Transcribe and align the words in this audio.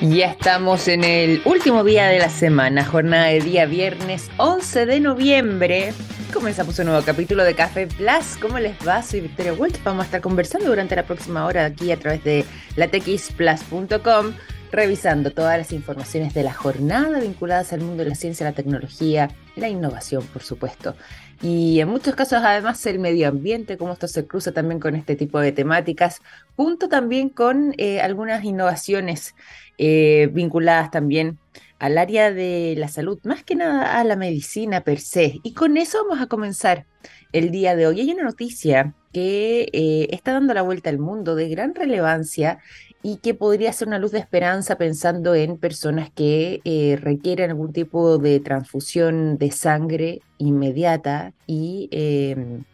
Ya 0.00 0.26
estamos 0.26 0.88
en 0.88 1.04
el 1.04 1.40
último 1.44 1.84
día 1.84 2.08
de 2.08 2.18
la 2.18 2.28
semana, 2.28 2.84
jornada 2.84 3.26
de 3.26 3.40
día 3.40 3.64
viernes 3.64 4.28
11 4.38 4.86
de 4.86 5.00
noviembre. 5.00 5.92
Comenzamos 6.32 6.78
un 6.80 6.86
nuevo 6.86 7.02
capítulo 7.04 7.44
de 7.44 7.54
Café 7.54 7.86
Plus. 7.86 8.36
¿Cómo 8.42 8.58
les 8.58 8.76
va? 8.86 9.02
Soy 9.02 9.20
Victoria 9.20 9.54
Waltz. 9.54 9.82
Vamos 9.84 10.02
a 10.02 10.06
estar 10.06 10.20
conversando 10.20 10.66
durante 10.66 10.96
la 10.96 11.04
próxima 11.04 11.46
hora 11.46 11.64
aquí 11.64 11.92
a 11.92 11.96
través 11.96 12.24
de 12.24 12.44
latexplus.com, 12.74 14.32
revisando 14.72 15.30
todas 15.30 15.58
las 15.58 15.72
informaciones 15.72 16.34
de 16.34 16.42
la 16.42 16.52
jornada 16.52 17.20
vinculadas 17.20 17.72
al 17.72 17.80
mundo 17.80 18.02
de 18.02 18.10
la 18.10 18.16
ciencia, 18.16 18.44
la 18.44 18.52
tecnología, 18.52 19.30
la 19.54 19.68
innovación, 19.68 20.24
por 20.26 20.42
supuesto. 20.42 20.96
Y 21.40 21.78
en 21.80 21.88
muchos 21.88 22.14
casos, 22.14 22.40
además, 22.42 22.84
el 22.86 22.98
medio 22.98 23.28
ambiente, 23.28 23.76
cómo 23.76 23.92
esto 23.92 24.08
se 24.08 24.26
cruza 24.26 24.52
también 24.52 24.80
con 24.80 24.96
este 24.96 25.14
tipo 25.14 25.38
de 25.40 25.52
temáticas, 25.52 26.20
junto 26.56 26.88
también 26.88 27.28
con 27.28 27.74
eh, 27.78 28.00
algunas 28.00 28.44
innovaciones 28.44 29.34
eh, 29.78 30.28
vinculadas 30.32 30.90
también 30.90 31.38
al 31.78 31.98
área 31.98 32.32
de 32.32 32.74
la 32.78 32.88
salud, 32.88 33.18
más 33.24 33.44
que 33.44 33.56
nada 33.56 33.98
a 33.98 34.04
la 34.04 34.16
medicina 34.16 34.82
per 34.82 35.00
se. 35.00 35.40
Y 35.42 35.52
con 35.52 35.76
eso 35.76 36.04
vamos 36.04 36.22
a 36.22 36.28
comenzar 36.28 36.86
el 37.32 37.50
día 37.50 37.76
de 37.76 37.86
hoy. 37.86 38.00
Hay 38.00 38.10
una 38.10 38.22
noticia 38.22 38.94
que 39.12 39.68
eh, 39.72 40.08
está 40.10 40.32
dando 40.32 40.54
la 40.54 40.62
vuelta 40.62 40.90
al 40.90 40.98
mundo 40.98 41.34
de 41.34 41.48
gran 41.48 41.74
relevancia 41.74 42.58
y 43.02 43.18
que 43.18 43.34
podría 43.34 43.72
ser 43.72 43.88
una 43.88 43.98
luz 43.98 44.12
de 44.12 44.18
esperanza 44.18 44.78
pensando 44.78 45.34
en 45.34 45.58
personas 45.58 46.10
que 46.10 46.62
eh, 46.64 46.96
requieren 47.00 47.50
algún 47.50 47.72
tipo 47.72 48.16
de 48.16 48.40
transfusión 48.40 49.36
de 49.36 49.50
sangre 49.50 50.20
inmediata 50.38 51.34
y 51.46 51.88
em, 51.92 52.64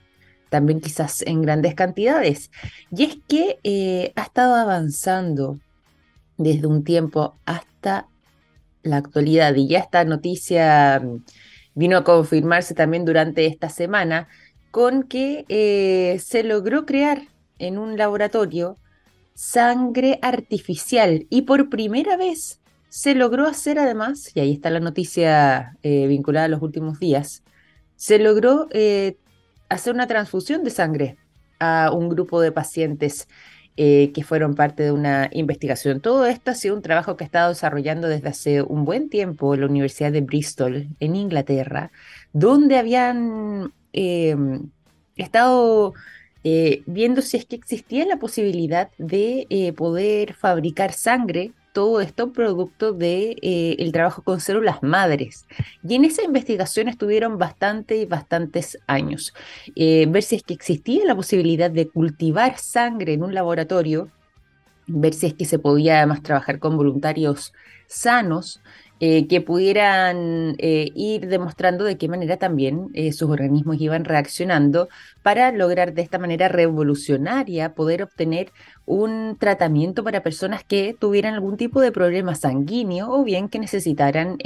también 0.51 0.81
quizás 0.81 1.23
en 1.23 1.41
grandes 1.41 1.75
cantidades. 1.75 2.51
Y 2.95 3.05
es 3.05 3.19
que 3.27 4.13
ha 4.15 4.23
estado 4.23 4.55
avanzando 4.55 5.59
desde 6.37 6.67
un 6.67 6.85
tiempo 6.85 7.37
hasta 7.47 8.09
la 8.83 8.97
actualidad. 8.97 9.55
Y 9.55 9.69
ya 9.69 9.81
esta 9.81 10.05
noticia 10.05 11.01
mm, 11.01 11.25
vino 11.75 11.99
a 11.99 12.05
confirmarse 12.05 12.75
también 12.75 13.05
durante 13.05 13.47
esta 13.47 13.69
semana 13.69 14.29
con 14.71 15.05
que 15.05 15.45
eh, 15.49 16.19
se 16.21 16.43
logró 16.45 16.87
crear 16.87 17.23
en 17.59 17.79
un 17.79 17.97
laboratorio 17.97 18.79
sangre 19.35 20.19
artificial 20.23 21.27
y 21.31 21.43
por 21.43 21.71
primera 21.71 22.17
vez 22.17 22.61
se 22.89 23.15
logró 23.15 23.47
hacer 23.47 23.79
además, 23.79 24.33
y 24.35 24.41
ahí 24.41 24.53
está 24.53 24.69
la 24.71 24.81
noticia 24.81 25.77
eh, 25.83 26.07
vinculada 26.09 26.47
a 26.47 26.49
los 26.49 26.61
últimos 26.61 26.99
días, 26.99 27.45
se 27.97 28.19
logró 28.19 28.67
eh, 28.73 29.17
hacer 29.71 29.95
una 29.95 30.07
transfusión 30.07 30.63
de 30.63 30.71
sangre 30.71 31.17
a 31.59 31.91
un 31.93 32.11
grupo 32.11 32.41
de 32.41 32.53
pacientes 32.53 33.29
eh, 33.77 34.11
que 34.13 34.25
fueron 34.25 34.55
parte 34.55 34.83
de 34.83 34.93
una 34.93 35.31
investigación. 35.33 36.01
Todo 36.01 36.27
esto 36.27 36.51
ha 36.51 36.55
sido 36.55 36.75
un 36.75 36.83
trabajo 36.83 37.17
que 37.17 37.25
ha 37.25 37.27
estado 37.27 37.51
desarrollando 37.51 38.09
desde 38.09 38.29
hace 38.29 38.63
un 38.63 38.85
buen 38.85 39.09
tiempo 39.09 39.57
la 39.57 39.67
Universidad 39.67 40.13
de 40.13 40.21
Bristol, 40.21 40.89
en 40.99 41.17
Inglaterra, 41.17 41.91
donde 42.33 42.77
habían 42.77 43.73
em, 43.93 44.71
estado 45.17 45.95
eh, 46.45 46.83
viendo 46.87 47.23
si 47.23 47.37
es 47.37 47.47
que 47.47 47.57
existía 47.57 48.05
la 48.07 48.19
posibilidad 48.19 48.91
de 48.99 49.47
eh, 49.51 49.73
poder 49.73 50.35
fabricar 50.35 50.93
sangre 50.93 51.53
todo 51.73 52.01
esto 52.01 52.33
producto 52.33 52.93
de 52.93 53.37
eh, 53.43 53.77
el 53.79 53.93
trabajo 53.93 54.23
con 54.23 54.41
células 54.41 54.83
madres. 54.83 55.47
Y 55.87 55.95
en 55.95 56.05
esa 56.05 56.23
investigación 56.23 56.89
estuvieron 56.89 57.39
bastante 57.39 57.97
y 57.97 58.07
bastantes 58.07 58.79
años. 58.87 59.35
Eh, 59.77 60.07
ver 60.09 60.23
si 60.23 60.37
es 60.37 60.43
que 60.43 60.55
existía 60.55 61.05
la 61.05 61.15
posibilidad 61.15 61.71
de 61.71 61.89
cultivar 61.89 62.59
sangre 62.59 63.15
en 63.15 63.23
un 63.23 63.35
laboratorio, 63.35 64.11
ver 64.87 65.15
si 65.15 65.27
es 65.27 65.35
que 65.35 65.45
se 65.45 65.59
podía 65.59 65.99
además 65.99 66.23
trabajar 66.23 66.59
con 66.59 66.77
voluntarios 66.77 67.53
sanos 67.87 68.61
eh, 69.03 69.27
que 69.29 69.41
pudieran 69.41 70.57
eh, 70.59 70.91
ir 70.95 71.27
demostrando 71.27 71.85
de 71.85 71.97
qué 71.97 72.07
manera 72.07 72.37
también 72.37 72.91
eh, 72.93 73.13
sus 73.15 73.31
organismos 73.31 73.81
iban 73.81 74.05
reaccionando 74.05 74.91
para 75.23 75.53
lograr 75.53 75.95
de 75.95 76.03
esta 76.03 76.19
manera 76.19 76.49
revolucionaria 76.49 77.75
poder 77.75 78.03
obtener 78.03 78.53
un 78.85 79.39
tratamiento 79.41 80.05
para 80.05 80.23
personas 80.23 80.65
que 80.65 80.95
tuvieran 81.01 81.33
algún 81.33 81.57
tipo 81.57 81.81
de 81.81 81.93
problema 81.93 82.35
sanguíneo 82.35 83.11
o 83.11 83.25
bien 83.25 83.49
que 83.49 83.59
necesitaran, 83.59 84.37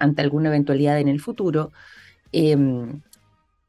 ante 0.00 0.22
alguna 0.22 0.48
eventualidad 0.48 0.98
en 0.98 1.06
el 1.06 1.20
futuro, 1.20 1.70
em, 2.32 3.02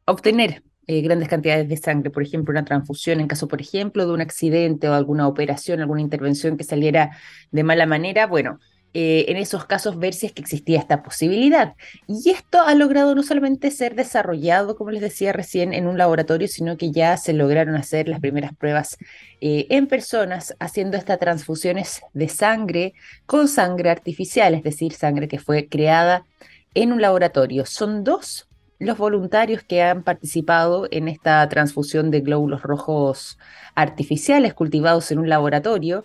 obtener 0.05 0.63
grandes 0.87 1.29
cantidades 1.29 1.69
de 1.69 1.77
sangre, 1.77 2.09
por 2.09 2.23
ejemplo, 2.23 2.51
una 2.51 2.65
transfusión 2.65 3.19
en 3.19 3.27
caso, 3.27 3.47
por 3.47 3.61
ejemplo, 3.61 4.05
de 4.05 4.13
un 4.13 4.21
accidente 4.21 4.89
o 4.89 4.93
alguna 4.93 5.27
operación, 5.27 5.81
alguna 5.81 6.01
intervención 6.01 6.57
que 6.57 6.63
saliera 6.63 7.11
de 7.51 7.63
mala 7.63 7.85
manera, 7.85 8.27
bueno, 8.27 8.59
eh, 8.93 9.25
en 9.29 9.37
esos 9.37 9.65
casos 9.65 9.97
ver 9.97 10.13
si 10.13 10.25
es 10.25 10.33
que 10.33 10.41
existía 10.41 10.77
esta 10.77 11.01
posibilidad. 11.01 11.75
Y 12.07 12.29
esto 12.29 12.61
ha 12.61 12.75
logrado 12.75 13.15
no 13.15 13.23
solamente 13.23 13.71
ser 13.71 13.95
desarrollado, 13.95 14.75
como 14.75 14.91
les 14.91 15.01
decía 15.01 15.31
recién, 15.31 15.73
en 15.73 15.87
un 15.87 15.97
laboratorio, 15.97 16.47
sino 16.49 16.75
que 16.75 16.91
ya 16.91 17.15
se 17.15 17.31
lograron 17.31 17.75
hacer 17.75 18.09
las 18.09 18.19
primeras 18.19 18.53
pruebas 18.55 18.97
eh, 19.39 19.67
en 19.69 19.87
personas 19.87 20.55
haciendo 20.59 20.97
estas 20.97 21.19
transfusiones 21.19 22.01
de 22.13 22.27
sangre 22.27 22.93
con 23.25 23.47
sangre 23.47 23.89
artificial, 23.89 24.53
es 24.55 24.63
decir, 24.63 24.91
sangre 24.93 25.29
que 25.29 25.39
fue 25.39 25.67
creada 25.69 26.25
en 26.73 26.91
un 26.91 27.01
laboratorio. 27.01 27.65
Son 27.65 28.03
dos 28.03 28.49
los 28.77 28.97
voluntarios 28.97 29.61
que 29.63 29.83
han 29.83 30.03
participado 30.03 30.87
en 30.89 31.07
esta 31.07 31.47
transfusión 31.47 32.09
de 32.09 32.21
glóbulos 32.21 32.63
rojos 32.63 33.37
artificiales 33.75 34.53
cultivados 34.55 35.11
en 35.11 35.19
un 35.19 35.29
laboratorio 35.29 36.03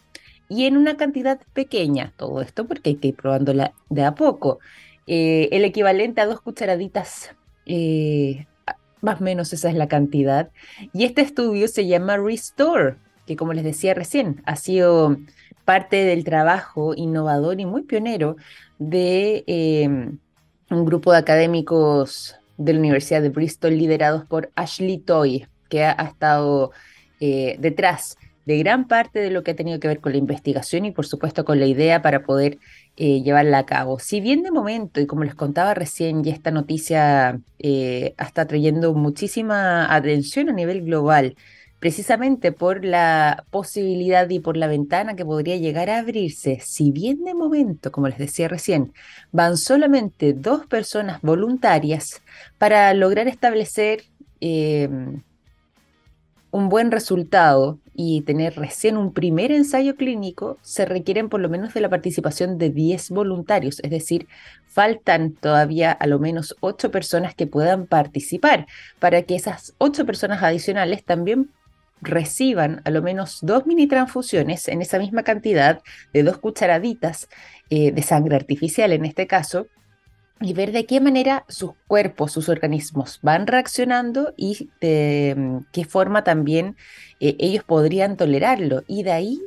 y 0.49 0.67
en 0.67 0.77
una 0.77 0.97
cantidad 0.97 1.41
pequeña, 1.53 2.13
todo 2.17 2.41
esto 2.41 2.67
porque 2.67 2.91
hay 2.91 2.97
que 2.97 3.09
ir 3.09 3.17
probándola 3.17 3.73
de 3.89 4.05
a 4.05 4.15
poco. 4.15 4.59
Eh, 5.07 5.49
el 5.53 5.65
equivalente 5.65 6.21
a 6.21 6.27
dos 6.27 6.41
cucharaditas, 6.41 7.35
eh, 7.65 8.47
más 9.01 9.21
o 9.21 9.25
menos 9.25 9.53
esa 9.53 9.69
es 9.69 9.75
la 9.75 9.89
cantidad. 9.89 10.51
Y 10.93 11.05
este 11.05 11.23
estudio 11.23 11.69
se 11.69 11.87
llama 11.87 12.17
Restore, 12.17 12.97
que 13.27 13.37
como 13.37 13.53
les 13.53 13.65
decía 13.65 13.95
recién, 13.95 14.43
ha 14.47 14.57
sido 14.57 15.17
parte 15.65 16.05
del 16.05 16.25
trabajo 16.25 16.95
innovador 16.95 17.61
y 17.61 17.67
muy 17.67 17.83
pionero 17.83 18.37
de 18.79 19.45
em, 19.47 20.19
un 20.71 20.85
grupo 20.85 21.13
de 21.13 21.19
académicos 21.19 22.37
de 22.57 22.73
la 22.73 22.79
Universidad 22.79 23.23
de 23.23 23.31
Bristol 23.31 23.77
liderados 23.77 24.25
por 24.25 24.51
Ashley 24.55 24.99
Toy, 24.99 25.47
que 25.69 25.85
ha, 25.85 25.93
estado 25.93 26.71
eh, 27.21 27.57
detrás 27.59 28.17
de 28.47 28.59
gran 28.59 28.87
parte 28.87 29.19
de 29.19 29.31
lo 29.31 29.43
que 29.43 29.51
ha 29.51 29.57
tenido 29.57 29.81
que 29.81 29.89
ver 29.89 30.01
con 30.01 30.13
la 30.13 30.19
investigación 30.19 30.85
y 30.87 30.93
por 30.93 31.05
supuesto 31.07 31.45
con 31.45 31.59
la 31.61 31.67
idea 31.67 32.01
para 32.01 32.23
poder 32.23 32.59
eh, 32.97 33.21
llevarla 33.23 33.59
a 33.59 33.67
cabo. 33.67 33.99
Si 33.99 34.21
bien 34.21 34.43
de 34.43 34.53
momento, 34.53 35.01
y 35.01 35.07
como 35.07 35.25
les 35.25 35.35
contaba 35.35 35.75
recién, 35.75 36.23
ya 36.23 36.33
esta 36.33 36.53
noticia 36.53 37.41
eh, 37.59 38.15
está 38.19 38.47
trayendo 38.47 38.95
muchísima 38.95 39.93
atención 39.93 40.49
a 40.49 40.53
nivel 40.53 40.85
global, 40.85 41.37
precisamente 41.81 42.53
por 42.53 42.85
la 42.85 43.45
posibilidad 43.51 44.31
y 44.31 44.39
por 44.39 44.57
la 44.57 44.69
ventana 44.69 45.17
que 45.17 45.25
podría 45.25 45.57
llegar 45.57 45.91
a 45.91 45.99
abrirse, 45.99 46.61
si 46.63 46.93
bien 46.93 47.25
de 47.25 47.35
momento, 47.35 47.91
como 47.91 48.09
les 48.09 48.19
decía 48.19 48.49
recién, 48.49 48.93
van 49.33 49.57
solamente 49.57 50.33
dos 50.33 50.67
personas 50.67 51.21
voluntarias 51.21 52.23
para 52.59 52.95
lograr 52.95 53.27
establecer 53.27 54.05
eh, 54.41 54.89
un 56.51 56.69
buen 56.69 56.91
resultado 56.91 57.79
y 57.97 58.21
tener 58.23 58.57
recién 58.57 58.97
un 58.97 59.13
primer 59.13 59.51
ensayo 59.53 59.97
clínico, 59.97 60.59
se 60.63 60.85
requieren 60.85 61.29
por 61.29 61.41
lo 61.41 61.49
menos 61.49 61.75
de 61.75 61.81
la 61.81 61.89
participación 61.89 62.59
de 62.59 62.71
10 62.71 63.11
voluntarios, 63.11 63.81
es 63.83 63.91
decir, 63.91 64.29
faltan 64.67 65.33
todavía 65.33 65.93
a 65.93 66.07
lo 66.07 66.19
menos 66.19 66.57
8 66.61 66.91
personas 66.91 67.35
que 67.35 67.47
puedan 67.47 67.87
participar 67.87 68.67
para 68.99 69.23
que 69.23 69.37
esas 69.37 69.75
8 69.79 70.05
personas 70.05 70.43
adicionales 70.43 71.05
también 71.05 71.51
reciban 72.03 72.83
a 72.85 72.91
lo 72.91 73.03
menos 73.03 73.39
dos 73.43 73.67
mini 73.67 73.87
transfusiones 73.87 74.69
en 74.69 74.83
esa 74.83 74.99
misma 74.99 75.23
cantidad 75.23 75.81
de 76.13 76.23
dos 76.23 76.39
cucharaditas 76.39 77.29
eh, 77.71 77.91
de 77.91 78.03
sangre 78.03 78.37
artificial 78.37 78.93
en 78.93 79.07
este 79.07 79.27
caso, 79.27 79.69
y 80.41 80.53
ver 80.53 80.73
de 80.73 80.85
qué 80.85 81.01
manera 81.01 81.45
sus 81.49 81.73
cuerpos, 81.87 82.33
sus 82.33 82.49
organismos 82.49 83.21
van 83.23 83.47
reaccionando 83.47 84.35
y 84.37 84.71
de 84.81 85.31
em, 85.31 85.65
qué 85.73 85.85
forma 85.85 86.25
también 86.25 86.77
eh, 87.21 87.37
ellos 87.39 87.65
podrían 87.65 88.17
tolerarlo 88.17 88.83
y 88.87 89.03
de 89.03 89.13
ahí 89.13 89.41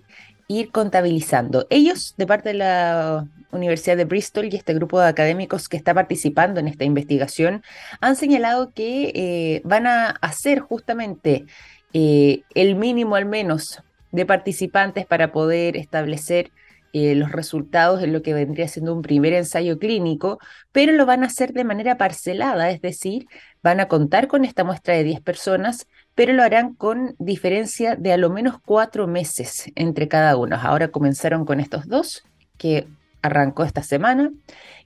ir 0.47 0.71
contabilizando. 0.71 1.67
Ellos, 1.69 2.15
de 2.17 2.25
parte 2.25 2.49
de 2.49 2.55
la 2.55 3.27
Universidad 3.51 3.97
de 3.97 4.05
Bristol 4.05 4.45
y 4.45 4.55
este 4.55 4.73
grupo 4.73 4.99
de 4.99 5.07
académicos 5.07 5.69
que 5.69 5.77
está 5.77 5.93
participando 5.93 6.59
en 6.59 6.67
esta 6.67 6.85
investigación, 6.85 7.63
han 8.01 8.15
señalado 8.15 8.71
que 8.73 9.11
eh, 9.13 9.61
van 9.63 9.85
a 9.85 10.09
hacer 10.21 10.59
justamente 10.59 11.45
eh, 11.93 12.41
el 12.55 12.75
mínimo 12.75 13.15
al 13.15 13.25
menos 13.25 13.83
de 14.11 14.25
participantes 14.25 15.05
para 15.05 15.31
poder 15.31 15.77
establecer 15.77 16.51
eh, 16.93 17.15
los 17.15 17.31
resultados 17.31 18.01
de 18.01 18.07
lo 18.07 18.21
que 18.21 18.33
vendría 18.33 18.67
siendo 18.67 18.93
un 18.93 19.01
primer 19.01 19.33
ensayo 19.33 19.77
clínico, 19.79 20.39
pero 20.71 20.91
lo 20.93 21.05
van 21.05 21.23
a 21.23 21.27
hacer 21.27 21.53
de 21.53 21.63
manera 21.63 21.97
parcelada, 21.97 22.69
es 22.71 22.81
decir, 22.81 23.27
van 23.61 23.79
a 23.79 23.87
contar 23.87 24.27
con 24.27 24.45
esta 24.45 24.63
muestra 24.63 24.95
de 24.95 25.03
10 25.03 25.21
personas, 25.21 25.87
pero 26.15 26.33
lo 26.33 26.43
harán 26.43 26.73
con 26.75 27.15
diferencia 27.19 27.95
de 27.95 28.13
a 28.13 28.17
lo 28.17 28.29
menos 28.29 28.59
cuatro 28.65 29.07
meses 29.07 29.71
entre 29.75 30.07
cada 30.07 30.35
uno. 30.37 30.57
Ahora 30.61 30.89
comenzaron 30.89 31.45
con 31.45 31.59
estos 31.59 31.87
dos, 31.87 32.23
que 32.57 32.87
arrancó 33.21 33.63
esta 33.63 33.83
semana 33.83 34.31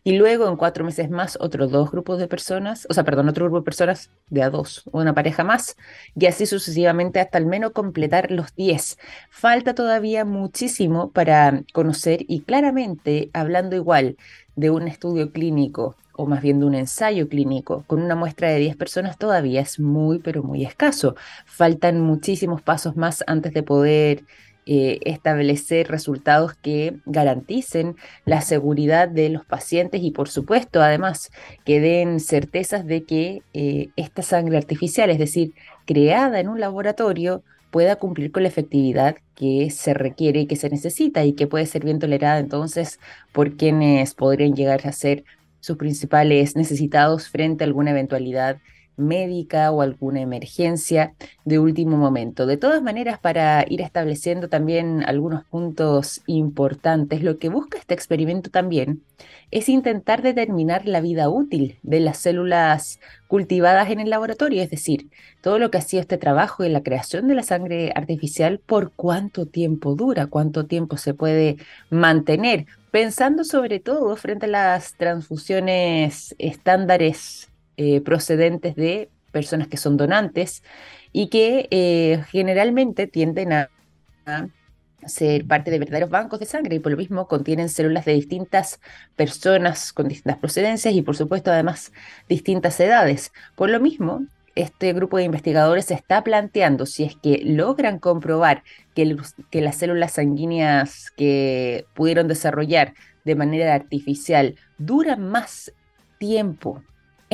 y 0.04 0.18
luego 0.18 0.50
en 0.50 0.58
cuatro 0.58 0.84
meses 0.84 1.10
más 1.10 1.38
otros 1.40 1.72
dos 1.72 1.92
grupos 1.92 2.20
de 2.20 2.28
personas, 2.28 2.86
o 2.90 2.94
sea, 2.94 3.04
perdón, 3.04 3.30
otro 3.30 3.46
grupo 3.46 3.60
de 3.60 3.66
personas 3.66 4.10
de 4.30 4.44
a 4.44 4.50
dos, 4.50 4.84
una 4.92 5.14
pareja 5.14 5.44
más, 5.44 5.78
y 6.16 6.26
así 6.26 6.46
sucesivamente 6.46 7.20
hasta 7.20 7.38
al 7.38 7.46
menos 7.46 7.72
completar 7.72 8.32
los 8.32 8.54
diez. 8.56 8.98
Falta 9.30 9.74
todavía 9.76 10.26
muchísimo 10.26 11.12
para 11.12 11.64
conocer 11.74 12.26
y 12.28 12.42
claramente, 12.42 13.30
hablando 13.34 13.76
igual 13.76 14.18
de 14.56 14.70
un 14.70 14.88
estudio 14.88 15.32
clínico 15.32 15.96
o 16.16 16.26
más 16.28 16.42
bien 16.42 16.60
de 16.60 16.66
un 16.66 16.76
ensayo 16.76 17.28
clínico 17.28 17.84
con 17.88 18.02
una 18.02 18.16
muestra 18.16 18.50
de 18.50 18.60
10 18.60 18.76
personas 18.76 19.18
todavía 19.18 19.62
es 19.62 19.80
muy, 19.80 20.20
pero 20.20 20.44
muy 20.44 20.64
escaso. 20.64 21.16
Faltan 21.46 22.02
muchísimos 22.02 22.62
pasos 22.62 22.96
más 22.96 23.24
antes 23.28 23.54
de 23.54 23.64
poder 23.64 24.24
eh, 24.66 25.00
establecer 25.04 25.90
resultados 25.90 26.54
que 26.56 26.98
garanticen 27.06 27.96
la 28.26 28.42
seguridad 28.42 29.10
de 29.10 29.30
los 29.30 29.46
pacientes 29.46 30.02
y 30.02 30.12
por 30.12 30.30
supuesto 30.30 30.82
además 30.82 31.32
que 31.66 31.80
den 31.82 32.20
certezas 32.20 32.86
de 32.86 33.04
que 33.04 33.42
eh, 33.54 33.90
esta 33.96 34.22
sangre 34.22 34.58
artificial, 34.58 35.10
es 35.10 35.20
decir, 35.20 35.54
creada 35.86 36.40
en 36.40 36.48
un 36.48 36.60
laboratorio, 36.60 37.44
pueda 37.72 37.96
cumplir 37.98 38.32
con 38.32 38.44
la 38.44 38.50
efectividad 38.50 39.18
que 39.36 39.70
se 39.72 39.94
requiere 39.94 40.42
y 40.42 40.46
que 40.46 40.56
se 40.56 40.70
necesita 40.70 41.26
y 41.26 41.34
que 41.34 41.48
puede 41.48 41.66
ser 41.66 41.84
bien 41.84 42.00
tolerada. 42.00 42.40
Entonces 42.40 43.00
por 43.32 43.58
quienes 43.58 44.14
podrían 44.14 44.54
llegar 44.56 44.88
a 44.88 44.92
ser 44.92 45.24
sus 45.60 45.78
principales 45.78 46.56
necesitados 46.56 47.30
frente 47.30 47.64
a 47.64 47.68
alguna 47.68 47.92
eventualidad 47.92 48.58
médica 48.98 49.72
o 49.72 49.82
alguna 49.82 50.22
emergencia 50.22 51.14
de 51.46 51.60
último 51.60 51.98
momento. 51.98 52.46
De 52.46 52.58
todas 52.58 52.82
maneras, 52.82 53.20
para 53.20 53.66
ir 53.68 53.82
estableciendo 53.82 54.50
también 54.50 55.04
algunos 55.06 55.44
puntos 55.46 56.22
importantes, 56.28 57.24
lo 57.24 57.38
que 57.40 57.50
busca 57.50 57.78
este 57.78 57.94
experimento 57.94 58.50
también 58.50 59.02
es 59.52 59.70
intentar 59.70 60.22
determinar 60.22 60.88
la 60.88 61.00
vida 61.00 61.30
útil 61.30 61.78
de 61.84 62.00
las 62.00 62.18
células 62.18 63.00
cultivadas 63.28 63.90
en 63.92 64.00
el 64.00 64.10
laboratorio, 64.10 64.62
es 64.62 64.70
decir, 64.70 65.10
todo 65.42 65.60
lo 65.60 65.70
que 65.72 65.78
ha 65.78 65.82
sido 65.82 66.02
este 66.02 66.18
trabajo 66.18 66.64
en 66.64 66.74
la 66.74 66.84
creación 66.84 67.28
de 67.28 67.36
la 67.36 67.44
sangre 67.44 67.92
artificial, 67.96 68.60
por 68.60 68.92
cuánto 68.92 69.46
tiempo 69.46 69.96
dura, 69.96 70.28
cuánto 70.28 70.66
tiempo 70.66 70.98
se 70.98 71.14
puede 71.14 71.58
mantener, 71.90 72.66
pensando 72.92 73.44
sobre 73.44 73.80
todo 73.80 74.16
frente 74.16 74.46
a 74.48 74.50
las 74.50 74.96
transfusiones 74.96 76.36
estándares 76.40 77.50
eh, 77.78 78.02
procedentes 78.02 78.76
de 78.76 79.10
personas 79.32 79.68
que 79.68 79.78
son 79.78 79.98
donantes 79.98 80.64
y 81.12 81.28
que 81.28 81.68
eh, 81.72 82.24
generalmente 82.30 83.08
tienden 83.08 83.54
a, 83.54 83.70
ser 85.06 85.46
parte 85.46 85.70
de 85.70 85.80
verdaderos 85.80 86.10
bancos 86.10 86.40
de 86.40 86.46
sangre 86.46 86.78
y 86.78 86.80
por 86.80 86.94
lo 86.94 86.98
mismo 86.98 87.28
contienen 87.28 87.68
células 87.68 88.06
de 88.06 88.14
distintas 88.14 88.80
personas 89.18 89.92
con 89.92 90.08
distintas 90.08 90.38
procedencias 90.38 90.94
y 90.94 91.02
por 91.02 91.18
supuesto 91.18 91.52
además 91.52 91.92
distintas 92.30 92.80
edades. 92.80 93.34
Por 93.56 93.70
lo 93.70 93.82
mismo, 93.82 94.26
este 94.56 94.94
grupo 94.94 95.18
de 95.18 95.24
investigadores 95.24 95.92
está 95.92 96.24
planteando 96.24 96.86
si 96.86 97.04
es 97.04 97.18
que 97.18 97.42
logran 97.44 98.00
comprobar 98.00 98.64
que, 98.96 99.18
que, 99.50 99.62
las 99.62 99.76
células 99.76 100.14
sanguíneas 100.14 101.12
que 101.18 101.86
pudieron 101.96 102.30
desarrollar 102.30 102.94
de 103.26 103.36
manera 103.36 103.74
artificial 103.74 104.56
duran 104.78 105.28
más 105.28 105.74
tiempo 106.18 106.82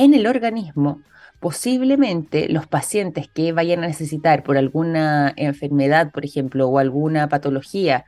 en 0.00 0.14
el 0.14 0.26
organismo, 0.26 1.02
posiblemente 1.40 2.48
los 2.48 2.66
pacientes 2.66 3.28
que 3.28 3.52
vayan 3.52 3.84
a 3.84 3.86
necesitar 3.86 4.42
por 4.42 4.56
alguna 4.56 5.34
enfermedad, 5.36 6.10
por 6.10 6.24
ejemplo, 6.24 6.68
o 6.68 6.78
alguna 6.78 7.28
patología 7.28 8.06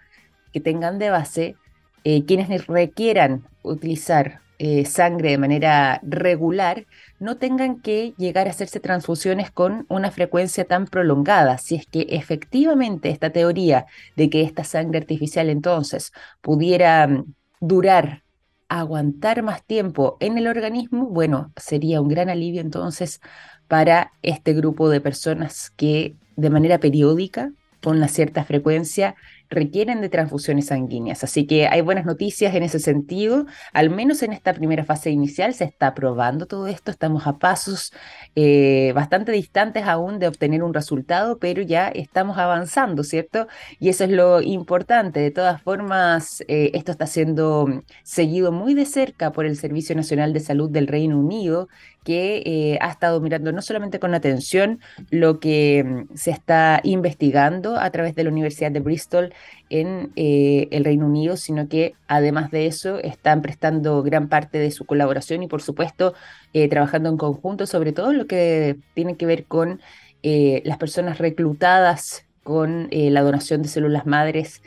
que 0.54 0.60
tengan 0.60 0.98
de 0.98 1.10
base, 1.10 1.56
eh, 2.04 2.24
quienes 2.24 2.66
requieran 2.66 3.44
utilizar 3.62 4.40
eh, 4.58 4.86
sangre 4.86 5.32
de 5.32 5.38
manera 5.38 6.00
regular, 6.02 6.86
no 7.18 7.36
tengan 7.36 7.82
que 7.82 8.14
llegar 8.16 8.46
a 8.46 8.50
hacerse 8.50 8.80
transfusiones 8.80 9.50
con 9.50 9.84
una 9.90 10.10
frecuencia 10.10 10.64
tan 10.64 10.86
prolongada. 10.86 11.58
Si 11.58 11.74
es 11.74 11.86
que 11.86 12.06
efectivamente 12.08 13.10
esta 13.10 13.30
teoría 13.30 13.84
de 14.16 14.30
que 14.30 14.42
esta 14.42 14.64
sangre 14.64 14.98
artificial 14.98 15.50
entonces 15.50 16.12
pudiera 16.40 17.06
mm, 17.06 17.34
durar 17.60 18.22
aguantar 18.80 19.42
más 19.42 19.64
tiempo 19.64 20.16
en 20.20 20.38
el 20.38 20.46
organismo, 20.46 21.06
bueno, 21.06 21.52
sería 21.56 22.00
un 22.00 22.08
gran 22.08 22.30
alivio 22.30 22.60
entonces 22.60 23.20
para 23.68 24.12
este 24.22 24.54
grupo 24.54 24.88
de 24.88 25.00
personas 25.00 25.70
que 25.76 26.16
de 26.36 26.50
manera 26.50 26.78
periódica, 26.78 27.52
con 27.82 27.96
una 27.96 28.08
cierta 28.08 28.44
frecuencia, 28.44 29.14
requieren 29.52 30.00
de 30.00 30.08
transfusiones 30.08 30.66
sanguíneas. 30.66 31.22
Así 31.22 31.46
que 31.46 31.68
hay 31.68 31.80
buenas 31.80 32.04
noticias 32.04 32.54
en 32.54 32.62
ese 32.62 32.80
sentido, 32.80 33.46
al 33.72 33.90
menos 33.90 34.22
en 34.22 34.32
esta 34.32 34.52
primera 34.52 34.84
fase 34.84 35.10
inicial 35.10 35.54
se 35.54 35.64
está 35.64 35.94
probando 35.94 36.46
todo 36.46 36.66
esto, 36.66 36.90
estamos 36.90 37.26
a 37.26 37.38
pasos 37.38 37.92
eh, 38.34 38.92
bastante 38.94 39.32
distantes 39.32 39.84
aún 39.86 40.18
de 40.18 40.28
obtener 40.28 40.62
un 40.62 40.74
resultado, 40.74 41.38
pero 41.38 41.62
ya 41.62 41.88
estamos 41.88 42.38
avanzando, 42.38 43.04
¿cierto? 43.04 43.46
Y 43.78 43.88
eso 43.88 44.04
es 44.04 44.10
lo 44.10 44.40
importante. 44.42 45.20
De 45.20 45.30
todas 45.30 45.62
formas, 45.62 46.42
eh, 46.48 46.70
esto 46.74 46.92
está 46.92 47.06
siendo 47.06 47.82
seguido 48.02 48.52
muy 48.52 48.74
de 48.74 48.86
cerca 48.86 49.32
por 49.32 49.46
el 49.46 49.56
Servicio 49.56 49.94
Nacional 49.94 50.32
de 50.32 50.40
Salud 50.40 50.70
del 50.70 50.86
Reino 50.86 51.18
Unido, 51.18 51.68
que 52.04 52.42
eh, 52.44 52.78
ha 52.80 52.90
estado 52.90 53.20
mirando 53.20 53.52
no 53.52 53.62
solamente 53.62 53.98
con 53.98 54.14
atención 54.14 54.80
lo 55.10 55.40
que 55.40 55.84
mm, 55.84 56.14
se 56.16 56.30
está 56.30 56.80
investigando 56.82 57.78
a 57.78 57.90
través 57.90 58.14
de 58.14 58.24
la 58.24 58.30
Universidad 58.30 58.70
de 58.72 58.80
Bristol 58.80 59.34
en 59.70 60.12
eh, 60.16 60.68
el 60.70 60.84
Reino 60.84 61.06
Unido, 61.06 61.36
sino 61.36 61.68
que 61.68 61.94
además 62.08 62.50
de 62.50 62.66
eso 62.66 62.98
están 62.98 63.42
prestando 63.42 64.02
gran 64.02 64.28
parte 64.28 64.58
de 64.58 64.70
su 64.70 64.84
colaboración 64.84 65.42
y 65.42 65.48
por 65.48 65.62
supuesto 65.62 66.14
eh, 66.52 66.68
trabajando 66.68 67.08
en 67.08 67.16
conjunto 67.16 67.66
sobre 67.66 67.92
todo 67.92 68.12
lo 68.12 68.26
que 68.26 68.76
tiene 68.94 69.16
que 69.16 69.26
ver 69.26 69.44
con 69.44 69.80
las 70.24 70.78
personas 70.78 71.18
reclutadas 71.18 72.26
con 72.44 72.88
la 72.92 73.22
donación 73.22 73.62
de 73.62 73.68
células 73.68 74.06
madres 74.06 74.62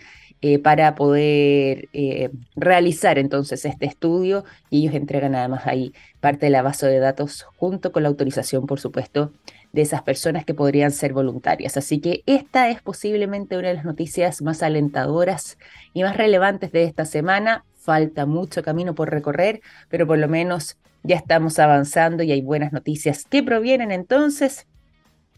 eh, 0.48 0.60
para 0.60 0.94
poder 0.94 1.90
eh, 1.92 2.30
realizar 2.56 3.18
entonces 3.18 3.66
este 3.66 3.88
estudio 3.88 4.46
y 4.70 4.82
ellos 4.82 4.94
entregan 4.94 5.34
además 5.34 5.66
ahí 5.66 5.92
parte 6.20 6.46
de 6.46 6.52
la 6.52 6.62
base 6.62 6.86
de 6.86 7.00
datos 7.00 7.48
junto 7.58 7.92
con 7.92 8.04
la 8.04 8.10
autorización, 8.10 8.68
por 8.68 8.80
supuesto, 8.80 9.32
de 9.74 9.82
esas 9.82 10.04
personas 10.04 10.46
que 10.46 10.54
podrían 10.54 10.92
ser 10.92 11.14
voluntarias. 11.14 11.78
Así 11.78 12.00
que 12.00 12.22
esta 12.28 12.70
es 12.70 12.80
posiblemente 12.84 13.58
una 13.58 13.70
de 13.70 13.74
las 13.74 13.86
noticias 13.86 14.44
más 14.44 14.62
alentadoras 14.62 15.58
y 15.96 16.04
más 16.04 16.16
relevantes 16.16 16.72
de 16.72 16.84
esta 16.84 17.06
semana. 17.06 17.66
Falta 17.74 18.28
mucho 18.28 18.62
camino 18.62 18.94
por 18.94 19.10
recorrer, 19.10 19.62
pero 19.90 20.06
por 20.06 20.20
lo 20.20 20.28
menos 20.28 20.78
ya 21.02 21.16
estamos 21.16 21.58
avanzando 21.58 22.22
y 22.22 22.32
hay 22.32 22.42
buenas 22.44 22.72
noticias 22.72 23.25
que 23.25 23.42
provienen 23.42 23.92
entonces 23.92 24.68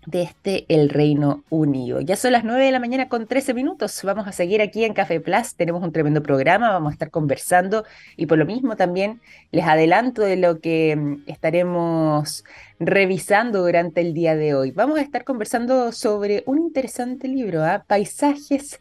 desde 0.06 0.66
el 0.70 0.90
Reino 0.90 1.44
Unido. 1.50 2.00
Ya 2.02 2.16
son 2.16 2.32
las 2.32 2.44
9 2.44 2.64
de 2.64 2.72
la 2.72 2.80
mañana 2.80 3.10
con 3.10 3.28
13 3.28 3.54
minutos. 3.54 4.02
Vamos 4.04 4.28
a 4.28 4.32
seguir 4.32 4.62
aquí 4.62 4.86
en 4.86 4.94
Café 4.94 5.20
Plus. 5.20 5.56
Tenemos 5.56 5.84
un 5.84 5.92
tremendo 5.92 6.24
programa, 6.24 6.70
vamos 6.72 6.92
a 6.92 6.94
estar 6.94 7.12
conversando 7.12 7.84
y 8.16 8.26
por 8.26 8.38
lo 8.38 8.46
mismo 8.46 8.76
también 8.76 9.22
les 9.52 9.66
adelanto 9.66 10.22
de 10.22 10.38
lo 10.38 10.60
que 10.62 10.96
mm, 10.96 11.24
estaremos 11.28 12.46
revisando 12.80 13.64
durante 13.64 14.02
el 14.02 14.14
día 14.14 14.36
de 14.36 14.54
hoy. 14.54 14.72
Vamos 14.72 15.00
a 15.00 15.02
estar 15.02 15.24
conversando 15.24 15.92
sobre 15.92 16.44
un 16.46 16.60
interesante 16.60 17.28
libro, 17.28 17.64
¿ah? 17.64 17.84
Paisajes 17.86 18.80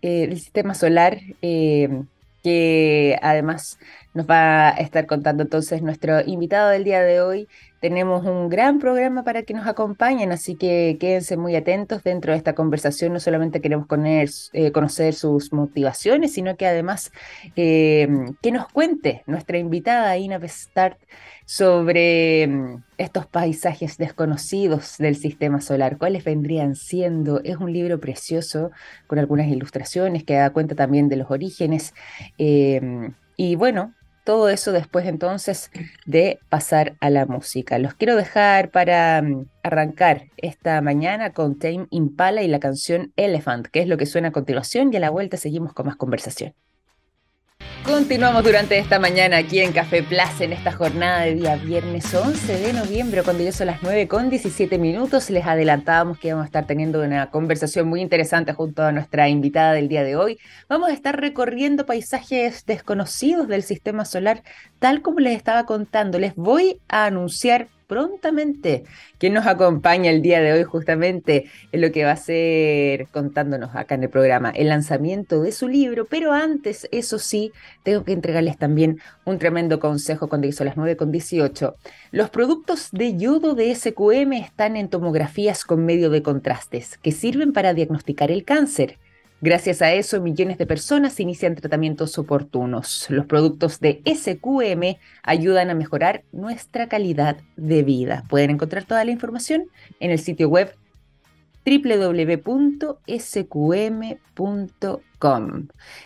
eh, 0.00 0.26
del 0.28 0.40
Sistema 0.40 0.74
Solar, 0.74 1.18
eh, 1.42 2.02
que 2.42 3.18
además 3.22 3.78
nos 4.14 4.26
va 4.26 4.68
a 4.68 4.72
estar 4.72 5.06
contando 5.06 5.42
entonces 5.42 5.82
nuestro 5.82 6.20
invitado 6.20 6.68
del 6.70 6.84
día 6.84 7.02
de 7.02 7.20
hoy, 7.22 7.48
tenemos 7.80 8.24
un 8.24 8.48
gran 8.48 8.78
programa 8.78 9.24
para 9.24 9.42
que 9.42 9.54
nos 9.54 9.66
acompañen, 9.66 10.30
así 10.30 10.54
que 10.54 10.98
quédense 11.00 11.36
muy 11.36 11.56
atentos 11.56 12.04
dentro 12.04 12.32
de 12.32 12.38
esta 12.38 12.54
conversación. 12.54 13.12
No 13.12 13.18
solamente 13.20 13.60
queremos 13.60 13.86
eh, 14.52 14.70
conocer 14.70 15.14
sus 15.14 15.52
motivaciones, 15.52 16.32
sino 16.32 16.56
que 16.56 16.66
además 16.66 17.10
eh, 17.56 18.08
que 18.40 18.52
nos 18.52 18.68
cuente 18.68 19.24
nuestra 19.26 19.58
invitada 19.58 20.16
Ina 20.16 20.38
Bestart 20.38 20.98
sobre 21.52 22.46
mm, 22.46 22.82
estos 22.96 23.26
paisajes 23.26 23.98
desconocidos 23.98 24.96
del 24.96 25.16
sistema 25.16 25.60
solar. 25.60 25.98
¿Cuáles 25.98 26.24
vendrían 26.24 26.76
siendo? 26.76 27.42
Es 27.44 27.58
un 27.58 27.70
libro 27.74 28.00
precioso 28.00 28.70
con 29.06 29.18
algunas 29.18 29.48
ilustraciones 29.48 30.24
que 30.24 30.32
da 30.32 30.48
cuenta 30.48 30.74
también 30.74 31.10
de 31.10 31.16
los 31.16 31.30
orígenes. 31.30 31.92
Eh, 32.38 33.10
y 33.36 33.56
bueno, 33.56 33.92
todo 34.24 34.48
eso 34.48 34.72
después 34.72 35.04
entonces 35.04 35.70
de 36.06 36.38
pasar 36.48 36.96
a 37.00 37.10
la 37.10 37.26
música. 37.26 37.78
Los 37.78 37.92
quiero 37.92 38.16
dejar 38.16 38.70
para 38.70 39.20
mm, 39.20 39.44
arrancar 39.62 40.28
esta 40.38 40.80
mañana 40.80 41.34
con 41.34 41.58
Tame 41.58 41.86
Impala 41.90 42.42
y 42.42 42.48
la 42.48 42.60
canción 42.60 43.12
Elephant, 43.16 43.66
que 43.66 43.82
es 43.82 43.88
lo 43.88 43.98
que 43.98 44.06
suena 44.06 44.28
a 44.28 44.32
continuación 44.32 44.90
y 44.90 44.96
a 44.96 45.00
la 45.00 45.10
vuelta 45.10 45.36
seguimos 45.36 45.74
con 45.74 45.84
más 45.84 45.96
conversación. 45.96 46.54
Continuamos 47.84 48.44
durante 48.44 48.78
esta 48.78 49.00
mañana 49.00 49.38
aquí 49.38 49.58
en 49.58 49.72
Café 49.72 50.04
Plaza 50.04 50.44
en 50.44 50.52
esta 50.52 50.70
jornada 50.70 51.22
de 51.22 51.34
día 51.34 51.56
viernes 51.56 52.14
11 52.14 52.58
de 52.58 52.72
noviembre, 52.72 53.24
cuando 53.24 53.42
ya 53.42 53.50
son 53.50 53.66
las 53.66 53.82
9 53.82 54.06
con 54.06 54.30
17 54.30 54.78
minutos. 54.78 55.30
Les 55.30 55.44
adelantábamos 55.44 56.18
que 56.18 56.32
vamos 56.32 56.44
a 56.44 56.46
estar 56.46 56.64
teniendo 56.64 57.02
una 57.02 57.30
conversación 57.30 57.88
muy 57.88 58.00
interesante 58.00 58.52
junto 58.52 58.84
a 58.84 58.92
nuestra 58.92 59.28
invitada 59.28 59.72
del 59.72 59.88
día 59.88 60.04
de 60.04 60.14
hoy. 60.14 60.38
Vamos 60.68 60.90
a 60.90 60.92
estar 60.92 61.20
recorriendo 61.20 61.84
paisajes 61.84 62.64
desconocidos 62.66 63.48
del 63.48 63.64
sistema 63.64 64.04
solar, 64.04 64.44
tal 64.78 65.02
como 65.02 65.18
les 65.18 65.36
estaba 65.36 65.66
contando. 65.66 66.20
Les 66.20 66.36
voy 66.36 66.80
a 66.88 67.06
anunciar 67.06 67.66
prontamente 67.86 68.84
quien 69.18 69.34
nos 69.34 69.46
acompaña 69.46 70.10
el 70.10 70.22
día 70.22 70.40
de 70.40 70.52
hoy 70.52 70.64
justamente 70.64 71.50
en 71.70 71.80
lo 71.80 71.92
que 71.92 72.04
va 72.04 72.12
a 72.12 72.16
ser 72.16 73.08
contándonos 73.08 73.74
acá 73.74 73.94
en 73.94 74.04
el 74.04 74.10
programa 74.10 74.50
el 74.50 74.68
lanzamiento 74.68 75.42
de 75.42 75.52
su 75.52 75.68
libro, 75.68 76.06
pero 76.06 76.32
antes, 76.32 76.88
eso 76.92 77.18
sí, 77.18 77.52
tengo 77.82 78.04
que 78.04 78.12
entregarles 78.12 78.58
también 78.58 78.98
un 79.24 79.38
tremendo 79.38 79.80
consejo 79.80 80.28
cuando 80.28 80.46
hizo 80.46 80.64
las 80.64 80.76
9 80.76 80.96
con 80.96 81.12
18. 81.12 81.76
Los 82.10 82.30
productos 82.30 82.88
de 82.92 83.16
yodo 83.16 83.54
de 83.54 83.74
SQM 83.74 84.32
están 84.34 84.76
en 84.76 84.88
tomografías 84.88 85.64
con 85.64 85.84
medio 85.84 86.10
de 86.10 86.22
contrastes 86.22 86.98
que 86.98 87.12
sirven 87.12 87.52
para 87.52 87.74
diagnosticar 87.74 88.30
el 88.30 88.44
cáncer. 88.44 88.98
Gracias 89.44 89.82
a 89.82 89.92
eso, 89.92 90.20
millones 90.20 90.56
de 90.56 90.66
personas 90.66 91.18
inician 91.18 91.56
tratamientos 91.56 92.16
oportunos. 92.16 93.06
Los 93.10 93.26
productos 93.26 93.80
de 93.80 94.00
SQM 94.06 95.00
ayudan 95.24 95.68
a 95.68 95.74
mejorar 95.74 96.22
nuestra 96.30 96.88
calidad 96.88 97.38
de 97.56 97.82
vida. 97.82 98.22
Pueden 98.28 98.50
encontrar 98.50 98.84
toda 98.84 99.04
la 99.04 99.10
información 99.10 99.64
en 99.98 100.12
el 100.12 100.20
sitio 100.20 100.48
web 100.48 100.76
www.sqm.com. 101.66 102.38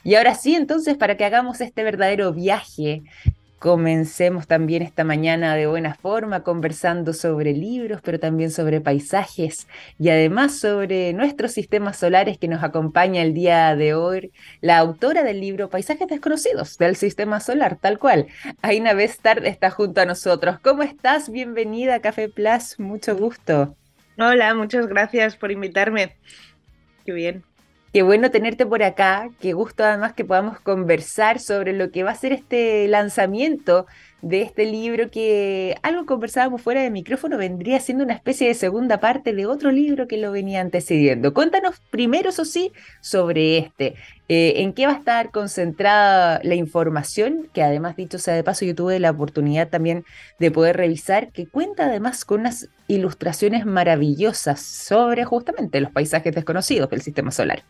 Y 0.03 0.15
ahora 0.15 0.35
sí, 0.35 0.55
entonces, 0.55 0.97
para 0.97 1.19
que 1.19 1.27
hagamos 1.27 1.61
este 1.61 1.85
verdadero 1.85 2.33
viaje 2.33 3.03
Comencemos 3.59 4.47
también 4.47 4.83
esta 4.83 5.03
mañana 5.03 5.55
de 5.55 5.67
buena 5.67 5.95
forma 5.95 6.43
conversando 6.43 7.15
sobre 7.15 7.55
libros, 7.55 8.03
pero 8.03 8.21
también 8.21 8.51
sobre 8.51 8.83
paisajes 8.83 9.67
y 9.99 10.11
además 10.11 10.59
sobre 10.59 11.15
nuestros 11.15 11.53
sistemas 11.53 11.97
solares 11.97 12.37
que 12.37 12.49
nos 12.49 12.63
acompaña 12.63 13.23
el 13.23 13.33
día 13.33 13.75
de 13.75 13.95
hoy, 13.95 14.31
la 14.61 14.77
autora 14.77 15.23
del 15.23 15.41
libro 15.41 15.71
Paisajes 15.71 16.07
desconocidos 16.07 16.77
del 16.77 16.97
sistema 16.97 17.41
solar, 17.41 17.79
tal 17.81 17.99
cual. 17.99 18.27
Aina 18.61 18.93
Bestard 18.93 19.47
está 19.47 19.71
junto 19.71 20.03
a 20.03 20.07
nosotros. 20.07 20.59
¿Cómo 20.61 20.83
estás? 20.83 21.31
Bienvenida 21.31 21.95
a 21.95 22.01
Café 22.01 22.29
Plus, 22.29 22.79
mucho 22.79 23.17
gusto. 23.17 23.75
Hola, 24.19 24.55
muchas 24.55 24.87
gracias 24.87 25.35
por 25.35 25.51
invitarme. 25.51 26.15
Qué 27.07 27.13
bien. 27.13 27.43
Qué 27.97 28.03
bueno 28.03 28.31
tenerte 28.31 28.67
por 28.67 28.83
acá, 28.83 29.31
qué 29.41 29.55
gusto 29.55 29.83
además 29.83 30.13
que 30.13 30.27
podamos 30.27 30.61
conversar 30.61 31.41
sobre 31.41 31.73
lo 31.73 31.91
que 31.91 32.03
va 32.03 32.11
a 32.11 32.15
ser 32.15 32.35
este 32.35 32.87
lanzamiento 32.89 33.87
de 34.21 34.43
este 34.43 34.67
libro 34.67 35.11
que 35.11 35.77
algo 35.83 36.05
conversábamos 36.05 36.61
fuera 36.61 36.83
de 36.83 36.91
micrófono, 36.91 37.39
vendría 37.39 37.81
siendo 37.81 38.05
una 38.05 38.13
especie 38.13 38.49
de 38.49 38.55
segunda 38.55 39.01
parte 39.01 39.33
de 39.33 39.47
otro 39.47 39.71
libro 39.71 40.07
que 40.09 40.19
lo 40.19 40.31
venía 40.31 40.61
antecediendo. 40.61 41.33
Cuéntanos 41.33 41.81
primero, 41.89 42.29
eso 42.29 42.45
sí, 42.45 42.71
sobre 43.01 43.57
este. 43.57 43.95
Eh, 44.29 44.55
¿En 44.57 44.75
qué 44.75 44.87
va 44.87 44.93
a 44.93 44.97
estar 44.97 45.31
concentrada 45.31 46.41
la 46.43 46.55
información? 46.55 47.49
Que 47.55 47.63
además, 47.63 47.97
dicho 47.97 48.19
sea 48.19 48.35
de 48.35 48.45
paso, 48.45 48.67
yo 48.67 48.75
tuve 48.75 49.01
la 49.01 49.13
oportunidad 49.13 49.71
también 49.71 50.05
de 50.39 50.51
poder 50.51 50.77
revisar, 50.77 51.33
que 51.33 51.47
cuenta 51.47 51.87
además 51.87 52.27
con 52.27 52.41
unas 52.41 52.69
ilustraciones 52.89 53.65
maravillosas 53.65 54.61
sobre 54.61 55.25
justamente 55.25 55.81
los 55.81 55.93
paisajes 55.93 56.35
desconocidos 56.35 56.91
del 56.91 57.01
sistema 57.01 57.31
solar. 57.31 57.63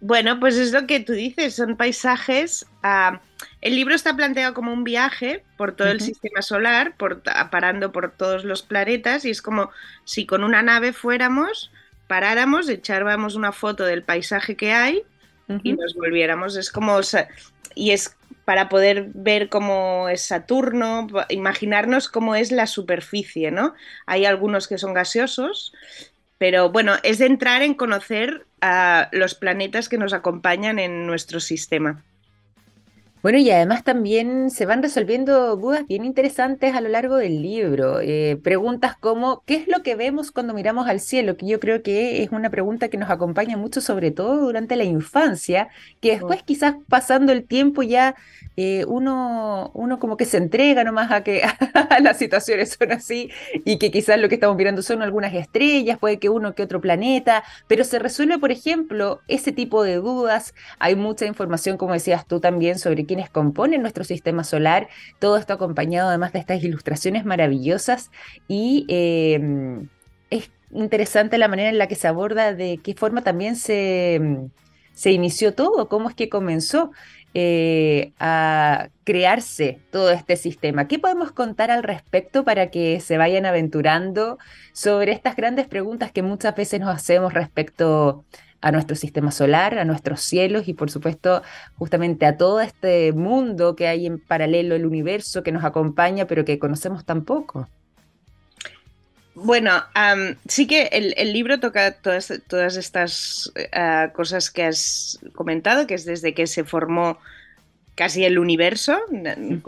Bueno, 0.00 0.40
pues 0.40 0.56
es 0.56 0.72
lo 0.72 0.86
que 0.86 1.00
tú 1.00 1.12
dices, 1.12 1.54
son 1.54 1.76
paisajes. 1.76 2.66
Ah, 2.82 3.20
el 3.60 3.74
libro 3.74 3.94
está 3.94 4.16
planteado 4.16 4.54
como 4.54 4.72
un 4.72 4.84
viaje 4.84 5.44
por 5.56 5.76
todo 5.76 5.88
el 5.88 6.00
sistema 6.00 6.40
solar, 6.40 6.96
por, 6.96 7.22
parando 7.50 7.92
por 7.92 8.10
todos 8.10 8.44
los 8.44 8.62
planetas, 8.62 9.24
y 9.24 9.30
es 9.30 9.42
como 9.42 9.70
si 10.04 10.24
con 10.24 10.42
una 10.42 10.62
nave 10.62 10.94
fuéramos, 10.94 11.70
paráramos, 12.06 12.68
echáramos 12.68 13.34
una 13.34 13.52
foto 13.52 13.84
del 13.84 14.02
paisaje 14.02 14.56
que 14.56 14.72
hay 14.72 15.02
y 15.62 15.74
nos 15.74 15.94
volviéramos. 15.94 16.56
Es 16.56 16.70
como. 16.70 16.98
Y 17.74 17.92
es 17.92 18.16
para 18.44 18.68
poder 18.68 19.10
ver 19.14 19.48
cómo 19.48 20.08
es 20.08 20.22
Saturno, 20.22 21.06
imaginarnos 21.28 22.08
cómo 22.08 22.34
es 22.34 22.50
la 22.50 22.66
superficie, 22.66 23.50
¿no? 23.50 23.74
Hay 24.06 24.24
algunos 24.24 24.66
que 24.66 24.76
son 24.76 24.92
gaseosos 24.92 25.72
pero 26.40 26.70
bueno, 26.70 26.94
es 27.02 27.20
entrar 27.20 27.60
en 27.60 27.74
conocer 27.74 28.46
a 28.62 29.10
los 29.12 29.34
planetas 29.34 29.90
que 29.90 29.98
nos 29.98 30.14
acompañan 30.14 30.78
en 30.78 31.06
nuestro 31.06 31.38
sistema. 31.38 32.02
Bueno, 33.22 33.36
y 33.36 33.50
además 33.50 33.84
también 33.84 34.48
se 34.50 34.64
van 34.64 34.82
resolviendo 34.82 35.54
dudas 35.56 35.86
bien 35.86 36.06
interesantes 36.06 36.74
a 36.74 36.80
lo 36.80 36.88
largo 36.88 37.16
del 37.16 37.42
libro. 37.42 38.00
Eh, 38.00 38.38
preguntas 38.42 38.96
como, 38.98 39.42
¿qué 39.44 39.56
es 39.56 39.68
lo 39.68 39.82
que 39.82 39.94
vemos 39.94 40.32
cuando 40.32 40.54
miramos 40.54 40.88
al 40.88 41.00
cielo? 41.00 41.36
Que 41.36 41.46
yo 41.46 41.60
creo 41.60 41.82
que 41.82 42.22
es 42.22 42.30
una 42.30 42.48
pregunta 42.48 42.88
que 42.88 42.96
nos 42.96 43.10
acompaña 43.10 43.58
mucho, 43.58 43.82
sobre 43.82 44.10
todo 44.10 44.38
durante 44.38 44.74
la 44.74 44.84
infancia, 44.84 45.68
que 46.00 46.12
después 46.12 46.42
quizás 46.42 46.76
pasando 46.88 47.32
el 47.32 47.44
tiempo 47.46 47.82
ya 47.82 48.14
eh, 48.56 48.86
uno, 48.86 49.70
uno 49.74 49.98
como 49.98 50.16
que 50.16 50.24
se 50.24 50.38
entrega 50.38 50.82
nomás 50.82 51.10
a 51.10 51.22
que 51.22 51.42
las 52.02 52.18
situaciones 52.18 52.76
son 52.78 52.92
así 52.92 53.30
y 53.64 53.78
que 53.78 53.90
quizás 53.90 54.18
lo 54.18 54.28
que 54.30 54.36
estamos 54.36 54.56
mirando 54.56 54.82
son 54.82 55.02
algunas 55.02 55.34
estrellas, 55.34 55.98
puede 55.98 56.18
que 56.18 56.30
uno 56.30 56.54
que 56.54 56.62
otro 56.62 56.80
planeta, 56.80 57.44
pero 57.66 57.84
se 57.84 57.98
resuelve, 57.98 58.38
por 58.38 58.50
ejemplo, 58.50 59.20
ese 59.28 59.52
tipo 59.52 59.82
de 59.82 59.96
dudas. 59.96 60.54
Hay 60.78 60.96
mucha 60.96 61.26
información, 61.26 61.76
como 61.76 61.92
decías 61.92 62.26
tú 62.26 62.40
también, 62.40 62.78
sobre 62.78 63.04
quienes 63.10 63.28
componen 63.28 63.82
nuestro 63.82 64.04
sistema 64.04 64.44
solar. 64.44 64.88
Todo 65.18 65.36
esto 65.36 65.52
acompañado 65.52 66.10
además 66.10 66.32
de 66.32 66.38
estas 66.38 66.62
ilustraciones 66.62 67.24
maravillosas 67.24 68.12
y 68.46 68.86
em, 68.86 69.88
es 70.30 70.52
interesante 70.70 71.36
la 71.36 71.48
manera 71.48 71.70
en 71.70 71.78
la 71.78 71.88
que 71.88 71.96
se 71.96 72.06
aborda 72.06 72.54
de 72.54 72.78
qué 72.80 72.94
forma 72.94 73.22
también 73.22 73.56
se, 73.56 74.20
se 74.92 75.10
inició 75.10 75.54
todo, 75.54 75.88
cómo 75.88 76.08
es 76.08 76.14
que 76.14 76.28
comenzó. 76.28 76.92
Eh, 77.32 78.12
a 78.18 78.88
crearse 79.04 79.78
todo 79.92 80.10
este 80.10 80.34
sistema. 80.34 80.88
¿Qué 80.88 80.98
podemos 80.98 81.30
contar 81.30 81.70
al 81.70 81.84
respecto 81.84 82.44
para 82.44 82.72
que 82.72 82.98
se 82.98 83.18
vayan 83.18 83.46
aventurando 83.46 84.36
sobre 84.72 85.12
estas 85.12 85.36
grandes 85.36 85.68
preguntas 85.68 86.10
que 86.10 86.22
muchas 86.22 86.56
veces 86.56 86.80
nos 86.80 86.92
hacemos 86.92 87.32
respecto 87.32 88.24
a 88.60 88.72
nuestro 88.72 88.96
sistema 88.96 89.30
solar, 89.30 89.78
a 89.78 89.84
nuestros 89.84 90.20
cielos 90.20 90.68
y 90.68 90.74
por 90.74 90.90
supuesto 90.90 91.42
justamente 91.76 92.26
a 92.26 92.36
todo 92.36 92.60
este 92.60 93.12
mundo 93.12 93.74
que 93.74 93.86
hay 93.86 94.06
en 94.06 94.18
paralelo, 94.18 94.74
el 94.74 94.86
universo 94.86 95.42
que 95.42 95.52
nos 95.52 95.64
acompaña, 95.64 96.26
pero 96.26 96.44
que 96.44 96.58
conocemos 96.58 97.04
tan 97.04 97.24
poco. 97.24 97.68
Bueno, 99.34 99.72
sí 100.46 100.66
que 100.66 100.88
el, 100.92 101.32
libro 101.32 101.60
toca 101.60 101.92
todas, 101.92 102.32
todas 102.46 102.76
estas 102.76 103.50
eh, 103.54 104.10
cosas 104.12 104.50
que 104.50 104.64
has 104.64 105.18
comentado, 105.34 105.86
que 105.86 105.94
es 105.94 106.04
desde 106.04 106.34
que 106.34 106.46
se 106.46 106.64
formó 106.64 107.18
casi 107.94 108.24
el 108.24 108.38
universo, 108.38 108.98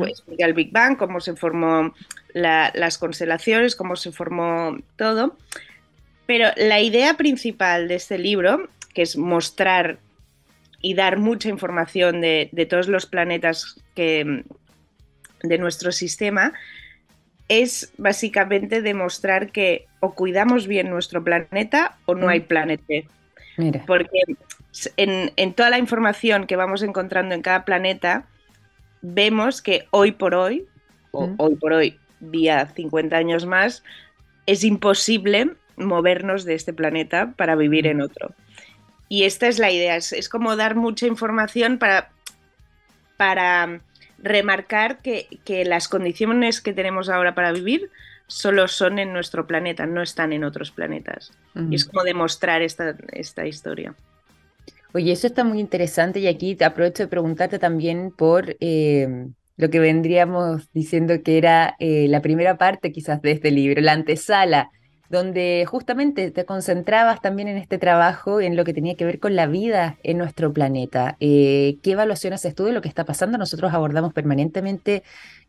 explica 0.09 0.47
el 0.47 0.53
Big 0.53 0.73
Bang, 0.73 0.99
cómo 0.99 1.21
se 1.21 1.37
formó 1.37 1.95
las 2.35 2.99
constelaciones, 2.99 3.77
cómo 3.77 3.97
se 3.97 4.13
formó 4.13 4.77
todo. 4.97 5.37
Pero 6.27 6.49
la 6.57 6.81
idea 6.81 7.15
principal 7.15 7.89
de 7.89 7.95
este 7.97 8.19
libro 8.19 8.69
que 8.95 9.03
es 9.03 9.17
mostrar 9.17 9.99
y 10.81 10.95
dar 10.95 11.19
mucha 11.19 11.49
información 11.49 12.21
de, 12.21 12.67
todos 12.69 12.89
los 12.89 13.07
planetas 13.07 13.81
que, 13.95 14.45
de 15.43 15.59
nuestro 15.59 15.93
sistema, 15.93 16.53
es 17.49 17.93
básicamente 17.99 18.83
demostrar 18.83 19.53
que 19.53 19.87
o 20.01 20.15
cuidamos 20.15 20.67
bien 20.67 20.91
nuestro 20.91 21.23
planeta 21.23 21.97
o 22.07 22.15
no 22.15 22.29
hay 22.29 22.41
mm. 22.41 22.45
planeta. 22.45 22.95
Porque 23.87 24.19
en, 24.97 25.55
toda 25.55 25.71
la 25.71 25.79
información 25.79 26.47
que 26.47 26.57
vamos 26.57 26.83
encontrando 26.83 27.35
en 27.35 27.43
cada 27.43 27.65
planeta, 27.65 28.27
vemos 29.03 29.63
que 29.63 29.87
hoy 29.91 30.13
por 30.13 30.35
hoy, 30.35 30.67
o 31.13 31.29
mm. 31.29 31.35
hoy 31.39 31.55
por 31.57 31.73
hoy, 31.73 31.99
día 32.21 32.67
50 32.75 33.17
años 33.17 33.47
más, 33.47 33.85
es 34.47 34.65
imposible 34.65 35.51
movernos 35.77 36.45
de 36.45 36.55
este 36.55 36.73
planeta 36.73 37.35
para 37.37 37.55
vivir 37.55 37.87
en 37.87 38.01
otro. 38.01 38.35
Y 39.13 39.25
esta 39.25 39.47
es 39.47 39.59
la 39.59 39.71
idea, 39.71 39.97
es, 39.97 40.29
como 40.31 40.57
dar 40.57 40.75
mucha 40.75 41.07
información 41.07 41.77
para, 41.77 42.13
para 43.19 43.83
remarcar 44.17 45.03
que, 45.03 45.29
las 45.67 45.87
condiciones 45.87 46.63
que 46.63 46.73
tenemos 46.73 47.11
ahora 47.11 47.35
para 47.35 47.53
vivir 47.53 47.91
solo 48.27 48.69
son 48.69 48.99
en 48.99 49.13
nuestro 49.13 49.47
planeta, 49.47 49.85
no 49.85 50.01
están 50.01 50.33
en 50.33 50.45
otros 50.45 50.71
planetas. 50.71 51.31
Y 51.69 51.75
es 51.75 51.85
como 51.85 52.05
demostrar 52.05 52.63
esta, 52.63 52.97
esta 53.13 53.47
historia. 53.47 53.95
Oye, 54.95 55.13
eso 55.13 55.27
está 55.27 55.45
muy 55.45 55.61
interesante 55.61 56.19
y 56.19 56.27
aquí 56.27 56.55
te 56.55 56.65
aprovecho 56.65 57.03
de 57.03 57.09
preguntarte 57.09 57.59
también 57.59 58.13
por 58.13 58.57
eh, 58.61 59.27
lo 59.59 59.69
que 59.69 59.79
vendríamos 59.79 60.73
diciendo 60.73 61.23
que 61.23 61.37
era 61.37 61.77
eh, 61.81 62.07
la 62.09 62.23
primera 62.23 62.57
parte 62.57 62.93
quizás 62.93 63.21
de 63.21 63.33
este 63.33 63.51
libro, 63.51 63.83
la 63.83 63.93
antesala 63.93 64.71
donde 65.13 65.67
justamente 65.69 66.31
te 66.31 66.47
concentrabas 66.47 67.21
también 67.21 67.47
en 67.47 67.59
este 67.59 67.77
trabajo, 67.77 68.41
en 68.41 68.57
lo 68.57 68.65
que 68.65 68.73
tenía 68.73 68.95
que 68.95 69.05
ver 69.05 69.21
con 69.21 69.37
la 69.37 69.47
vida 69.47 69.99
en 70.03 70.17
nuestro 70.17 70.55
planeta. 70.55 71.19
Eh, 71.21 71.77
¿Qué 71.83 71.93
evaluación 71.93 72.33
haces 72.33 72.55
tú 72.55 72.65
de 72.65 72.73
lo 72.73 72.81
que 72.81 72.89
está 72.89 73.05
pasando? 73.05 73.37
Nosotros 73.37 73.75
abordamos 73.75 74.15
permanentemente 74.15 75.03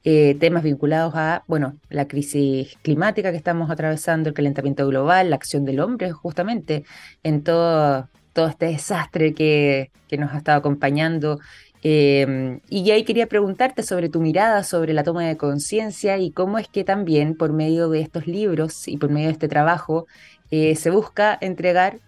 eh, 0.03 0.36
temas 0.38 0.63
vinculados 0.63 1.13
a, 1.15 1.46
bueno, 1.48 1.77
la 1.89 2.10
crisis 2.10 2.77
climática 2.82 3.32
que 3.32 3.38
estamos 3.38 3.72
atravesando, 3.72 4.27
el 4.27 4.36
calentamiento 4.36 4.86
global, 4.86 5.29
la 5.29 5.38
acción 5.38 5.63
del 5.63 5.79
hombre, 5.79 6.12
justamente, 6.12 6.84
en 7.24 7.41
todo, 7.41 8.10
todo 8.34 8.48
este 8.48 8.65
desastre 8.65 9.34
que, 9.34 9.91
que 10.10 10.17
nos 10.17 10.34
ha 10.34 10.39
estado 10.39 10.58
acompañando 10.58 11.39
Em, 11.86 12.62
y 12.70 12.90
ahí 12.92 13.04
quería 13.04 13.28
preguntarte 13.28 13.84
sobre 13.84 14.08
tu 14.08 14.22
mirada 14.22 14.63
sobre 14.63 14.94
la 14.94 15.04
toma 15.04 15.28
de 15.28 15.36
conciencia 15.36 16.18
y 16.18 16.32
cómo 16.32 16.58
es 16.58 16.70
que 16.70 16.86
también 16.86 17.36
por 17.36 17.52
medio 17.52 17.90
de 17.90 18.00
estos 18.00 18.25
libros 18.25 18.88
y 18.88 18.96
por 18.96 19.10
medio 19.10 19.28
de 19.28 19.34
este 19.34 19.50
trabajo 19.50 20.08
eh, 20.50 20.78
se 20.78 20.92
busca 20.92 21.38
entregar 21.42 22.00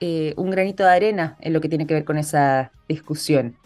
eh, 0.00 0.34
un 0.36 0.50
granito 0.50 0.84
de 0.84 0.90
arena 0.90 1.38
en 1.40 1.54
lo 1.54 1.62
que 1.62 1.70
tiene 1.70 1.86
que 1.86 1.94
ver 1.94 2.04
con 2.04 2.18
esa 2.18 2.72
discusión. 2.88 3.56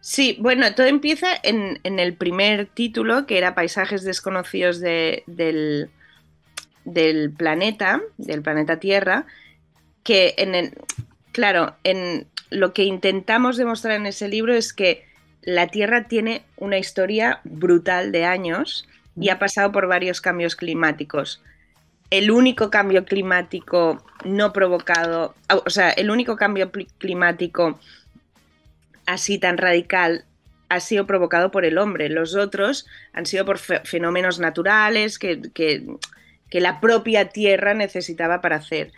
Sí, 0.00 0.38
bueno, 0.40 0.74
todo 0.74 0.86
empieza 0.86 1.28
en, 1.42 1.78
el 1.82 2.14
primer 2.14 2.66
título, 2.66 3.26
que 3.26 3.36
era 3.36 3.54
Paisajes 3.54 4.02
desconocidos 4.02 4.80
del, 4.80 5.90
del 6.84 7.32
planeta, 7.32 8.00
del 8.16 8.42
planeta 8.42 8.78
Tierra, 8.78 9.26
que 10.02 10.34
en 10.38 10.54
el, 10.54 10.74
claro, 11.34 11.76
lo 12.50 12.72
que 12.72 12.84
intentamos 12.84 13.58
demostrar 13.58 13.96
en 13.96 14.06
ese 14.06 14.28
libro 14.28 14.54
es 14.54 14.72
que 14.72 15.04
la 15.42 15.66
Tierra 15.66 16.08
tiene 16.08 16.42
una 16.56 16.78
historia 16.78 17.40
brutal 17.44 18.12
de 18.12 18.24
años 18.24 18.88
y 19.20 19.28
ha 19.28 19.38
pasado 19.38 19.72
por 19.72 19.86
varios 19.86 20.22
cambios 20.22 20.56
climáticos. 20.56 21.42
El 22.10 22.30
único 22.30 22.70
cambio 22.70 23.04
climático 23.04 24.02
no 24.24 24.52
provocado, 24.52 25.34
o 25.48 25.70
sea, 25.70 25.90
el 25.90 26.10
único 26.10 26.36
cambio 26.36 26.70
climático 26.98 27.78
así 29.06 29.38
tan 29.38 29.58
radical 29.58 30.24
ha 30.68 30.80
sido 30.80 31.06
provocado 31.06 31.50
por 31.50 31.64
el 31.64 31.78
hombre. 31.78 32.08
Los 32.08 32.34
otros 32.34 32.86
han 33.12 33.26
sido 33.26 33.44
por 33.44 33.58
fenómenos 33.58 34.38
naturales 34.38 35.18
que, 35.18 35.40
la 36.50 36.80
propia 36.80 37.30
Tierra 37.30 37.74
necesitaba 37.74 38.40
para 38.40 38.56
hacer. 38.56 38.92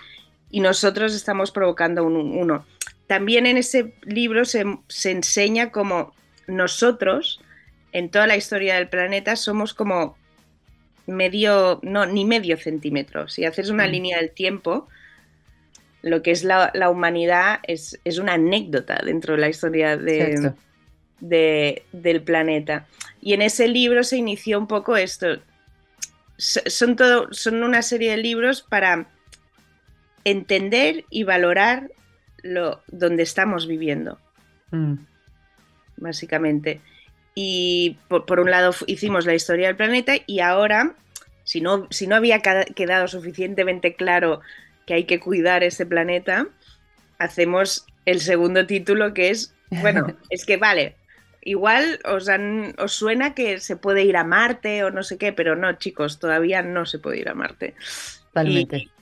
Y 0.51 0.61
nosotros 0.61 1.15
estamos 1.15 1.51
provocando 1.51 2.05
uno 2.05 2.65
también 3.07 3.47
en 3.47 3.57
ese 3.57 3.95
libro 4.03 4.45
se, 4.45 4.65
enseña 5.05 5.71
como 5.71 6.15
nosotros, 6.47 7.41
en 7.93 8.11
toda 8.11 8.27
la 8.27 8.37
historia 8.37 8.75
del 8.77 8.89
planeta, 8.89 9.37
somos 9.37 9.75
como 9.75 10.17
medio, 11.07 11.81
no, 11.83 12.07
ni 12.07 12.25
medio 12.25 12.57
centímetro. 12.57 13.29
Si 13.29 13.45
haces 13.45 13.71
una 13.71 13.87
mm. 13.87 13.91
línea 13.91 14.19
del 14.19 14.31
tiempo, 14.33 14.89
lo 16.03 16.23
que 16.23 16.33
es 16.33 16.45
la, 16.45 16.71
humanidad 16.91 17.61
es, 17.63 17.99
una 18.19 18.35
anécdota 18.35 19.01
dentro 19.05 19.35
de 19.35 19.41
la 19.41 19.49
historia 19.49 19.97
de, 19.97 20.53
del 21.21 22.23
planeta. 22.23 22.87
Y 23.21 23.35
en 23.35 23.43
ese 23.43 23.69
libro 23.69 24.03
se 24.03 24.17
inició 24.17 24.59
un 24.59 24.67
poco 24.67 24.97
esto. 24.97 25.41
Son, 26.39 26.97
todo, 26.97 27.33
son 27.33 27.63
una 27.63 27.83
serie 27.83 28.11
de 28.11 28.19
libros 28.19 28.63
para 28.63 29.09
entender 30.27 31.05
y 31.09 31.23
valorar 31.23 31.89
lo, 32.43 32.83
donde 32.89 33.23
estamos 33.23 33.69
viviendo, 33.69 34.19
mm. 34.73 34.95
básicamente. 35.99 36.81
Y 37.37 37.97
por, 38.09 38.41
un 38.41 38.51
lado 38.51 38.75
hicimos 38.89 39.25
la 39.25 39.35
historia 39.35 39.69
del 39.69 39.77
planeta 39.77 40.15
y 40.27 40.41
ahora, 40.41 40.97
si 41.45 41.61
no, 41.61 41.87
si 41.91 42.09
no 42.09 42.17
había 42.17 42.41
quedado 42.41 43.07
suficientemente 43.07 43.95
claro 43.95 44.41
que 44.85 44.95
hay 44.95 45.05
que 45.05 45.21
cuidar 45.21 45.63
ese 45.63 45.87
planeta, 45.87 46.49
hacemos 47.19 47.87
el 48.05 48.21
segundo 48.21 48.67
título 48.67 49.15
que 49.15 49.31
es, 49.31 49.55
bueno, 49.71 50.17
es 50.31 50.45
que 50.45 50.57
vale, 50.57 50.97
igual 51.43 52.01
os, 52.05 52.29
os 52.79 52.93
suena 52.93 53.33
que 53.33 53.61
se 53.61 53.77
puede 53.77 54.03
ir 54.03 54.17
a 54.17 54.25
Marte 54.25 54.83
o 54.83 54.91
no 54.91 55.05
sé 55.05 55.19
qué, 55.19 55.33
pero 55.33 55.55
no, 55.55 55.73
chicos, 55.75 56.19
todavía 56.19 56.63
no 56.63 56.85
se 56.85 56.99
puede 56.99 57.21
ir 57.21 57.29
a 57.29 57.35
Marte. 57.35 57.75
Totalmente. 58.33 58.77
Y 58.79 58.96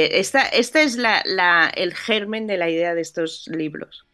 esta, 0.00 0.42
esta 0.42 0.82
es 0.82 0.96
la, 0.96 1.70
el 1.74 1.94
germen 1.94 2.46
de 2.46 2.56
la 2.56 2.70
idea 2.70 2.94
de 2.94 3.00
estos 3.00 3.46
libros. 3.48 4.06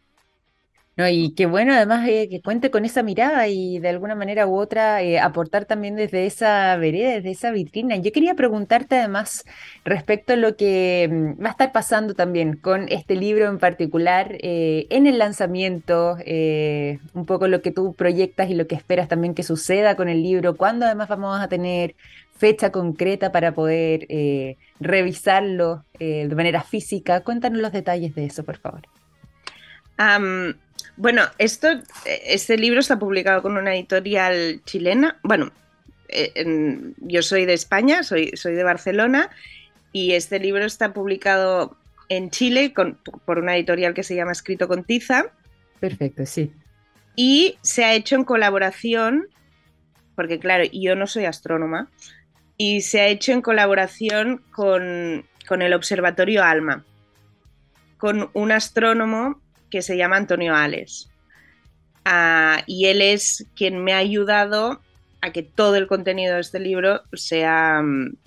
No, 0.99 1.07
y 1.07 1.33
qué 1.33 1.45
bueno 1.45 1.73
además 1.73 2.05
eh, 2.09 2.27
que 2.29 2.41
cuente 2.41 2.71
con 2.71 2.83
esa 2.83 3.03
mirada 3.03 3.47
y 3.47 3.79
de 3.79 3.87
alguna 3.87 4.15
manera 4.15 4.45
u 4.47 4.57
otra 4.59 5.01
eh, 5.01 5.17
aportar 5.17 5.63
también 5.63 5.95
desde 5.95 6.25
esa 6.25 6.75
vereda, 6.75 7.11
desde 7.11 7.31
esa 7.31 7.51
vitrina. 7.51 7.95
Yo 7.95 8.11
quería 8.11 8.35
preguntarte 8.35 8.97
además 8.97 9.45
respecto 9.85 10.33
a 10.33 10.35
lo 10.35 10.57
que 10.57 11.07
mm, 11.09 11.41
va 11.41 11.47
a 11.47 11.51
estar 11.51 11.71
pasando 11.71 12.15
también 12.15 12.57
con 12.57 12.87
este 12.89 13.15
libro 13.15 13.47
en 13.47 13.59
particular 13.59 14.35
eh, 14.41 14.87
en 14.89 15.07
el 15.07 15.19
lanzamiento, 15.19 16.17
un 17.13 17.25
poco 17.25 17.47
lo 17.47 17.61
que 17.61 17.71
tú 17.71 17.93
proyectas 17.93 18.49
y 18.49 18.55
lo 18.55 18.67
que 18.67 18.75
esperas 18.75 19.07
también 19.07 19.35
que 19.35 19.43
suceda 19.43 19.95
con 19.95 20.09
el 20.09 20.21
libro, 20.21 20.57
cuándo 20.57 20.85
además 20.85 21.07
vamos 21.07 21.39
a 21.39 21.47
tener 21.47 21.95
fecha 22.39 22.71
concreta 22.71 23.31
para 23.33 23.53
poder 23.53 24.05
eh, 24.07 24.55
revisarlo 24.79 25.83
eh, 25.99 26.25
de 26.27 26.35
manera 26.35 26.63
física. 26.63 27.21
Cuéntanos 27.21 27.61
los 27.61 27.73
detalles 27.73 28.15
de 28.15 28.25
eso, 28.25 28.43
por 28.43 28.57
favor. 28.57 28.81
bueno, 30.95 31.23
esto, 31.37 31.67
este 32.05 32.57
libro 32.57 32.79
está 32.79 32.97
publicado 32.97 33.41
con 33.41 33.57
una 33.57 33.75
editorial 33.75 34.61
chilena. 34.63 35.19
Bueno, 35.21 35.51
eh, 36.07 36.93
yo 36.97 37.21
soy 37.21 37.45
de 37.45 37.53
España, 37.53 38.03
soy, 38.03 38.31
soy 38.35 38.55
de 38.55 38.63
Barcelona, 38.63 39.29
y 39.91 40.13
este 40.13 40.39
libro 40.39 40.65
está 40.65 40.93
publicado 40.93 41.77
en 42.07 42.29
Chile 42.29 42.73
por 43.25 43.37
una 43.37 43.57
editorial 43.57 43.93
que 43.93 44.03
se 44.03 44.15
llama 44.15 44.31
Escrito 44.31 44.69
con 44.69 44.85
Tiza. 44.85 45.25
Perfecto, 45.81 46.25
sí. 46.25 46.53
Y 47.17 47.57
se 47.61 47.83
ha 47.83 47.93
hecho 47.93 48.15
en 48.15 48.23
colaboración, 48.23 49.27
porque 50.15 50.39
claro, 50.39 50.63
yo 50.71 50.95
no 50.95 51.05
soy 51.05 51.25
astrónoma, 51.25 51.89
y 52.61 52.81
se 52.81 52.99
ha 52.99 53.07
hecho 53.07 53.31
en 53.31 53.41
colaboración 53.41 54.43
con, 54.51 55.25
el 55.61 55.73
Observatorio 55.73 56.43
ALMA, 56.43 56.83
con 57.97 58.29
un 58.33 58.51
astrónomo 58.51 59.41
que 59.71 59.81
se 59.81 59.95
llama 59.95 60.17
Antonio 60.17 60.53
Ales. 60.53 61.09
Ah, 62.03 62.61
y 62.67 62.87
él 62.87 63.01
es 63.01 63.47
quien 63.55 63.81
me 63.81 63.93
ha 63.93 63.97
ayudado 63.97 64.81
a 65.21 65.31
que 65.31 65.41
todo 65.41 65.77
el 65.77 65.87
contenido 65.87 66.35
de 66.35 66.41
este 66.41 66.59
libro 66.59 67.01
sea, 67.13 67.81
mm, 67.81 68.17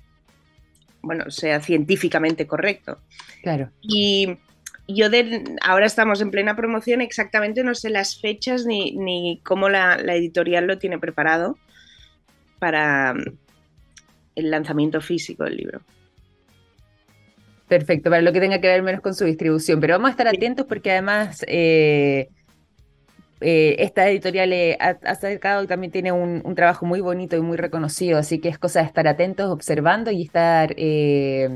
bueno, 1.02 1.30
sea 1.30 1.60
científicamente 1.60 2.46
correcto. 2.46 2.98
Claro. 3.42 3.68
Y 3.82 4.38
yo 4.88 5.08
ahora 5.60 5.84
estamos 5.84 6.22
en 6.22 6.30
plena 6.30 6.56
promoción, 6.56 7.02
exactamente 7.02 7.64
no 7.64 7.74
sé 7.74 7.90
las 7.90 8.18
fechas 8.18 8.64
ni, 8.64 9.42
cómo 9.44 9.68
la, 9.68 9.98
la 9.98 10.14
editorial 10.14 10.66
lo 10.66 10.78
tiene 10.78 10.98
preparado 10.98 11.58
para, 12.58 13.14
el 14.34 14.50
lanzamiento 14.50 15.00
físico 15.00 15.44
del 15.44 15.56
libro. 15.56 15.80
Perfecto, 17.68 18.10
para 18.10 18.22
lo 18.22 18.32
que 18.32 18.40
tenga 18.40 18.60
que 18.60 18.66
ver 18.68 18.82
menos 18.82 19.00
con 19.00 19.14
su 19.14 19.24
distribución, 19.24 19.80
pero 19.80 19.94
vamos 19.94 20.08
a 20.08 20.10
estar 20.10 20.28
atentos 20.28 20.66
porque 20.66 20.90
además 20.90 21.42
eh, 21.48 22.28
eh, 23.40 23.76
esta 23.78 24.08
editorial 24.08 24.52
ha, 24.78 24.98
acercado 25.10 25.62
y 25.64 25.66
también 25.66 25.90
tiene 25.90 26.12
un, 26.12 26.54
trabajo 26.54 26.84
muy 26.84 27.00
bonito 27.00 27.36
y 27.36 27.40
muy 27.40 27.56
reconocido, 27.56 28.18
así 28.18 28.40
que 28.40 28.50
es 28.50 28.58
cosa 28.58 28.80
de 28.80 28.86
estar 28.86 29.08
atentos, 29.08 29.50
observando 29.50 30.10
y 30.10 30.22
estar 30.22 30.74
eh, 30.76 31.48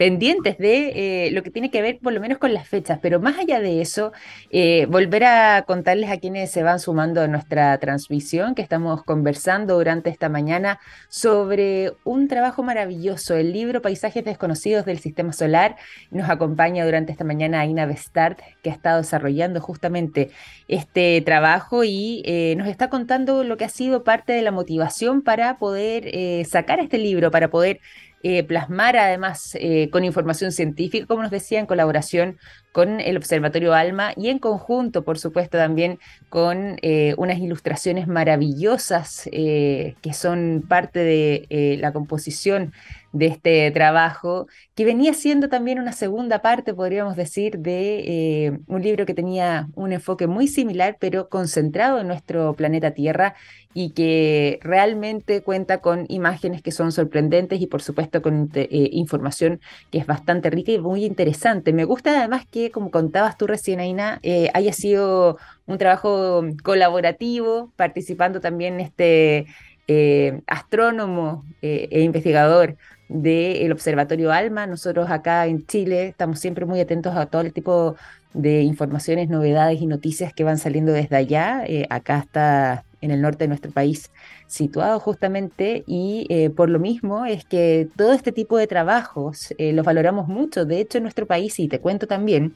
pendientes 0.00 0.56
de 0.56 1.26
eh, 1.26 1.30
lo 1.32 1.42
que 1.42 1.50
tiene 1.50 1.70
que 1.70 1.82
ver 1.82 1.98
por 1.98 2.14
lo 2.14 2.22
menos 2.22 2.38
con 2.38 2.54
las 2.54 2.66
fechas, 2.66 2.98
pero 3.02 3.20
más 3.20 3.38
allá 3.38 3.60
de 3.60 3.82
eso, 3.82 4.12
eh, 4.48 4.86
volver 4.86 5.24
a 5.24 5.64
contarles 5.66 6.08
a 6.08 6.16
quienes 6.16 6.50
se 6.50 6.62
van 6.62 6.80
sumando 6.80 7.20
a 7.20 7.28
nuestra 7.28 7.76
transmisión, 7.76 8.54
que 8.54 8.62
estamos 8.62 9.04
conversando 9.04 9.74
durante 9.74 10.08
esta 10.08 10.30
mañana 10.30 10.80
sobre 11.10 11.92
un 12.04 12.28
trabajo 12.28 12.62
maravilloso, 12.62 13.36
el 13.36 13.52
libro 13.52 13.82
Paisajes 13.82 14.24
Desconocidos 14.24 14.86
del 14.86 15.00
Sistema 15.00 15.34
Solar. 15.34 15.76
Nos 16.10 16.30
acompaña 16.30 16.86
durante 16.86 17.12
esta 17.12 17.24
mañana 17.24 17.60
Aina 17.60 17.84
Bestart, 17.84 18.40
que 18.62 18.70
ha 18.70 18.72
estado 18.72 19.02
desarrollando 19.02 19.60
justamente 19.60 20.30
este 20.66 21.20
trabajo 21.20 21.84
y 21.84 22.22
eh, 22.24 22.54
nos 22.56 22.68
está 22.68 22.88
contando 22.88 23.44
lo 23.44 23.58
que 23.58 23.66
ha 23.66 23.68
sido 23.68 24.02
parte 24.02 24.32
de 24.32 24.40
la 24.40 24.50
motivación 24.50 25.20
para 25.20 25.58
poder 25.58 26.46
sacar 26.46 26.80
este 26.80 26.96
libro, 26.96 27.30
para 27.30 27.50
poder 27.50 27.80
eh, 28.22 28.44
plasmar 28.44 28.98
además 28.98 29.56
eh, 29.58 29.88
con 29.90 30.04
información 30.04 30.52
científica, 30.52 31.06
como 31.06 31.22
nos 31.22 31.30
decía, 31.30 31.58
en 31.58 31.66
colaboración 31.66 32.38
con 32.70 33.00
el 33.00 33.16
Observatorio 33.16 33.72
Alma 33.72 34.12
y 34.14 34.28
en 34.28 34.38
conjunto, 34.38 35.04
por 35.04 35.18
supuesto, 35.18 35.56
también 35.56 35.98
con 36.28 36.76
eh, 36.82 37.14
unas 37.16 37.38
ilustraciones 37.38 38.08
maravillosas 38.08 39.28
que 39.32 40.12
son 40.12 40.64
parte 40.68 41.00
de 41.00 41.78
la 41.80 41.92
composición 41.92 42.72
de 43.12 43.26
este 43.26 43.70
trabajo, 43.70 44.46
que 44.74 44.84
venía 44.84 45.14
siendo 45.14 45.48
también 45.48 45.78
una 45.78 45.92
segunda 45.92 46.42
parte, 46.42 46.74
podríamos 46.74 47.16
decir, 47.16 47.58
de 47.58 48.60
un 48.66 48.82
libro 48.82 49.06
que 49.06 49.14
tenía 49.14 49.68
un 49.74 49.92
enfoque 49.92 50.26
muy 50.26 50.46
similar, 50.46 50.96
pero 51.00 51.28
concentrado 51.28 52.00
en 52.00 52.06
nuestro 52.08 52.54
planeta 52.54 52.92
Tierra 52.92 53.34
y 53.72 53.90
que 53.90 54.58
realmente 54.62 55.42
cuenta 55.42 55.80
con 55.80 56.06
imágenes 56.08 56.62
que 56.62 56.72
son 56.72 56.90
sorprendentes 56.90 57.60
y 57.60 57.66
por 57.66 57.82
supuesto 57.82 58.20
con 58.20 58.50
eh, 58.54 58.68
información 58.92 59.60
que 59.90 59.98
es 59.98 60.06
bastante 60.06 60.50
rica 60.50 60.72
y 60.72 60.78
muy 60.78 61.04
interesante. 61.04 61.72
Me 61.72 61.84
gusta 61.84 62.18
además 62.18 62.46
que, 62.50 62.70
como 62.70 62.90
contabas 62.90 63.36
tú 63.36 63.46
recién, 63.46 63.80
Aina, 63.80 64.18
eh, 64.22 64.50
haya 64.54 64.72
sido 64.72 65.38
un 65.66 65.78
trabajo 65.78 66.42
colaborativo, 66.62 67.72
participando 67.76 68.40
también 68.40 68.80
este 68.80 69.46
eh, 69.86 70.40
astrónomo 70.46 71.44
e 71.62 72.02
investigador 72.02 72.76
del 73.10 73.72
Observatorio 73.72 74.32
ALMA. 74.32 74.66
Nosotros 74.66 75.10
acá 75.10 75.46
en 75.46 75.66
Chile 75.66 76.08
estamos 76.08 76.38
siempre 76.38 76.64
muy 76.64 76.80
atentos 76.80 77.14
a 77.16 77.26
todo 77.26 77.42
el 77.42 77.52
tipo 77.52 77.96
de 78.32 78.62
informaciones, 78.62 79.28
novedades 79.28 79.80
y 79.80 79.86
noticias 79.86 80.32
que 80.32 80.44
van 80.44 80.58
saliendo 80.58 80.92
desde 80.92 81.16
allá. 81.16 81.64
acá 81.90 82.18
está 82.18 82.84
en 83.00 83.10
el 83.10 83.22
norte 83.22 83.44
de 83.44 83.48
nuestro 83.48 83.70
país, 83.70 84.10
situado 84.46 85.00
justamente, 85.00 85.84
y 85.86 86.26
eh, 86.28 86.50
por 86.50 86.68
lo 86.68 86.78
mismo 86.78 87.24
es 87.24 87.44
que 87.44 87.88
todo 87.96 88.12
este 88.12 88.32
tipo 88.32 88.56
de 88.58 88.66
trabajos 88.66 89.54
eh, 89.58 89.72
los 89.72 89.84
valoramos 89.84 90.28
mucho. 90.28 90.64
De 90.64 90.80
hecho, 90.80 90.98
en 90.98 91.04
nuestro 91.04 91.26
país, 91.26 91.58
y 91.58 91.68
te 91.68 91.80
cuento 91.80 92.06
también, 92.06 92.54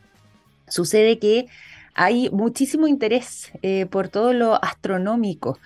sucede 0.68 1.18
que 1.18 1.46
hay 1.94 2.30
muchísimo 2.30 2.86
interés 2.86 3.52
eh, 3.62 3.86
por 3.86 4.08
todo 4.08 4.32
lo 4.32 4.62
astronómico. 4.62 5.58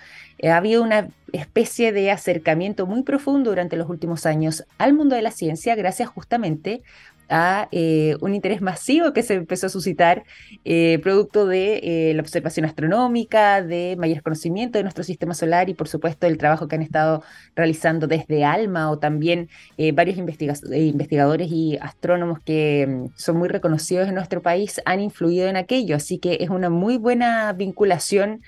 ha 0.43 0.57
habido 0.57 0.83
una 0.83 1.09
especie 1.33 1.91
de 1.91 2.11
acercamiento 2.11 2.85
muy 2.85 3.03
profundo 3.03 3.49
durante 3.49 3.75
los 3.75 3.89
últimos 3.89 4.25
años 4.25 4.65
al 4.77 4.93
mundo 4.93 5.15
de 5.15 5.21
la 5.21 5.31
ciencia, 5.31 5.75
gracias 5.75 6.09
justamente 6.09 6.81
a 7.29 7.67
eh, 7.71 8.15
un 8.21 8.33
interés 8.33 8.61
masivo 8.61 9.13
que 9.13 9.23
se 9.23 9.35
empezó 9.35 9.67
a 9.67 9.69
suscitar 9.69 10.23
eh, 10.65 10.99
producto 11.03 11.45
de 11.45 12.09
eh, 12.09 12.13
la 12.13 12.21
observación 12.21 12.65
astronómica, 12.65 13.61
de 13.61 13.95
mayor 13.97 14.21
conocimiento 14.23 14.77
de 14.77 14.83
nuestro 14.83 15.03
sistema 15.03 15.33
solar 15.33 15.69
y 15.69 15.73
por 15.73 15.87
supuesto 15.87 16.27
el 16.27 16.37
trabajo 16.37 16.67
que 16.67 16.75
han 16.75 16.81
estado 16.81 17.23
realizando 17.55 18.07
desde 18.07 18.43
ALMA 18.43 18.89
o 18.89 18.99
también 18.99 19.49
varios 19.93 20.17
investigadores 20.17 21.51
y 21.51 21.77
astrónomos 21.81 22.39
que 22.39 22.87
mm, 22.87 23.05
son 23.15 23.37
muy 23.37 23.47
reconocidos 23.47 24.07
en 24.07 24.15
nuestro 24.15 24.41
país 24.41 24.81
han 24.85 24.99
influido 24.99 25.47
en 25.47 25.57
aquello. 25.57 25.95
Así 25.95 26.17
que 26.17 26.37
es 26.41 26.49
una 26.49 26.69
muy 26.69 26.97
buena 26.97 27.53
vinculación 27.53 28.41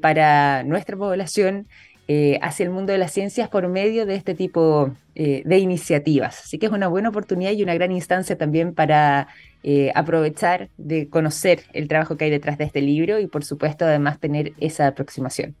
para 0.00 0.62
nuestra 0.62 0.96
población 0.96 1.66
eh, 2.06 2.38
hacia 2.42 2.64
el 2.64 2.70
mundo 2.70 2.92
de 2.92 2.98
las 2.98 3.12
ciencias 3.12 3.48
por 3.48 3.66
medio 3.68 4.04
de 4.04 4.14
este 4.14 4.34
tipo 4.34 4.94
eh, 5.14 5.42
de 5.46 5.58
iniciativas. 5.58 6.40
Así 6.40 6.58
que 6.58 6.66
es 6.66 6.72
una 6.72 6.88
buena 6.88 7.08
oportunidad 7.08 7.52
y 7.52 7.62
una 7.62 7.72
gran 7.72 7.92
instancia 7.92 8.36
también 8.36 8.74
para 8.74 9.28
eh, 9.62 9.90
aprovechar 9.94 10.68
de 10.76 11.08
conocer 11.08 11.62
el 11.72 11.88
trabajo 11.88 12.18
que 12.18 12.26
hay 12.26 12.30
detrás 12.30 12.58
de 12.58 12.64
este 12.64 12.82
libro 12.82 13.18
y 13.20 13.26
por 13.26 13.42
supuesto 13.42 13.86
además 13.86 14.20
tener 14.20 14.52
esa 14.60 14.86
aproximación. 14.86 15.54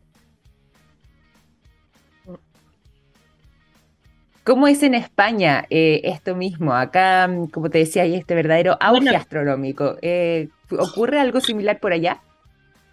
¿Cómo 4.44 4.68
es 4.68 4.82
en 4.82 4.92
España 4.92 5.64
esto 5.70 6.36
mismo? 6.36 6.74
Acá, 6.74 7.30
como 7.50 7.70
te 7.70 7.78
decía, 7.78 8.02
hay 8.02 8.14
este 8.14 8.34
verdadero 8.34 8.76
auge 8.78 9.16
astronómico. 9.16 9.96
¿Ocurre 10.70 11.18
algo 11.18 11.40
similar 11.40 11.80
por 11.80 11.94
allá? 11.94 12.20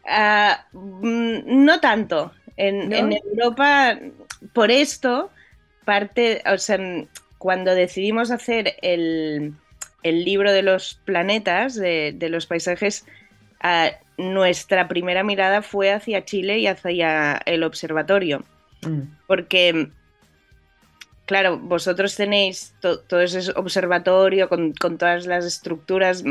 Ah, 0.08 0.66
mm, 0.72 1.66
no 1.66 1.80
tanto. 1.80 2.32
En, 2.62 3.12
Europa, 3.12 3.98
por 4.54 4.70
esto, 4.70 5.32
parte, 5.84 6.44
o 6.46 6.60
sea, 6.60 6.78
cuando 7.40 7.74
decidimos 7.74 8.30
hacer 8.30 8.76
el, 8.84 9.56
libro 10.04 10.52
de 10.52 10.62
los 10.62 11.02
planetas, 11.04 11.74
de, 11.74 12.16
los 12.30 12.46
paisajes, 12.46 13.06
nuestra 14.18 14.88
primera 14.88 15.24
mirada 15.24 15.64
fue 15.64 15.92
hacia 15.92 16.24
Chile 16.24 16.60
y 16.60 16.68
hacia 16.68 17.42
el 17.48 17.64
observatorio. 17.64 18.44
Mm. 18.84 19.02
Porque, 19.26 19.90
claro, 21.26 21.58
vosotros 21.58 22.16
tenéis 22.16 22.76
todo 22.80 23.22
ese 23.22 23.54
observatorio 23.56 24.50
con, 24.50 24.74
todas 24.76 25.26
las 25.26 25.46
estructuras, 25.46 26.24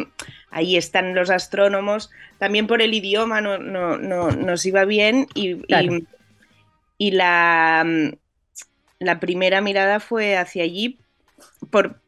ahí 0.52 0.76
están 0.76 1.12
los 1.16 1.28
astrónomos, 1.28 2.08
también 2.38 2.68
por 2.68 2.82
el 2.82 2.94
idioma 2.94 3.40
no, 3.40 3.58
nos 3.58 4.64
iba 4.64 4.84
bien 4.84 5.26
y, 5.34 5.54
y, 5.66 6.06
la, 7.12 7.86
la, 8.98 9.20
primera 9.20 9.62
mirada 9.62 10.00
fue 10.00 10.36
hacia 10.36 10.64
allí 10.64 10.98
por, 11.70 12.00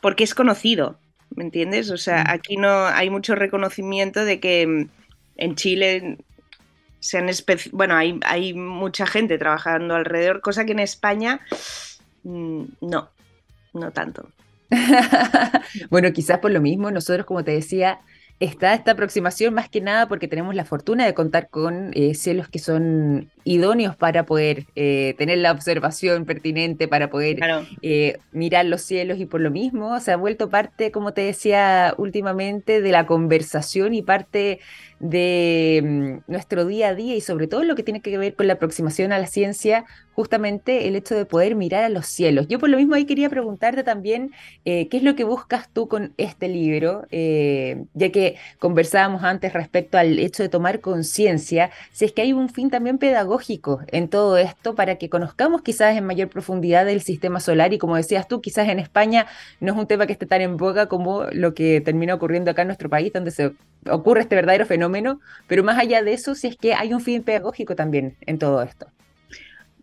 porque 0.00 0.24
es 0.24 0.34
conocido, 0.34 0.98
¿me 1.36 1.44
entiendes? 1.44 1.90
O 1.90 1.96
sea, 1.96 2.24
mm. 2.24 2.30
aquí 2.30 2.56
no 2.56 2.86
hay 2.86 3.10
mucho 3.10 3.36
reconocimiento 3.36 4.24
de 4.24 4.40
que 4.40 4.88
en 5.36 5.54
Chile 5.54 6.18
se 6.98 7.18
han 7.18 7.30
bueno, 7.72 7.96
hay, 7.96 8.18
hay 8.24 8.54
mucha 8.54 9.06
gente 9.06 9.38
trabajando 9.38 9.94
alrededor, 9.94 10.40
cosa 10.40 10.64
que 10.64 10.72
en 10.72 10.80
España 10.80 11.40
mm, 12.22 12.64
no, 12.80 13.10
no 13.74 13.90
tanto. 13.92 14.28
bueno, 15.90 16.12
quizás 16.12 16.38
por 16.38 16.50
lo 16.50 16.60
mismo, 16.60 16.90
nosotros, 16.90 17.26
como 17.26 17.44
te 17.44 17.52
decía, 17.52 18.00
está 18.40 18.74
esta 18.74 18.92
aproximación 18.92 19.54
más 19.54 19.68
que 19.68 19.80
nada 19.80 20.08
porque 20.08 20.28
tenemos 20.28 20.54
la 20.54 20.64
fortuna 20.64 21.06
de 21.06 21.14
contar 21.14 21.48
con 21.48 21.92
eh, 21.94 22.14
cielos 22.14 22.48
que 22.48 22.58
son 22.58 23.30
idóneos 23.44 23.96
para 23.96 24.26
poder 24.26 24.66
eh, 24.74 25.14
tener 25.18 25.38
la 25.38 25.52
observación 25.52 26.24
pertinente, 26.24 26.88
para 26.88 27.10
poder 27.10 27.38
eh, 27.82 28.18
mirar 28.32 28.66
los 28.66 28.82
cielos 28.82 29.18
y 29.18 29.26
por 29.26 29.40
lo 29.40 29.50
mismo 29.50 29.98
se 30.00 30.12
ha 30.12 30.16
vuelto 30.16 30.50
parte, 30.50 30.90
como 30.90 31.12
te 31.12 31.22
decía 31.22 31.94
últimamente, 31.96 32.80
de 32.80 32.90
la 32.90 33.06
conversación 33.06 33.94
y 33.94 34.02
parte 34.02 34.60
de 35.04 35.82
mm, 35.84 36.32
nuestro 36.32 36.64
día 36.64 36.88
a 36.88 36.94
día 36.94 37.14
y 37.14 37.20
sobre 37.20 37.46
todo 37.46 37.62
lo 37.62 37.74
que 37.74 37.82
tiene 37.82 38.00
que 38.00 38.16
ver 38.16 38.34
con 38.34 38.46
la 38.46 38.54
aproximación 38.54 39.12
a 39.12 39.18
la 39.18 39.26
ciencia, 39.26 39.84
justamente 40.14 40.88
el 40.88 40.96
hecho 40.96 41.14
de 41.14 41.26
poder 41.26 41.56
mirar 41.56 41.84
a 41.84 41.90
los 41.90 42.06
cielos. 42.06 42.48
Yo 42.48 42.58
por 42.58 42.70
lo 42.70 42.78
mismo 42.78 42.94
ahí 42.94 43.04
quería 43.04 43.28
preguntarte 43.28 43.82
también 43.82 44.30
qué 44.64 44.88
es 44.90 45.02
lo 45.02 45.14
que 45.14 45.24
buscas 45.24 45.68
tú 45.72 45.88
con 45.88 46.14
este 46.16 46.48
libro, 46.48 47.02
ya 47.10 48.10
que 48.12 48.36
conversábamos 48.60 49.24
antes 49.24 49.52
respecto 49.52 49.98
al 49.98 50.18
hecho 50.18 50.42
de 50.42 50.48
tomar 50.48 50.80
conciencia, 50.80 51.70
si 51.92 52.04
es 52.04 52.12
que 52.12 52.22
hay 52.22 52.32
un 52.32 52.48
fin 52.48 52.70
también 52.70 52.98
pedagógico 52.98 53.80
en 53.88 54.08
todo 54.08 54.38
esto 54.38 54.74
para 54.74 54.96
que 54.96 55.10
conozcamos 55.10 55.62
quizás 55.62 55.96
en 55.96 56.04
mayor 56.04 56.28
profundidad 56.28 56.88
el 56.88 57.02
sistema 57.02 57.40
solar 57.40 57.72
y 57.72 57.78
como 57.78 57.96
decías 57.96 58.28
tú, 58.28 58.40
quizás 58.40 58.68
en 58.68 58.78
España 58.78 59.26
no 59.60 59.72
es 59.72 59.78
un 59.78 59.86
tema 59.86 60.06
que 60.06 60.12
esté 60.12 60.26
tan 60.26 60.40
en 60.40 60.56
boga 60.56 60.86
como 60.86 61.24
lo 61.32 61.54
que 61.54 61.80
termina 61.80 62.14
ocurriendo 62.14 62.52
acá 62.52 62.62
en 62.62 62.68
nuestro 62.68 62.88
país, 62.88 63.12
donde 63.12 63.32
se 63.32 63.52
ocurre 63.90 64.22
este 64.22 64.34
verdadero 64.34 64.66
fenómeno, 64.66 65.20
pero 65.46 65.64
más 65.64 65.78
allá 65.78 66.02
de 66.02 66.12
eso, 66.12 66.34
si 66.34 66.48
es 66.48 66.56
que 66.56 66.74
hay 66.74 66.92
un 66.92 67.00
fin 67.00 67.22
pedagógico 67.22 67.76
también 67.76 68.16
en 68.22 68.38
todo 68.38 68.62
esto. 68.62 68.86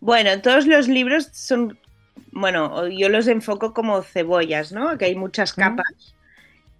Bueno, 0.00 0.40
todos 0.40 0.66
los 0.66 0.88
libros 0.88 1.28
son, 1.32 1.78
bueno, 2.32 2.88
yo 2.88 3.08
los 3.08 3.28
enfoco 3.28 3.72
como 3.72 4.02
cebollas, 4.02 4.72
¿no? 4.72 4.98
Que 4.98 5.06
hay 5.06 5.14
muchas 5.14 5.52
capas 5.52 6.14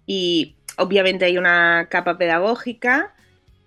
y 0.05 0.55
obviamente 0.77 1.25
hay 1.25 1.37
una 1.37 1.87
capa 1.89 2.17
pedagógica, 2.17 3.13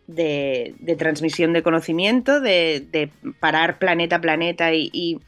de, 0.07 0.97
transmisión 0.99 1.53
de 1.53 1.63
conocimiento, 1.63 2.41
de, 2.41 3.11
parar 3.41 3.79
planeta 3.79 4.17
a 4.17 4.21
planeta 4.21 4.73
y, 4.73 5.21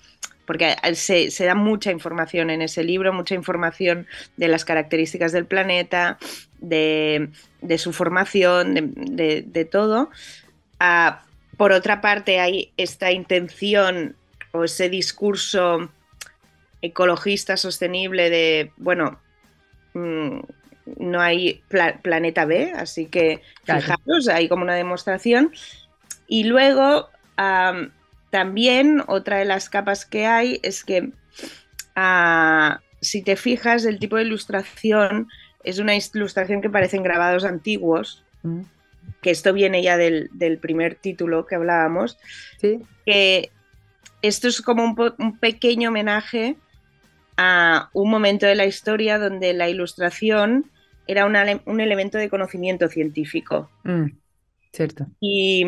porque 0.48 0.74
se, 0.94 1.44
da 1.44 1.54
mucha 1.54 1.92
información 1.92 2.48
en 2.48 2.62
ese 2.62 2.82
libro, 2.82 3.12
mucha 3.12 3.34
información 3.34 4.06
de 4.38 4.48
las 4.48 4.64
características 4.64 5.30
del 5.30 5.44
planeta, 5.44 6.16
de, 6.58 7.28
su 7.76 7.92
formación, 7.92 8.72
de, 8.72 9.68
todo. 9.70 10.08
Ah, 10.80 11.22
por 11.58 11.72
otra 11.72 12.00
parte, 12.00 12.40
hay 12.40 12.72
esta 12.78 13.12
intención 13.12 14.16
o 14.52 14.64
ese 14.64 14.88
discurso 14.88 15.90
ecologista 16.80 17.58
sostenible 17.58 18.30
de, 18.30 18.72
bueno, 18.78 19.20
mm, 19.92 20.38
no 20.98 21.20
hay 21.20 21.62
planeta 22.02 22.46
B, 22.46 22.72
así 22.74 23.04
que 23.04 23.42
fijaros, 23.64 24.28
hay 24.28 24.48
como 24.48 24.62
una 24.62 24.76
demostración. 24.76 25.52
Y 26.26 26.44
luego 26.44 27.11
también 28.30 29.02
otra 29.06 29.38
de 29.38 29.44
las 29.44 29.68
capas 29.68 30.04
que 30.04 30.26
hay 30.26 30.60
es 30.62 30.84
que 30.84 31.10
ah, 31.96 32.80
si 33.00 33.22
te 33.22 33.36
fijas, 33.36 33.84
el 33.84 33.98
tipo 33.98 34.16
de 34.16 34.22
ilustración 34.22 35.28
es 35.64 35.78
una 35.78 35.94
ilustración 35.96 36.60
que 36.60 36.70
parecen 36.70 37.02
grabados 37.02 37.44
antiguos, 37.44 38.24
mm. 38.42 38.60
que 39.22 39.30
esto 39.30 39.52
viene 39.52 39.82
ya 39.82 39.96
del, 39.96 40.30
primer 40.60 40.94
título 40.94 41.46
que 41.46 41.54
hablábamos, 41.54 42.18
que 42.60 43.50
esto 44.22 44.48
es 44.48 44.60
como 44.62 44.96
un 45.18 45.38
pequeño 45.38 45.90
homenaje 45.90 46.56
a 47.36 47.88
un 47.92 48.10
momento 48.10 48.46
de 48.46 48.56
la 48.56 48.66
historia 48.66 49.18
donde 49.18 49.52
la 49.52 49.68
ilustración 49.68 50.70
era 51.06 51.24
un 51.24 51.80
elemento 51.80 52.18
de 52.18 52.28
conocimiento 52.28 52.88
científico. 52.88 53.70
Mm, 53.84 54.06
cierto. 54.72 55.06
Y, 55.20 55.64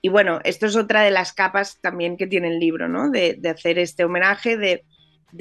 y, 0.00 0.08
bueno, 0.08 0.40
esto 0.44 0.66
es 0.66 0.76
otra 0.76 1.02
de 1.02 1.10
las 1.10 1.32
capas 1.32 1.78
también 1.80 2.16
que 2.16 2.26
tiene 2.26 2.48
el 2.48 2.60
libro, 2.60 2.88
¿no? 2.88 3.10
De, 3.10 3.38
hacer 3.50 3.78
este 3.78 4.04
homenaje, 4.04 4.56
de, 4.56 4.84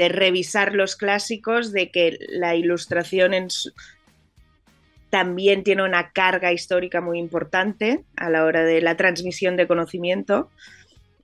revisar 0.09 0.73
los 0.73 0.95
clásicos, 0.95 1.71
de 1.71 1.91
que 1.91 2.17
la 2.29 2.55
ilustración 2.55 3.33
también 5.09 5.63
tiene 5.63 5.83
una 5.83 6.11
carga 6.11 6.51
histórica 6.51 7.01
muy 7.01 7.19
importante 7.19 8.03
a 8.15 8.29
la 8.29 8.43
hora 8.43 8.63
de 8.63 8.81
la 8.81 8.97
transmisión 8.97 9.55
de 9.55 9.67
conocimiento 9.67 10.49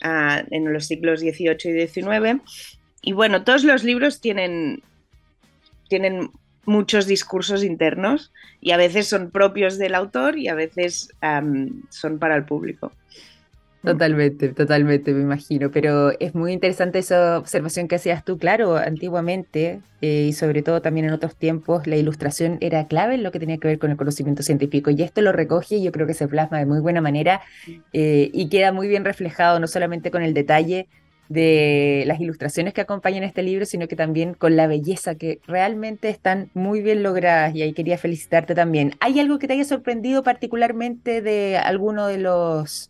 uh, 0.04 0.46
en 0.50 0.72
los 0.72 0.88
siglos 0.88 1.20
XVIII 1.20 1.58
y 1.66 1.88
XIX. 1.88 2.42
Y 3.02 3.12
bueno, 3.12 3.44
todos 3.44 3.64
los 3.64 3.84
libros 3.84 4.22
tienen, 4.22 4.82
tienen 5.90 6.32
muchos 6.66 7.08
discursos 7.08 7.64
internos 7.64 8.32
y 8.62 8.72
a 8.72 8.78
veces 8.78 9.08
son 9.08 9.32
propios 9.32 9.78
del 9.78 9.96
autor 9.96 10.38
y 10.38 10.48
a 10.48 10.56
veces 10.56 11.10
um, 11.22 11.84
son 11.90 12.20
para 12.20 12.36
el 12.36 12.46
público. 12.46 12.92
Totalmente, 13.84 14.48
totalmente, 14.50 15.14
me 15.14 15.22
imagino. 15.22 15.70
Pero 15.70 16.18
es 16.20 16.34
muy 16.34 16.54
interesante 16.54 17.00
esa 17.00 17.38
observación 17.38 17.90
que 17.90 17.96
hacías 17.96 18.24
tú. 18.24 18.38
Claro, 18.38 18.78
antiguamente 18.78 19.82
eh, 20.02 20.28
y 20.30 20.34
sobre 20.34 20.62
todo 20.62 20.82
también 20.82 21.08
en 21.08 21.12
otros 21.12 21.36
tiempos, 21.36 21.86
la 21.86 21.98
ilustración 21.98 22.58
era 22.62 22.88
clave 22.88 23.16
en 23.16 23.24
lo 23.24 23.32
que 23.34 23.40
tenía 23.40 23.58
que 23.58 23.68
ver 23.68 23.80
con 23.80 23.92
el 23.92 23.98
conocimiento 23.98 24.42
científico. 24.42 24.90
Y 24.90 25.02
esto 25.02 25.22
lo 25.22 25.34
recoge 25.34 25.76
y 25.76 25.84
yo 25.84 25.92
creo 25.92 26.08
que 26.08 26.14
se 26.14 26.30
plasma 26.30 26.60
de 26.60 26.66
muy 26.66 26.80
buena 26.80 27.02
manera 27.02 27.42
eh, 27.92 28.30
y 28.34 28.48
queda 28.48 28.72
muy 28.72 28.88
bien 28.88 29.04
reflejado, 29.04 29.60
no 29.60 29.68
solamente 29.68 30.12
con 30.12 30.24
el 30.24 30.34
detalle 30.34 30.88
de 31.30 32.04
las 32.06 32.20
ilustraciones 32.20 32.74
que 32.74 32.82
acompañan 32.82 33.24
este 33.24 33.44
libro, 33.44 33.66
sino 33.66 33.88
que 33.88 33.96
también 33.96 34.34
con 34.34 34.56
la 34.56 34.68
belleza 34.68 35.16
que 35.16 35.40
realmente 35.48 36.10
están 36.10 36.50
muy 36.54 36.82
bien 36.82 37.04
logradas 37.04 37.56
y 37.56 37.62
ahí 37.62 37.74
quería 37.74 37.98
felicitarte 37.98 38.56
también. 38.56 38.96
¿Hay 39.00 39.20
algo 39.20 39.40
que 39.40 39.48
te 39.48 39.54
haya 39.54 39.64
sorprendido 39.64 40.24
particularmente 40.24 41.22
de 41.22 41.58
alguno 41.58 42.08
de 42.08 42.18
los 42.18 42.90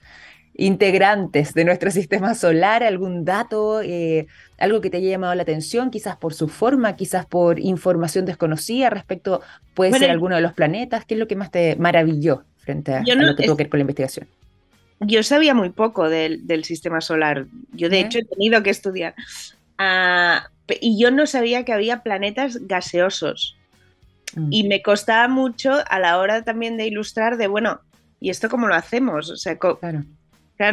integrantes 0.56 1.54
de 1.54 1.66
nuestro 1.66 1.90
sistema 1.90 2.36
solar, 2.36 2.84
algún 2.84 3.26
dato, 3.26 3.82
eh, 3.82 4.28
algo 4.60 4.82
que 4.82 4.90
te 4.90 4.98
haya 4.98 5.10
llamado 5.10 5.34
la 5.36 5.42
atención, 5.42 5.90
quizás 5.90 6.16
por 6.16 6.34
su 6.34 6.48
forma, 6.48 6.96
quizás 6.96 7.26
por 7.26 7.60
información 7.60 8.26
desconocida 8.26 8.90
respecto, 8.90 9.42
puede 9.74 9.98
ser 9.98 10.12
alguno 10.12 10.36
de 10.36 10.42
los 10.42 10.54
planetas, 10.54 11.06
¿qué 11.06 11.16
es 11.16 11.20
lo 11.20 11.28
que 11.28 11.36
más 11.36 11.50
te 11.50 11.76
maravilló 11.78 12.44
frente 12.60 12.94
a, 12.94 13.04
lo 13.04 13.36
que 13.36 13.46
tuvo 13.46 13.58
que 13.58 13.64
ver 13.64 13.70
con 13.70 13.80
la 13.80 13.82
investigación? 13.82 14.28
Yo 15.06 15.24
sabía 15.24 15.54
muy 15.54 15.70
poco 15.70 16.10
del, 16.10 16.64
sistema 16.64 17.02
solar. 17.02 17.48
Yo, 17.72 17.90
de 17.90 18.00
hecho, 18.00 18.20
he 18.20 18.26
tenido 18.26 18.64
que 18.64 18.70
estudiar. 18.70 19.16
Ah, 19.78 20.50
y 20.82 21.00
yo 21.00 21.12
no 21.12 21.26
sabía 21.26 21.66
que 21.66 21.74
había 21.74 22.04
planetas 22.04 22.68
gaseosos. 22.68 23.58
Mm. 24.36 24.48
Y 24.52 24.68
me 24.68 24.82
costaba 24.82 25.28
mucho 25.28 25.74
a 25.88 26.00
la 26.00 26.18
hora 26.18 26.44
también 26.44 26.78
de 26.78 26.88
ilustrar 26.88 27.38
de, 27.38 27.48
bueno, 27.48 27.82
¿y 28.20 28.30
esto 28.30 28.50
cómo 28.50 28.68
lo 28.68 28.76
hacemos? 28.76 29.30
O 29.30 29.38
sea, 29.38 29.58
claro. 29.58 30.04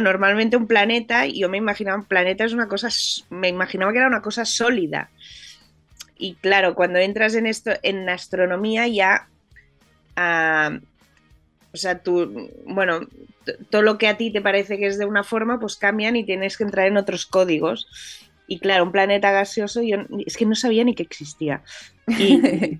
normalmente 0.01 0.57
un 0.57 0.67
planeta, 0.67 1.25
yo 1.25 1.49
me 1.49 1.57
imaginaba 1.57 1.97
un 1.97 2.05
planeta 2.05 2.45
es 2.45 2.53
una 2.53 2.67
cosa, 2.67 2.89
me 3.29 3.49
imaginaba 3.49 3.91
que 3.91 3.99
era 3.99 4.07
una 4.07 4.21
cosa 4.21 4.45
sólida. 4.45 5.09
Y 6.17 6.35
claro, 6.35 6.75
cuando 6.75 6.99
entras 6.99 7.35
en 7.35 7.47
esto, 7.47 7.71
en 7.81 8.07
astronomía 8.07 8.87
ya 8.87 9.27
ah, 10.15 10.79
o 11.73 11.77
sea, 11.77 11.99
tú, 11.99 12.49
bueno, 12.65 12.99
todo 13.69 13.81
lo 13.81 13.97
que 13.97 14.07
a 14.07 14.17
ti 14.17 14.31
te 14.31 14.41
parece 14.41 14.77
que 14.77 14.87
es 14.87 14.97
de 14.97 15.05
una 15.05 15.23
forma, 15.23 15.59
pues 15.59 15.75
cambian 15.75 16.15
y 16.15 16.25
tienes 16.25 16.57
que 16.57 16.63
entrar 16.63 16.87
en 16.87 16.97
otros 16.97 17.25
códigos. 17.25 17.87
Y 18.47 18.59
claro, 18.59 18.83
un 18.83 18.91
planeta 18.91 19.31
gaseoso, 19.31 19.81
yo 19.81 19.97
es 20.25 20.37
que 20.37 20.45
no 20.45 20.55
sabía 20.55 20.83
ni 20.83 20.95
que 20.95 21.03
existía. 21.03 21.63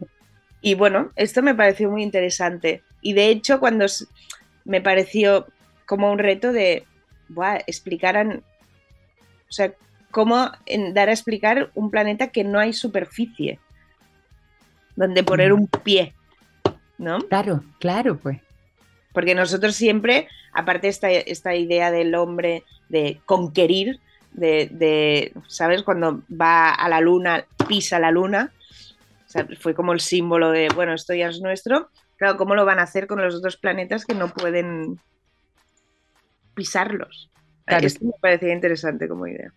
Y, 0.63 0.76
bueno, 0.76 1.12
esto 1.15 1.41
me 1.41 1.56
pareció 1.56 1.89
muy 1.89 2.04
interesante. 2.04 2.84
Y 3.02 3.13
de 3.13 3.30
hecho, 3.30 3.60
cuando 3.60 3.88
me 4.63 4.80
pareció 4.80 5.47
como 5.88 6.12
un 6.12 6.19
reto 6.19 6.54
de, 6.54 6.86
buah, 7.30 7.62
explicaran, 7.65 8.43
o 9.50 9.52
sea, 9.52 9.74
cómo 10.12 10.52
dar 10.93 11.10
a 11.10 11.13
explicar 11.13 11.71
un 11.74 11.89
planeta 11.89 12.28
que 12.28 12.43
no 12.43 12.60
hay 12.60 12.74
superficie, 12.74 13.60
donde 14.95 15.24
poner 15.24 15.52
mm. 15.52 15.56
un 15.56 15.67
pie, 15.67 16.13
¿no? 17.00 17.21
Claro, 17.21 17.63
claro, 17.80 18.19
pues. 18.19 18.38
Porque 19.13 19.36
nosotros 19.36 19.76
siempre, 19.76 20.28
aparte 20.54 20.88
esta, 20.88 21.10
esta 21.12 21.56
idea 21.56 21.91
del 21.91 22.15
hombre 22.15 22.63
de 22.89 23.19
conquerir, 23.26 24.00
de, 24.34 25.34
¿sabes? 25.47 25.84
Cuando 25.84 26.21
va 26.30 26.71
a 26.71 26.89
la 26.89 27.02
luna, 27.02 27.45
pisa 27.67 28.00
la 28.00 28.12
luna, 28.12 28.52
fue 29.60 29.74
como 29.74 29.93
el 29.93 30.00
símbolo 30.00 30.52
de, 30.52 30.69
bueno, 30.74 30.93
esto 30.93 31.13
ya 31.13 31.30
es 31.30 31.41
nuestro. 31.41 31.89
Claro, 32.17 32.38
¿cómo 32.38 32.56
lo 32.56 32.65
van 32.65 32.80
a 32.80 32.84
hacer 32.84 33.08
con 33.08 33.21
los 33.21 33.36
otros 33.36 33.58
planetas 33.58 34.06
que 34.06 34.13
no 34.13 34.30
pueden 34.30 35.00
pisarlos? 36.54 37.30
Esto 37.65 38.06
me 38.06 38.12
parecía 38.19 38.54
interesante 38.54 39.08
como 39.08 39.28
idea. 39.28 39.54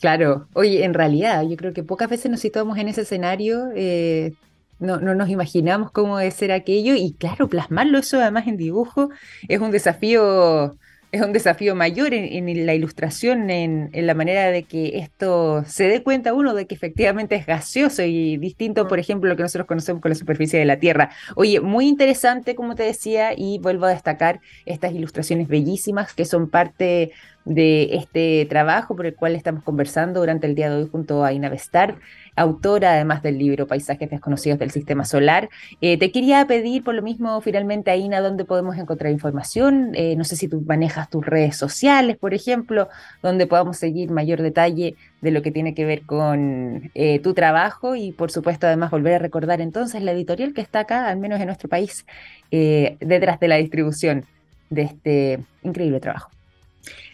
Claro, 0.00 0.46
oye, 0.52 0.84
en 0.84 0.94
realidad 0.94 1.42
yo 1.42 1.56
creo 1.56 1.72
que 1.72 1.82
pocas 1.82 2.08
veces 2.08 2.30
nos 2.30 2.40
situamos 2.40 2.78
en 2.78 2.88
ese 2.88 3.00
escenario 3.00 3.70
eh, 3.74 4.32
no, 4.78 4.98
no 4.98 5.14
nos 5.14 5.28
imaginamos 5.28 5.90
cómo 5.90 6.18
debe 6.18 6.30
ser 6.30 6.52
aquello 6.52 6.94
y 6.94 7.14
claro, 7.14 7.48
plasmarlo 7.48 7.98
eso 7.98 8.20
además 8.20 8.46
en 8.46 8.56
dibujo 8.56 9.10
es 9.48 9.60
un 9.60 9.70
desafío, 9.70 10.76
es 11.10 11.22
un 11.22 11.32
desafío 11.32 11.74
mayor 11.74 12.12
en, 12.12 12.66
la 12.66 12.74
ilustración, 12.74 13.50
en, 13.50 13.90
la 13.92 14.14
manera 14.14 14.50
de 14.50 14.64
que 14.64 14.98
esto 14.98 15.64
se 15.66 15.88
dé 15.88 16.02
cuenta 16.02 16.34
uno 16.34 16.54
de 16.54 16.66
que 16.66 16.74
efectivamente 16.74 17.34
es 17.34 17.46
gaseoso 17.46 18.02
y 18.02 18.36
distinto, 18.36 18.86
por 18.88 18.98
ejemplo, 18.98 19.28
lo 19.28 19.36
que 19.36 19.42
nosotros 19.42 19.66
conocemos 19.66 20.02
con 20.02 20.10
la 20.10 20.14
superficie 20.14 20.58
de 20.58 20.64
la 20.64 20.78
Tierra. 20.78 21.10
Oye, 21.34 21.60
muy 21.60 21.88
interesante, 21.88 22.54
como 22.54 22.74
te 22.74 22.82
decía, 22.82 23.32
y 23.36 23.58
vuelvo 23.58 23.86
a 23.86 23.90
destacar 23.90 24.40
estas 24.66 24.92
ilustraciones 24.92 25.48
bellísimas 25.48 26.12
que 26.12 26.24
son 26.24 26.50
parte 26.50 27.12
de 27.48 27.96
este 27.96 28.46
trabajo 28.48 28.94
por 28.94 29.06
el 29.06 29.14
cual 29.14 29.34
estamos 29.34 29.64
conversando 29.64 30.20
durante 30.20 30.46
el 30.46 30.54
día 30.54 30.70
de 30.70 30.76
hoy 30.76 30.88
junto 30.90 31.24
a 31.24 31.32
Inavestar 31.32 31.96
autora 32.38 32.92
además 32.92 33.22
del 33.22 33.38
libro 33.38 33.66
Paisajes 33.66 34.08
desconocidos 34.10 34.58
del 34.58 34.70
sistema 34.70 35.04
solar. 35.04 35.48
Eh, 35.80 35.98
te 35.98 36.10
quería 36.10 36.46
pedir 36.46 36.84
por 36.84 36.94
lo 36.94 37.02
mismo 37.02 37.40
finalmente, 37.40 37.90
Aina, 37.90 38.20
dónde 38.20 38.44
podemos 38.44 38.76
encontrar 38.76 39.12
información. 39.12 39.90
Eh, 39.94 40.16
no 40.16 40.24
sé 40.24 40.36
si 40.36 40.48
tú 40.48 40.62
manejas 40.62 41.10
tus 41.10 41.24
redes 41.24 41.56
sociales, 41.56 42.16
por 42.16 42.34
ejemplo, 42.34 42.88
donde 43.22 43.46
podamos 43.46 43.76
seguir 43.76 44.10
mayor 44.10 44.42
detalle 44.42 44.96
de 45.20 45.30
lo 45.30 45.42
que 45.42 45.50
tiene 45.50 45.74
que 45.74 45.84
ver 45.84 46.02
con 46.02 46.90
eh, 46.94 47.18
tu 47.20 47.34
trabajo 47.34 47.96
y 47.96 48.12
por 48.12 48.30
supuesto 48.30 48.66
además 48.66 48.90
volver 48.90 49.14
a 49.14 49.18
recordar 49.18 49.60
entonces 49.60 50.02
la 50.02 50.12
editorial 50.12 50.54
que 50.54 50.60
está 50.60 50.80
acá, 50.80 51.08
al 51.08 51.18
menos 51.18 51.40
en 51.40 51.46
nuestro 51.46 51.68
país, 51.68 52.06
detrás 52.50 53.40
de 53.40 53.48
la 53.48 53.56
distribución 53.56 54.24
de 54.70 54.82
este 54.82 55.40
increíble 55.62 56.00
trabajo. 56.00 56.37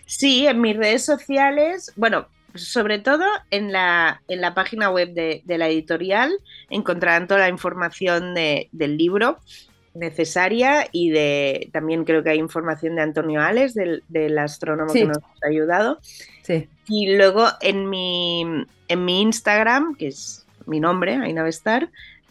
Sí, 0.07 0.47
en 0.47 0.61
mis 0.61 0.77
redes 0.77 1.05
sociales, 1.05 1.93
bueno, 1.97 2.27
sobre 2.55 2.99
todo 2.99 3.25
en 3.51 3.73
la, 3.73 4.23
en 4.29 4.41
la 4.41 4.55
página 4.55 4.91
web 4.91 5.13
de, 5.13 5.43
la 5.47 5.69
editorial 5.69 6.33
encontrarán 6.71 7.27
toda 7.27 7.41
la 7.41 7.49
información 7.49 8.35
del 8.35 8.97
libro 8.97 9.39
necesaria 9.95 10.89
y 10.91 11.11
de 11.11 11.69
también 11.73 12.05
creo 12.05 12.23
que 12.23 12.31
hay 12.31 12.39
información 12.39 12.97
de 12.97 13.03
Antonio 13.03 13.41
Ales, 13.41 13.75
del, 13.75 14.39
astrónomo 14.39 14.93
que 14.93 15.05
nos 15.05 15.19
ha 15.19 15.49
ayudado. 15.49 16.01
Y 16.89 17.17
luego 17.17 17.47
en 17.61 17.89
mi, 17.89 18.45
en 18.89 19.05
mi 19.05 19.23
Instagram, 19.23 19.95
que 19.97 20.09
es 20.09 20.47
mi 20.67 20.81
nombre, 20.81 21.15
Ainavestar, 21.15 21.91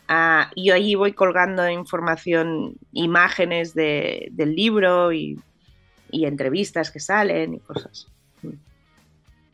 uh, 0.10 0.44
yo 0.56 0.74
allí 0.76 0.96
voy 0.96 1.14
colgando 1.14 1.68
información, 1.70 2.76
imágenes 2.92 3.74
de, 3.74 4.28
del 4.32 4.56
libro 4.56 5.12
y, 5.12 5.40
y 6.14 6.26
entrevistas 6.26 6.92
que 6.92 7.00
salen 7.00 7.56
y 7.56 7.60
cosas. 7.60 8.08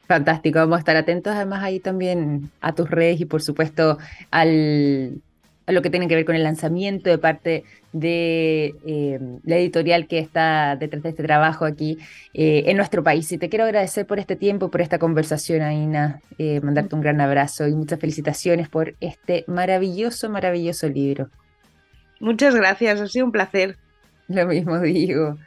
Fantástico, 0.08 0.60
vamos 0.60 0.78
a 0.78 0.80
estar 0.80 0.96
atentos 0.96 1.36
además 1.36 1.64
ahí 1.64 1.80
también 1.80 2.50
a 2.62 2.74
tus 2.74 2.90
redes 2.90 3.22
y 3.22 3.26
por 3.26 3.44
supuesto 3.44 4.00
al, 4.32 5.22
a 5.68 5.72
lo 5.72 5.84
que 5.84 5.92
tiene 5.92 6.08
que 6.08 6.16
ver 6.16 6.26
con 6.26 6.36
el 6.36 6.42
lanzamiento 6.42 7.12
de 7.12 7.20
parte 7.20 7.64
de 7.94 8.74
eh, 8.88 9.20
la 9.44 9.58
editorial 9.58 10.08
que 10.08 10.18
está 10.18 10.76
detrás 10.76 11.04
de 11.04 11.10
este 11.10 11.22
trabajo 11.22 11.64
aquí 11.64 12.00
eh, 12.34 12.64
en 12.66 12.78
nuestro 12.78 13.04
país. 13.04 13.32
Y 13.32 13.38
te 13.38 13.50
quiero 13.50 13.66
agradecer 13.66 14.08
por 14.08 14.18
este 14.18 14.36
tiempo, 14.36 14.72
por 14.72 14.82
esta 14.82 14.98
conversación, 14.98 15.62
Aina, 15.62 16.22
eh, 16.40 16.60
mandarte 16.62 16.96
un 16.96 17.02
gran 17.02 17.22
abrazo 17.22 17.68
y 17.68 17.76
muchas 17.76 18.00
felicitaciones 18.00 18.68
por 18.68 18.96
este 19.00 19.44
maravilloso, 19.46 20.28
maravilloso 20.28 20.90
libro. 20.90 21.30
Muchas 22.20 22.56
gracias, 22.56 23.00
ha 23.00 23.08
sido 23.08 23.28
un 23.28 23.32
placer. 23.32 23.78
Lo 24.28 24.48
mismo 24.48 24.80
digo. 24.80 25.38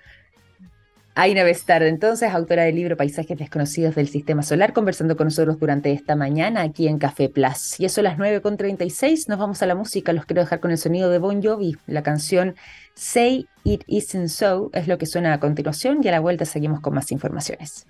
Aina 1.15 1.45
Bestard, 1.45 1.83
entonces, 1.83 2.33
autora 2.33 2.65
del 2.65 2.77
libro 2.77 2.97
Paisajes 2.97 3.37
Desconocidos 3.37 3.95
del 3.95 4.09
Sistema 4.09 4.43
Solar, 4.43 4.73
conversando 4.73 5.15
con 5.15 5.27
nosotros 5.27 5.61
durante 5.61 5.93
esta 5.93 6.17
mañana 6.17 6.63
aquí 6.63 6.89
en 6.89 6.99
Café 6.99 7.29
Plus. 7.29 7.79
Y 7.79 7.85
eso 7.85 8.01
a 8.01 8.05
las 8.05 8.17
9.36, 8.17 9.29
nos 9.29 9.39
vamos 9.39 9.63
a 9.63 9.67
la 9.67 9.75
música. 9.75 10.15
Los 10.15 10.25
quiero 10.25 10.41
dejar 10.41 10.61
con 10.61 10.71
el 10.71 10.79
sonido 10.79 11.11
de 11.11 11.19
Bon 11.19 11.43
Jovi. 11.43 11.77
La 11.87 12.03
canción 12.03 12.55
Say 12.95 13.47
It 13.63 13.83
Isn't 13.87 14.29
So 14.29 14.71
es 14.73 14.89
lo 14.89 14.97
que 14.97 15.05
suena 15.05 15.35
a 15.35 15.41
continuación 15.41 16.01
y 16.03 16.09
a 16.09 16.13
la 16.13 16.21
vuelta 16.21 16.47
seguimos 16.47 16.81
con 16.81 16.95
más 16.95 17.13
informaciones. 17.13 17.87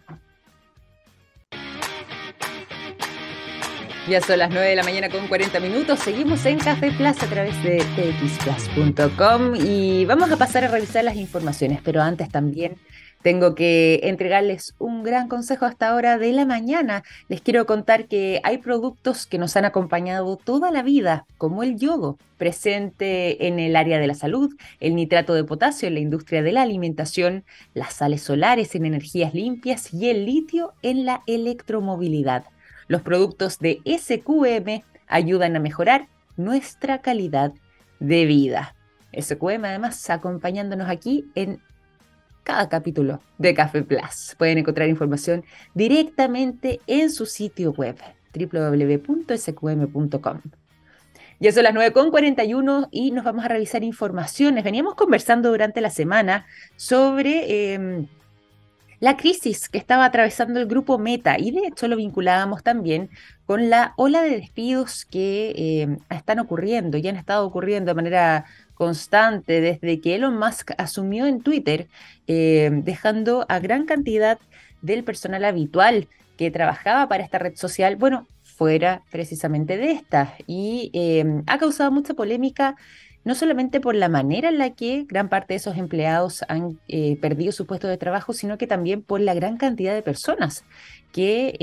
Ya 4.08 4.20
son 4.20 4.40
las 4.40 4.50
9 4.50 4.66
de 4.66 4.74
la 4.74 4.82
mañana 4.82 5.08
con 5.08 5.28
40 5.28 5.60
minutos. 5.60 6.00
Seguimos 6.00 6.44
en 6.44 6.58
Café 6.58 6.90
Plus 6.90 7.22
a 7.22 7.26
través 7.28 7.62
de 7.62 7.84
txplus.com 7.94 9.54
y 9.54 10.06
vamos 10.06 10.32
a 10.32 10.36
pasar 10.36 10.64
a 10.64 10.68
revisar 10.68 11.04
las 11.04 11.14
informaciones, 11.14 11.78
pero 11.84 12.02
antes 12.02 12.28
también 12.28 12.74
tengo 13.22 13.54
que 13.54 14.00
entregarles 14.02 14.74
un 14.78 15.02
gran 15.02 15.28
consejo 15.28 15.64
hasta 15.64 15.88
ahora 15.88 16.18
de 16.18 16.32
la 16.32 16.44
mañana. 16.44 17.04
Les 17.28 17.40
quiero 17.40 17.66
contar 17.66 18.06
que 18.06 18.40
hay 18.42 18.58
productos 18.58 19.26
que 19.26 19.38
nos 19.38 19.56
han 19.56 19.64
acompañado 19.64 20.36
toda 20.36 20.70
la 20.70 20.82
vida, 20.82 21.24
como 21.38 21.62
el 21.62 21.78
yodo, 21.78 22.18
presente 22.36 23.46
en 23.46 23.60
el 23.60 23.76
área 23.76 23.98
de 24.00 24.08
la 24.08 24.14
salud, 24.14 24.54
el 24.80 24.96
nitrato 24.96 25.34
de 25.34 25.44
potasio 25.44 25.86
en 25.86 25.94
la 25.94 26.00
industria 26.00 26.42
de 26.42 26.52
la 26.52 26.62
alimentación, 26.62 27.44
las 27.74 27.94
sales 27.94 28.22
solares 28.22 28.74
en 28.74 28.86
energías 28.86 29.34
limpias 29.34 29.94
y 29.94 30.10
el 30.10 30.26
litio 30.26 30.72
en 30.82 31.06
la 31.06 31.22
electromovilidad. 31.26 32.44
Los 32.88 33.02
productos 33.02 33.60
de 33.60 33.80
SQM 33.86 34.82
ayudan 35.06 35.54
a 35.54 35.60
mejorar 35.60 36.08
nuestra 36.36 37.00
calidad 37.00 37.52
de 38.00 38.26
vida. 38.26 38.74
SQM 39.16 39.64
además 39.64 40.10
acompañándonos 40.10 40.88
aquí 40.88 41.26
en 41.34 41.60
cada 42.42 42.68
capítulo 42.68 43.20
de 43.38 43.54
Café 43.54 43.82
Plus. 43.82 44.34
Pueden 44.38 44.58
encontrar 44.58 44.88
información 44.88 45.44
directamente 45.74 46.80
en 46.86 47.10
su 47.10 47.26
sitio 47.26 47.72
web 47.72 47.96
www.sqm.com. 48.34 50.40
Ya 51.40 51.50
son 51.50 51.64
las 51.64 51.74
9.41 51.74 52.86
y 52.92 53.10
nos 53.10 53.24
vamos 53.24 53.44
a 53.44 53.48
revisar 53.48 53.82
informaciones. 53.82 54.62
Veníamos 54.62 54.94
conversando 54.94 55.50
durante 55.50 55.80
la 55.80 55.90
semana 55.90 56.46
sobre 56.76 57.74
em, 57.74 58.06
la 59.00 59.16
crisis 59.16 59.68
que 59.68 59.78
estaba 59.78 60.04
atravesando 60.04 60.60
el 60.60 60.66
grupo 60.66 60.98
Meta 60.98 61.40
y 61.40 61.50
de 61.50 61.66
hecho 61.66 61.88
lo 61.88 61.96
vinculábamos 61.96 62.62
también 62.62 63.10
con 63.44 63.70
la 63.70 63.92
ola 63.96 64.22
de 64.22 64.30
despidos 64.30 65.04
que 65.04 65.82
em, 65.82 65.98
están 66.10 66.38
ocurriendo 66.38 66.96
y 66.96 67.08
han 67.08 67.16
estado 67.16 67.44
ocurriendo 67.44 67.90
de 67.90 67.96
manera 67.96 68.44
constante 68.82 69.60
desde 69.60 70.00
que 70.00 70.16
Elon 70.16 70.36
Musk 70.36 70.72
asumió 70.76 71.26
en 71.26 71.40
Twitter, 71.40 71.86
eh, 72.26 72.68
dejando 72.72 73.46
a 73.48 73.60
gran 73.60 73.86
cantidad 73.86 74.40
del 74.80 75.04
personal 75.04 75.44
habitual 75.44 76.08
que 76.36 76.50
trabajaba 76.50 77.08
para 77.08 77.22
esta 77.22 77.38
red 77.38 77.54
social, 77.54 77.94
bueno, 77.94 78.26
fuera 78.42 79.02
precisamente 79.12 79.76
de 79.76 79.92
esta. 79.92 80.34
Y 80.48 80.90
eh, 80.94 81.24
ha 81.46 81.58
causado 81.58 81.92
mucha 81.92 82.14
polémica, 82.14 82.74
no 83.22 83.36
solamente 83.36 83.78
por 83.78 83.94
la 83.94 84.08
manera 84.08 84.48
en 84.48 84.58
la 84.58 84.70
que 84.70 85.06
gran 85.08 85.28
parte 85.28 85.54
de 85.54 85.58
esos 85.58 85.76
empleados 85.76 86.44
han 86.48 86.80
eh, 86.88 87.16
perdido 87.20 87.52
su 87.52 87.66
puesto 87.66 87.86
de 87.86 87.98
trabajo, 87.98 88.32
sino 88.32 88.58
que 88.58 88.66
también 88.66 89.00
por 89.00 89.20
la 89.20 89.34
gran 89.34 89.58
cantidad 89.58 89.94
de 89.94 90.02
personas 90.02 90.64
que 91.12 91.56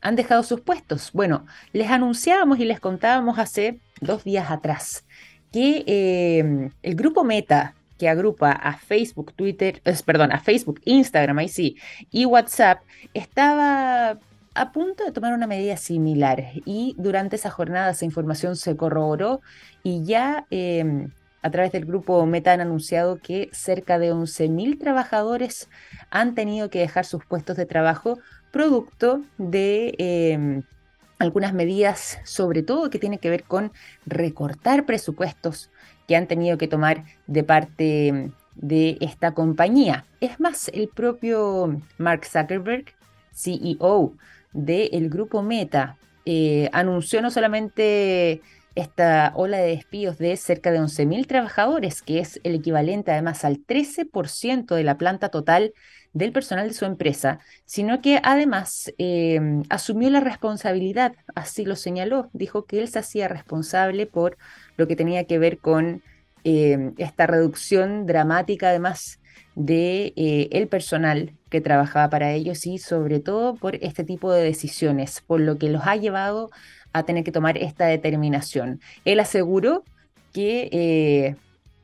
han 0.00 0.16
dejado 0.16 0.42
sus 0.42 0.62
puestos. 0.62 1.10
Bueno, 1.12 1.44
les 1.74 1.90
anunciábamos 1.90 2.60
y 2.60 2.64
les 2.64 2.80
contábamos 2.80 3.38
hace 3.38 3.78
dos 4.00 4.24
días 4.24 4.50
atrás 4.50 5.04
que 5.54 5.84
em, 5.86 6.70
el 6.82 6.96
grupo 6.96 7.22
Meta, 7.22 7.76
que 7.96 8.08
agrupa 8.08 8.50
a 8.50 8.76
Facebook, 8.76 9.32
Twitter, 9.34 9.80
perdón, 10.04 10.32
a 10.32 10.40
Facebook, 10.40 10.80
Instagram, 10.84 11.38
ahí 11.38 11.48
sí, 11.48 11.76
y 12.10 12.24
WhatsApp, 12.24 12.80
estaba 13.14 14.18
a 14.56 14.72
punto 14.72 15.04
de 15.04 15.12
tomar 15.12 15.32
una 15.32 15.46
medida 15.46 15.76
similar. 15.76 16.42
Y 16.64 16.96
durante 16.98 17.36
esa 17.36 17.50
jornada 17.50 17.92
esa 17.92 18.04
información 18.04 18.56
se 18.56 18.76
corroboró 18.76 19.42
y 19.84 20.04
ya 20.04 20.44
em, 20.50 21.12
a 21.40 21.50
través 21.52 21.70
del 21.70 21.84
grupo 21.84 22.26
Meta 22.26 22.52
han 22.52 22.60
anunciado 22.60 23.20
que 23.20 23.48
cerca 23.52 24.00
de 24.00 24.12
11.000 24.12 24.80
trabajadores 24.80 25.68
han 26.10 26.34
tenido 26.34 26.68
que 26.68 26.80
dejar 26.80 27.04
sus 27.04 27.24
puestos 27.26 27.56
de 27.56 27.66
trabajo 27.66 28.18
producto 28.50 29.22
de 29.38 29.94
em, 29.98 30.64
algunas 31.18 31.52
medidas, 31.52 32.18
sobre 32.24 32.62
todo 32.62 32.90
que 32.90 32.98
tienen 32.98 33.18
que 33.18 33.30
ver 33.30 33.44
con 33.44 33.72
recortar 34.06 34.86
presupuestos 34.86 35.70
que 36.06 36.16
han 36.16 36.26
tenido 36.26 36.58
que 36.58 36.68
tomar 36.68 37.04
de 37.26 37.44
parte 37.44 38.30
de 38.54 38.98
esta 39.00 39.32
compañía. 39.32 40.06
Es 40.20 40.38
más, 40.40 40.68
el 40.68 40.88
propio 40.88 41.80
Mark 41.98 42.24
Zuckerberg, 42.24 42.86
CEO 43.32 44.12
del 44.52 45.08
grupo 45.08 45.42
Meta, 45.42 45.96
eh, 46.26 46.70
anunció 46.72 47.20
no 47.20 47.30
solamente 47.30 48.40
esta 48.74 49.32
ola 49.36 49.58
de 49.58 49.68
despidos 49.68 50.18
de 50.18 50.36
cerca 50.36 50.70
de 50.70 50.80
11.000 50.80 51.26
trabajadores, 51.26 52.02
que 52.02 52.18
es 52.18 52.40
el 52.42 52.54
equivalente 52.54 53.12
además 53.12 53.44
al 53.44 53.58
13% 53.58 54.74
de 54.74 54.84
la 54.84 54.98
planta 54.98 55.28
total 55.28 55.72
del 56.12 56.32
personal 56.32 56.68
de 56.68 56.74
su 56.74 56.84
empresa, 56.84 57.40
sino 57.64 58.00
que 58.00 58.20
además 58.22 58.92
em, 58.98 59.62
asumió 59.68 60.10
la 60.10 60.20
responsabilidad, 60.20 61.14
así 61.34 61.64
lo 61.64 61.76
señaló, 61.76 62.30
dijo 62.32 62.66
que 62.66 62.80
él 62.80 62.88
se 62.88 63.00
hacía 63.00 63.28
responsable 63.28 64.06
por 64.06 64.38
lo 64.76 64.86
que 64.86 64.96
tenía 64.96 65.24
que 65.24 65.38
ver 65.38 65.58
con 65.58 66.02
em, 66.44 66.94
esta 66.98 67.26
reducción 67.26 68.06
dramática 68.06 68.68
además 68.68 69.20
de 69.54 70.12
eh, 70.16 70.48
el 70.52 70.68
personal 70.68 71.32
que 71.48 71.60
trabajaba 71.60 72.10
para 72.10 72.32
ellos 72.32 72.66
y 72.66 72.78
sobre 72.78 73.20
todo 73.20 73.54
por 73.54 73.76
este 73.76 74.04
tipo 74.04 74.32
de 74.32 74.42
decisiones, 74.42 75.20
por 75.20 75.40
lo 75.40 75.58
que 75.58 75.68
los 75.70 75.86
ha 75.86 75.96
llevado 75.96 76.50
a 76.94 77.02
tener 77.02 77.24
que 77.24 77.32
tomar 77.32 77.58
esta 77.58 77.86
determinación. 77.86 78.80
Él 79.04 79.20
aseguró 79.20 79.84
que 80.32 80.68
eh, 80.72 81.36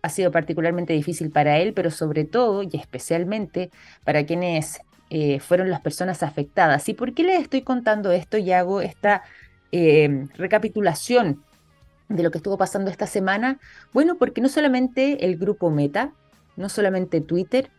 ha 0.02 0.08
sido 0.08 0.30
particularmente 0.30 0.94
difícil 0.94 1.30
para 1.30 1.58
él, 1.58 1.74
pero 1.74 1.90
sobre 1.90 2.24
todo 2.24 2.62
y 2.62 2.70
especialmente 2.72 3.70
para 4.04 4.24
quienes 4.24 4.80
eh, 5.10 5.40
fueron 5.40 5.68
las 5.68 5.80
personas 5.80 6.22
afectadas. 6.22 6.88
¿Y 6.88 6.94
por 6.94 7.12
qué 7.12 7.24
les 7.24 7.42
estoy 7.42 7.62
contando 7.62 8.12
esto 8.12 8.38
y 8.38 8.52
hago 8.52 8.80
esta 8.80 9.22
em, 9.72 10.28
recapitulación 10.36 11.42
de 12.08 12.22
lo 12.22 12.30
que 12.30 12.38
estuvo 12.38 12.56
pasando 12.56 12.90
esta 12.90 13.08
semana? 13.08 13.58
Bueno, 13.92 14.16
porque 14.16 14.40
no 14.40 14.48
solamente 14.48 15.26
el 15.26 15.36
grupo 15.36 15.70
Meta, 15.70 16.12
no 16.56 16.68
solamente 16.68 17.20
Twitter, 17.20 17.70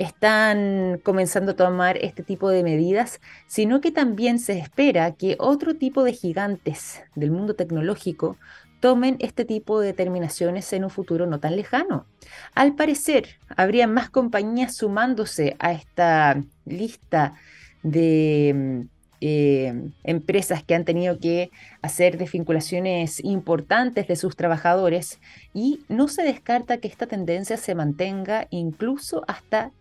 están 0.00 0.98
comenzando 1.02 1.52
a 1.52 1.56
tomar 1.56 1.98
este 1.98 2.22
tipo 2.22 2.48
de 2.48 2.62
medidas, 2.62 3.20
sino 3.46 3.82
que 3.82 3.92
también 3.92 4.38
se 4.38 4.58
espera 4.58 5.12
que 5.12 5.36
otro 5.38 5.74
tipo 5.76 6.04
de 6.04 6.14
gigantes 6.14 7.02
del 7.14 7.30
mundo 7.30 7.54
tecnológico 7.54 8.38
tomen 8.80 9.16
este 9.18 9.44
tipo 9.44 9.78
de 9.78 9.88
determinaciones 9.88 10.72
en 10.72 10.84
un 10.84 10.90
futuro 10.90 11.26
no 11.26 11.38
tan 11.38 11.54
lejano. 11.54 12.06
Al 12.54 12.74
parecer, 12.76 13.38
habría 13.54 13.86
más 13.86 14.08
compañías 14.08 14.74
sumándose 14.74 15.54
a 15.58 15.72
esta 15.72 16.42
lista 16.64 17.34
de 17.82 18.54
mm, 18.56 18.80
eh, 19.20 19.90
empresas 20.02 20.64
que 20.64 20.74
han 20.74 20.86
tenido 20.86 21.18
que 21.18 21.50
hacer 21.82 22.16
desvinculaciones 22.16 23.22
importantes 23.22 24.08
de 24.08 24.16
sus 24.16 24.34
trabajadores 24.34 25.20
y 25.52 25.80
no 25.90 26.08
se 26.08 26.22
descarta 26.22 26.78
que 26.78 26.88
esta 26.88 27.06
tendencia 27.06 27.58
se 27.58 27.74
mantenga 27.74 28.46
incluso 28.48 29.24
hasta 29.28 29.72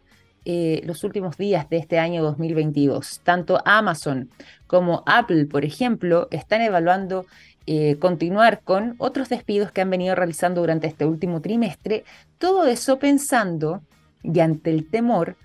eh, 0.45 0.81
los 0.85 1.03
últimos 1.03 1.37
días 1.37 1.69
de 1.69 1.77
este 1.77 1.99
año 1.99 2.23
2022. 2.23 3.19
Tanto 3.23 3.61
Amazon 3.65 4.29
como 4.67 5.03
Apple, 5.05 5.45
por 5.45 5.65
ejemplo, 5.65 6.27
están 6.31 6.61
evaluando 6.61 7.25
eh, 7.67 7.97
continuar 7.99 8.61
con 8.61 8.95
otros 8.99 9.29
despidos 9.29 9.71
que 9.71 9.81
han 9.81 9.89
venido 9.89 10.15
realizando 10.15 10.61
durante 10.61 10.87
este 10.87 11.05
último 11.05 11.41
trimestre, 11.41 12.05
todo 12.37 12.65
eso 12.67 12.99
pensando 12.99 13.81
y 14.23 14.39
ante 14.39 14.71
el 14.71 14.89
temor 14.89 15.35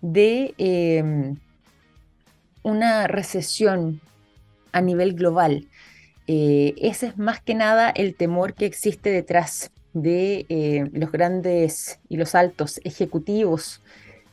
de 0.00 0.54
em, 0.56 1.36
una 2.62 3.06
recesión 3.08 4.00
a 4.72 4.80
nivel 4.80 5.14
global. 5.14 5.66
Eh, 6.26 6.74
ese 6.78 7.08
es 7.08 7.18
más 7.18 7.42
que 7.42 7.54
nada 7.54 7.90
el 7.90 8.14
temor 8.14 8.54
que 8.54 8.66
existe 8.66 9.10
detrás 9.10 9.72
de 9.92 10.90
los 10.92 11.12
grandes 11.12 12.00
y 12.08 12.16
los 12.16 12.34
altos 12.34 12.80
ejecutivos 12.82 13.80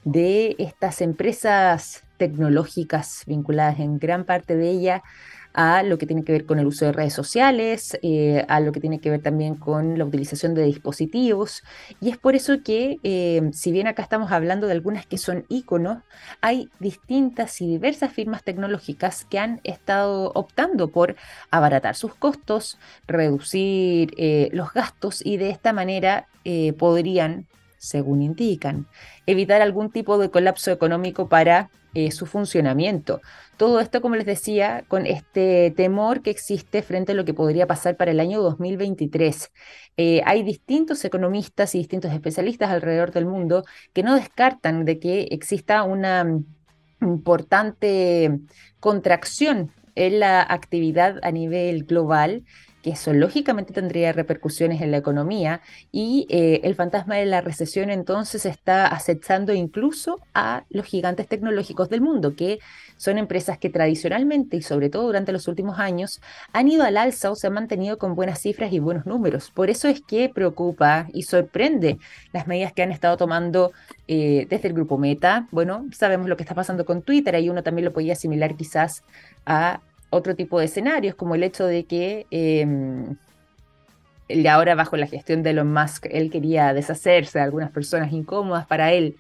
de 0.03 0.55
estas 0.59 1.01
empresas 1.01 2.03
tecnológicas 2.17 3.23
vinculadas 3.25 3.79
en 3.79 3.99
gran 3.99 4.25
parte 4.25 4.55
de 4.55 4.69
ella 4.69 5.03
a 5.53 5.83
lo 5.83 5.97
que 5.97 6.05
tiene 6.05 6.23
que 6.23 6.31
ver 6.31 6.45
con 6.45 6.59
el 6.59 6.67
uso 6.67 6.85
de 6.85 6.91
redes 6.93 7.13
sociales, 7.13 7.97
eh, 8.01 8.45
a 8.47 8.59
lo 8.59 8.71
que 8.71 8.79
tiene 8.79 8.99
que 8.99 9.09
ver 9.09 9.21
también 9.21 9.55
con 9.55 9.97
la 9.97 10.05
utilización 10.05 10.53
de 10.53 10.63
dispositivos. 10.63 11.63
Y 11.99 12.09
es 12.09 12.17
por 12.17 12.35
eso 12.35 12.63
que, 12.63 12.97
eh, 13.03 13.49
si 13.53 13.71
bien 13.71 13.87
acá 13.87 14.01
estamos 14.01 14.31
hablando 14.31 14.67
de 14.67 14.73
algunas 14.73 15.05
que 15.05 15.17
son 15.17 15.45
iconos, 15.49 15.99
hay 16.41 16.69
distintas 16.79 17.59
y 17.61 17.67
diversas 17.67 18.13
firmas 18.13 18.43
tecnológicas 18.43 19.25
que 19.25 19.39
han 19.39 19.59
estado 19.63 20.31
optando 20.35 20.89
por 20.89 21.15
abaratar 21.49 21.95
sus 21.95 22.15
costos, 22.15 22.77
reducir 23.07 24.13
eh, 24.17 24.49
los 24.53 24.71
gastos 24.73 25.25
y 25.25 25.37
de 25.37 25.49
esta 25.49 25.73
manera 25.73 26.27
podrían 26.79 27.45
según 27.81 28.21
indican, 28.21 28.85
evitar 29.25 29.61
algún 29.63 29.91
tipo 29.91 30.19
de 30.19 30.29
colapso 30.29 30.71
económico 30.71 31.27
para 31.27 31.71
su 32.11 32.25
funcionamiento. 32.25 33.21
Todo 33.57 33.79
esto, 33.81 34.01
como 34.01 34.15
les 34.15 34.25
decía, 34.25 34.85
con 34.87 35.05
este 35.05 35.73
temor 35.75 36.21
que 36.21 36.29
existe 36.29 36.83
frente 36.83 37.11
a 37.11 37.15
lo 37.15 37.25
que 37.25 37.33
podría 37.33 37.67
pasar 37.67 37.97
para 37.97 38.11
el 38.11 38.19
año 38.19 38.41
2023. 38.41 39.51
Eh, 39.97 40.21
hay 40.25 40.43
distintos 40.43 41.03
economistas 41.03 41.75
y 41.75 41.79
distintos 41.79 42.13
especialistas 42.13 42.69
alrededor 42.69 43.11
del 43.11 43.25
mundo 43.25 43.65
que 43.93 44.03
no 44.03 44.15
descartan 44.15 44.85
de 44.85 44.99
que 44.99 45.23
exista 45.31 45.83
una 45.83 46.39
importante 47.01 48.39
contracción 48.79 49.71
en 49.95 50.19
la 50.19 50.41
actividad 50.41 51.19
a 51.23 51.31
nivel 51.31 51.83
global 51.83 52.43
que 52.81 52.91
eso 52.91 53.13
lógicamente 53.13 53.73
tendría 53.73 54.11
repercusiones 54.11 54.81
en 54.81 54.91
la 54.91 54.97
economía 54.97 55.61
y 55.91 56.27
eh, 56.29 56.61
el 56.63 56.75
fantasma 56.75 57.15
de 57.15 57.25
la 57.25 57.41
recesión 57.41 57.89
entonces 57.89 58.45
está 58.45 58.87
acechando 58.87 59.53
incluso 59.53 60.19
a 60.33 60.63
los 60.69 60.85
gigantes 60.85 61.27
tecnológicos 61.27 61.89
del 61.89 62.01
mundo, 62.01 62.35
que 62.35 62.59
son 62.97 63.17
empresas 63.17 63.57
que 63.57 63.69
tradicionalmente 63.69 64.57
y 64.57 64.61
sobre 64.61 64.89
todo 64.89 65.07
durante 65.07 65.31
los 65.31 65.47
últimos 65.47 65.79
años 65.79 66.21
han 66.53 66.67
ido 66.67 66.83
al 66.83 66.97
alza 66.97 67.31
o 67.31 67.35
se 67.35 67.47
han 67.47 67.53
mantenido 67.53 67.97
con 67.97 68.15
buenas 68.15 68.39
cifras 68.39 68.71
y 68.73 68.79
buenos 68.79 69.05
números. 69.05 69.51
Por 69.51 69.69
eso 69.69 69.87
es 69.87 70.01
que 70.01 70.29
preocupa 70.29 71.07
y 71.13 71.23
sorprende 71.23 71.97
las 72.31 72.47
medidas 72.47 72.73
que 72.73 72.83
han 72.83 72.91
estado 72.91 73.17
tomando 73.17 73.71
eh, 74.07 74.45
desde 74.49 74.67
el 74.67 74.73
grupo 74.73 74.97
Meta. 74.97 75.47
Bueno, 75.51 75.87
sabemos 75.93 76.27
lo 76.27 76.37
que 76.37 76.43
está 76.43 76.55
pasando 76.55 76.85
con 76.85 77.01
Twitter, 77.01 77.35
ahí 77.35 77.49
uno 77.49 77.63
también 77.63 77.85
lo 77.85 77.93
podía 77.93 78.13
asimilar 78.13 78.55
quizás 78.55 79.03
a 79.45 79.81
otro 80.11 80.35
tipo 80.35 80.59
de 80.59 80.65
escenarios, 80.65 81.15
como 81.15 81.33
el 81.33 81.41
hecho 81.43 81.65
de 81.65 81.85
que 81.85 82.27
eh, 82.29 82.67
ahora 84.47 84.75
bajo 84.75 84.95
la 84.97 85.07
gestión 85.07 85.41
de 85.41 85.51
Elon 85.51 85.73
Musk, 85.73 86.05
él 86.11 86.29
quería 86.29 86.73
deshacerse 86.73 87.39
de 87.39 87.43
algunas 87.43 87.71
personas 87.71 88.11
incómodas 88.11 88.67
para 88.67 88.91
él 88.91 89.17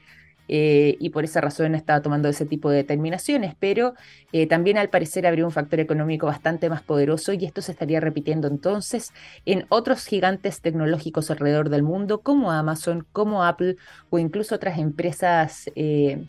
eh, 0.47 0.97
y 0.99 1.11
por 1.11 1.23
esa 1.23 1.39
razón 1.39 1.75
estaba 1.75 2.01
tomando 2.01 2.27
ese 2.27 2.45
tipo 2.45 2.69
de 2.69 2.77
determinaciones, 2.77 3.55
pero 3.57 3.93
eh, 4.33 4.47
también 4.47 4.77
al 4.77 4.89
parecer 4.89 5.25
habría 5.25 5.45
un 5.45 5.51
factor 5.51 5.79
económico 5.79 6.25
bastante 6.25 6.69
más 6.69 6.81
poderoso 6.81 7.31
y 7.31 7.45
esto 7.45 7.61
se 7.61 7.71
estaría 7.71 8.01
repitiendo 8.01 8.49
entonces 8.49 9.13
en 9.45 9.65
otros 9.69 10.05
gigantes 10.05 10.59
tecnológicos 10.59 11.31
alrededor 11.31 11.69
del 11.69 11.83
mundo 11.83 12.19
como 12.19 12.51
Amazon, 12.51 13.05
como 13.13 13.45
Apple 13.45 13.77
o 14.09 14.19
incluso 14.19 14.55
otras 14.55 14.77
empresas 14.77 15.69
eh, 15.75 16.25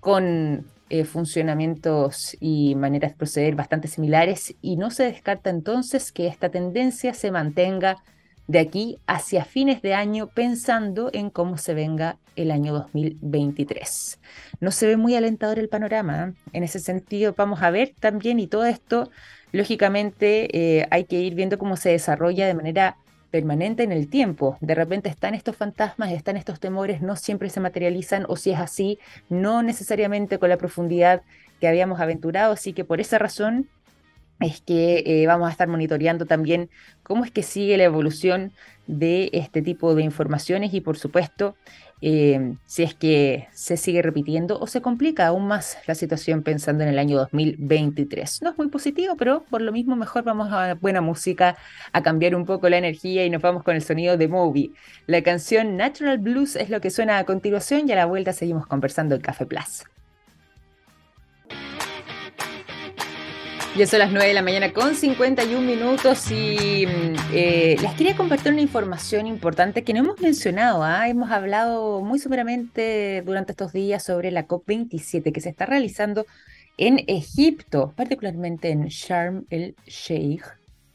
con 0.00 0.66
eh, 0.90 1.04
funcionamientos 1.04 2.36
y 2.40 2.74
maneras 2.74 3.12
de 3.12 3.16
proceder 3.16 3.54
bastante 3.54 3.88
similares 3.88 4.54
y 4.60 4.76
no 4.76 4.90
se 4.90 5.04
descarta 5.04 5.48
entonces 5.48 6.12
que 6.12 6.26
esta 6.26 6.48
tendencia 6.48 7.14
se 7.14 7.30
mantenga 7.30 7.96
de 8.50 8.58
aquí 8.58 8.98
hacia 9.06 9.44
fines 9.44 9.80
de 9.82 9.94
año 9.94 10.26
pensando 10.26 11.08
en 11.12 11.30
cómo 11.30 11.56
se 11.56 11.72
venga 11.72 12.18
el 12.34 12.50
año 12.50 12.72
2023. 12.72 14.18
No 14.58 14.72
se 14.72 14.88
ve 14.88 14.96
muy 14.96 15.14
alentador 15.14 15.60
el 15.60 15.68
panorama. 15.68 16.28
¿eh? 16.28 16.32
En 16.52 16.64
ese 16.64 16.80
sentido, 16.80 17.34
vamos 17.36 17.62
a 17.62 17.70
ver 17.70 17.94
también 18.00 18.40
y 18.40 18.48
todo 18.48 18.64
esto, 18.64 19.08
lógicamente, 19.52 20.48
eh, 20.80 20.88
hay 20.90 21.04
que 21.04 21.20
ir 21.20 21.36
viendo 21.36 21.58
cómo 21.58 21.76
se 21.76 21.90
desarrolla 21.90 22.48
de 22.48 22.54
manera 22.54 22.96
permanente 23.30 23.82
en 23.82 23.92
el 23.92 24.08
tiempo. 24.08 24.58
De 24.60 24.74
repente 24.74 25.08
están 25.08 25.34
estos 25.34 25.56
fantasmas, 25.56 26.12
están 26.12 26.36
estos 26.36 26.60
temores, 26.60 27.00
no 27.00 27.16
siempre 27.16 27.50
se 27.50 27.60
materializan 27.60 28.24
o 28.28 28.36
si 28.36 28.50
es 28.50 28.58
así, 28.58 28.98
no 29.28 29.62
necesariamente 29.62 30.38
con 30.38 30.48
la 30.48 30.56
profundidad 30.56 31.22
que 31.60 31.68
habíamos 31.68 32.00
aventurado. 32.00 32.52
Así 32.52 32.72
que 32.72 32.84
por 32.84 33.00
esa 33.00 33.18
razón 33.18 33.68
es 34.40 34.60
que 34.62 35.02
eh, 35.06 35.26
vamos 35.26 35.48
a 35.48 35.52
estar 35.52 35.68
monitoreando 35.68 36.26
también 36.26 36.70
cómo 37.02 37.24
es 37.24 37.30
que 37.30 37.42
sigue 37.42 37.76
la 37.76 37.84
evolución 37.84 38.52
de 38.86 39.30
este 39.32 39.62
tipo 39.62 39.94
de 39.94 40.02
informaciones 40.02 40.74
y 40.74 40.80
por 40.80 40.96
supuesto 40.96 41.54
eh, 42.02 42.54
si 42.66 42.82
es 42.82 42.94
que 42.94 43.48
se 43.52 43.76
sigue 43.76 44.02
repitiendo 44.02 44.58
o 44.58 44.66
se 44.66 44.80
complica 44.80 45.26
aún 45.26 45.46
más 45.46 45.78
la 45.86 45.94
situación 45.94 46.42
pensando 46.42 46.82
en 46.82 46.90
el 46.90 46.98
año 46.98 47.16
2023. 47.18 48.42
No 48.42 48.50
es 48.50 48.58
muy 48.58 48.68
positivo, 48.68 49.16
pero 49.16 49.44
por 49.50 49.60
lo 49.60 49.72
mismo 49.72 49.96
mejor 49.96 50.24
vamos 50.24 50.52
a 50.52 50.74
buena 50.74 51.00
música, 51.00 51.56
a 51.92 52.02
cambiar 52.02 52.34
un 52.34 52.46
poco 52.46 52.68
la 52.68 52.78
energía 52.78 53.24
y 53.24 53.30
nos 53.30 53.42
vamos 53.42 53.62
con 53.62 53.76
el 53.76 53.82
sonido 53.82 54.16
de 54.16 54.28
Moby. 54.28 54.74
La 55.06 55.22
canción 55.22 55.76
Natural 55.76 56.18
Blues 56.18 56.56
es 56.56 56.70
lo 56.70 56.80
que 56.80 56.90
suena 56.90 57.18
a 57.18 57.24
continuación 57.24 57.88
y 57.88 57.92
a 57.92 57.96
la 57.96 58.06
vuelta 58.06 58.32
seguimos 58.32 58.66
conversando 58.66 59.14
en 59.14 59.20
Café 59.20 59.46
Plus. 59.46 59.84
Ya 63.76 63.86
son 63.86 64.00
las 64.00 64.10
9 64.10 64.26
de 64.26 64.34
la 64.34 64.42
mañana 64.42 64.72
con 64.72 64.96
51 64.96 65.60
minutos 65.64 66.30
y 66.32 66.86
mm, 66.86 67.14
eh, 67.32 67.76
les 67.80 67.92
quería 67.94 68.16
compartir 68.16 68.52
una 68.52 68.60
información 68.60 69.28
importante 69.28 69.84
que 69.84 69.94
no 69.94 70.00
hemos 70.00 70.20
mencionado. 70.20 70.82
¿ah? 70.82 71.08
Hemos 71.08 71.30
hablado 71.30 72.00
muy 72.00 72.18
someramente 72.18 73.22
durante 73.24 73.52
estos 73.52 73.72
días 73.72 74.02
sobre 74.02 74.32
la 74.32 74.48
COP27 74.48 75.32
que 75.32 75.40
se 75.40 75.50
está 75.50 75.66
realizando 75.66 76.26
en 76.78 77.04
Egipto, 77.06 77.94
particularmente 77.96 78.70
en 78.70 78.88
Sharm 78.88 79.44
el 79.50 79.76
Sheikh, 79.86 80.44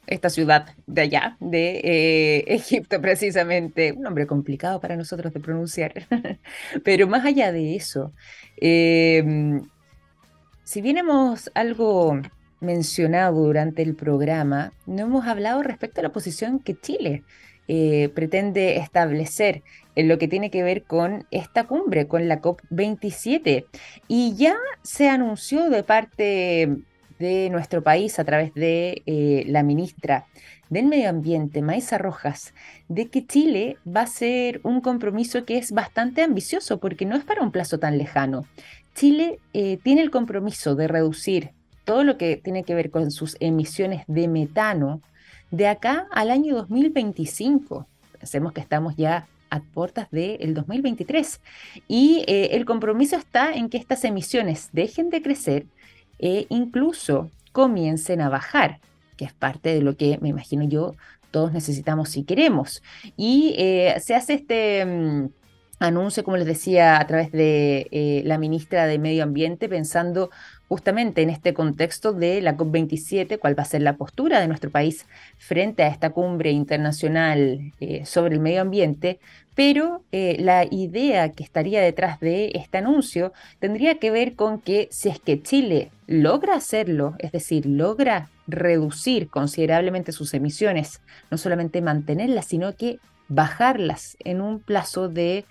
esta 0.05 0.29
ciudad 0.29 0.67
de 0.85 1.01
allá, 1.01 1.37
de 1.39 1.79
eh, 1.81 2.43
Egipto 2.47 2.99
precisamente. 2.99 3.93
Un 3.93 4.01
nombre 4.01 4.27
complicado 4.27 4.81
para 4.81 4.97
nosotros 4.97 5.33
de 5.33 5.39
pronunciar. 5.39 5.93
Pero 6.83 7.07
más 7.07 7.25
allá 7.25 7.53
de 7.53 7.77
eso, 7.77 8.11
eh, 8.57 9.61
si 10.65 10.81
bien 10.81 10.97
hemos 10.97 11.49
algo 11.53 12.19
mencionado 12.59 13.43
durante 13.43 13.81
el 13.81 13.95
programa, 13.95 14.73
no 14.85 15.03
hemos 15.03 15.27
hablado 15.27 15.63
respecto 15.63 15.99
a 15.99 16.03
la 16.03 16.11
posición 16.11 16.59
que 16.59 16.79
Chile 16.79 17.23
eh, 17.67 18.09
pretende 18.13 18.77
establecer 18.77 19.63
en 19.95 20.07
lo 20.07 20.19
que 20.19 20.27
tiene 20.27 20.51
que 20.51 20.61
ver 20.61 20.83
con 20.83 21.25
esta 21.31 21.63
cumbre, 21.63 22.07
con 22.07 22.27
la 22.27 22.41
COP27. 22.41 23.65
Y 24.07 24.35
ya 24.35 24.55
se 24.83 25.09
anunció 25.09 25.69
de 25.69 25.83
parte 25.83 26.77
de 27.17 27.49
nuestro 27.49 27.81
país 27.81 28.19
a 28.19 28.23
través 28.23 28.53
de 28.53 29.01
eh, 29.05 29.45
la 29.47 29.63
ministra 29.63 30.25
del 30.69 30.85
Medio 30.85 31.09
Ambiente, 31.09 31.61
Maisa 31.61 31.97
Rojas, 31.97 32.53
de 32.87 33.07
que 33.07 33.25
Chile 33.25 33.77
va 33.87 34.01
a 34.01 34.07
ser 34.07 34.59
un 34.63 34.81
compromiso 34.81 35.45
que 35.45 35.57
es 35.57 35.71
bastante 35.71 36.21
ambicioso 36.21 36.79
porque 36.79 37.05
no 37.05 37.15
es 37.15 37.23
para 37.23 37.41
un 37.41 37.51
plazo 37.51 37.79
tan 37.79 37.97
lejano. 37.97 38.45
Chile 38.93 39.39
eh, 39.53 39.77
tiene 39.83 40.01
el 40.01 40.11
compromiso 40.11 40.75
de 40.75 40.87
reducir 40.87 41.51
todo 41.85 42.03
lo 42.03 42.17
que 42.17 42.37
tiene 42.37 42.63
que 42.63 42.75
ver 42.75 42.91
con 42.91 43.11
sus 43.11 43.37
emisiones 43.39 44.03
de 44.07 44.27
metano 44.27 45.01
de 45.51 45.67
acá 45.67 46.07
al 46.11 46.31
año 46.31 46.55
2025. 46.55 47.87
Pensemos 48.19 48.51
que 48.51 48.61
estamos 48.61 48.95
ya 48.97 49.27
a 49.49 49.61
puertas 49.61 50.09
del 50.11 50.53
2023 50.53 51.39
y 51.87 52.25
eh, 52.27 52.49
el 52.53 52.65
compromiso 52.65 53.15
está 53.15 53.53
en 53.53 53.69
que 53.69 53.77
estas 53.77 54.03
emisiones 54.03 54.69
dejen 54.73 55.09
de 55.09 55.21
crecer 55.21 55.67
e 56.19 56.47
incluso 56.49 57.29
comiencen 57.51 58.19
a 58.21 58.29
bajar, 58.29 58.79
que 59.15 59.25
es 59.25 59.33
parte 59.33 59.73
de 59.73 59.81
lo 59.81 59.95
que 59.95 60.17
me 60.21 60.29
imagino 60.29 60.63
yo 60.65 60.95
todos 61.31 61.51
necesitamos 61.51 62.09
si 62.09 62.23
queremos. 62.23 62.81
Y 63.17 63.55
eh, 63.57 63.95
se 63.99 64.15
hace 64.15 64.33
este... 64.33 64.85
Mm, 64.85 65.29
anuncio, 65.79 66.23
como 66.23 66.37
les 66.37 66.45
decía, 66.45 66.99
a 66.99 67.07
través 67.07 67.31
de 67.31 67.87
eh, 67.91 68.21
la 68.25 68.37
ministra 68.37 68.85
de 68.85 68.99
Medio 68.99 69.23
Ambiente, 69.23 69.67
pensando 69.67 70.29
justamente 70.67 71.21
en 71.21 71.29
este 71.29 71.53
contexto 71.53 72.13
de 72.13 72.41
la 72.41 72.57
COP27, 72.57 73.37
cuál 73.39 73.57
va 73.57 73.63
a 73.63 73.67
ser 73.67 73.81
la 73.81 73.97
postura 73.97 74.39
de 74.39 74.47
nuestro 74.47 74.71
país 74.71 75.05
frente 75.37 75.83
a 75.83 75.87
esta 75.87 76.09
cumbre 76.09 76.51
internacional 76.51 77.73
eh, 77.79 78.05
sobre 78.05 78.35
el 78.35 78.41
medio 78.41 78.61
ambiente, 78.61 79.19
pero 79.53 80.03
eh, 80.11 80.37
la 80.39 80.65
idea 80.69 81.29
que 81.29 81.43
estaría 81.43 81.81
detrás 81.81 82.19
de 82.19 82.51
este 82.55 82.79
anuncio 82.79 83.31
tendría 83.59 83.99
que 83.99 84.11
ver 84.11 84.35
con 84.35 84.59
que 84.59 84.87
si 84.91 85.09
es 85.09 85.19
que 85.19 85.41
Chile 85.41 85.91
logra 86.07 86.55
hacerlo, 86.55 87.15
es 87.19 87.31
decir, 87.31 87.65
logra 87.65 88.29
reducir 88.47 89.29
considerablemente 89.29 90.11
sus 90.11 90.33
emisiones, 90.33 91.01
no 91.31 91.37
solamente 91.37 91.81
mantenerlas, 91.81 92.45
sino 92.45 92.75
que 92.75 92.99
bajarlas 93.27 94.17
en 94.23 94.41
un 94.41 94.59
plazo 94.59 95.09
de 95.09 95.45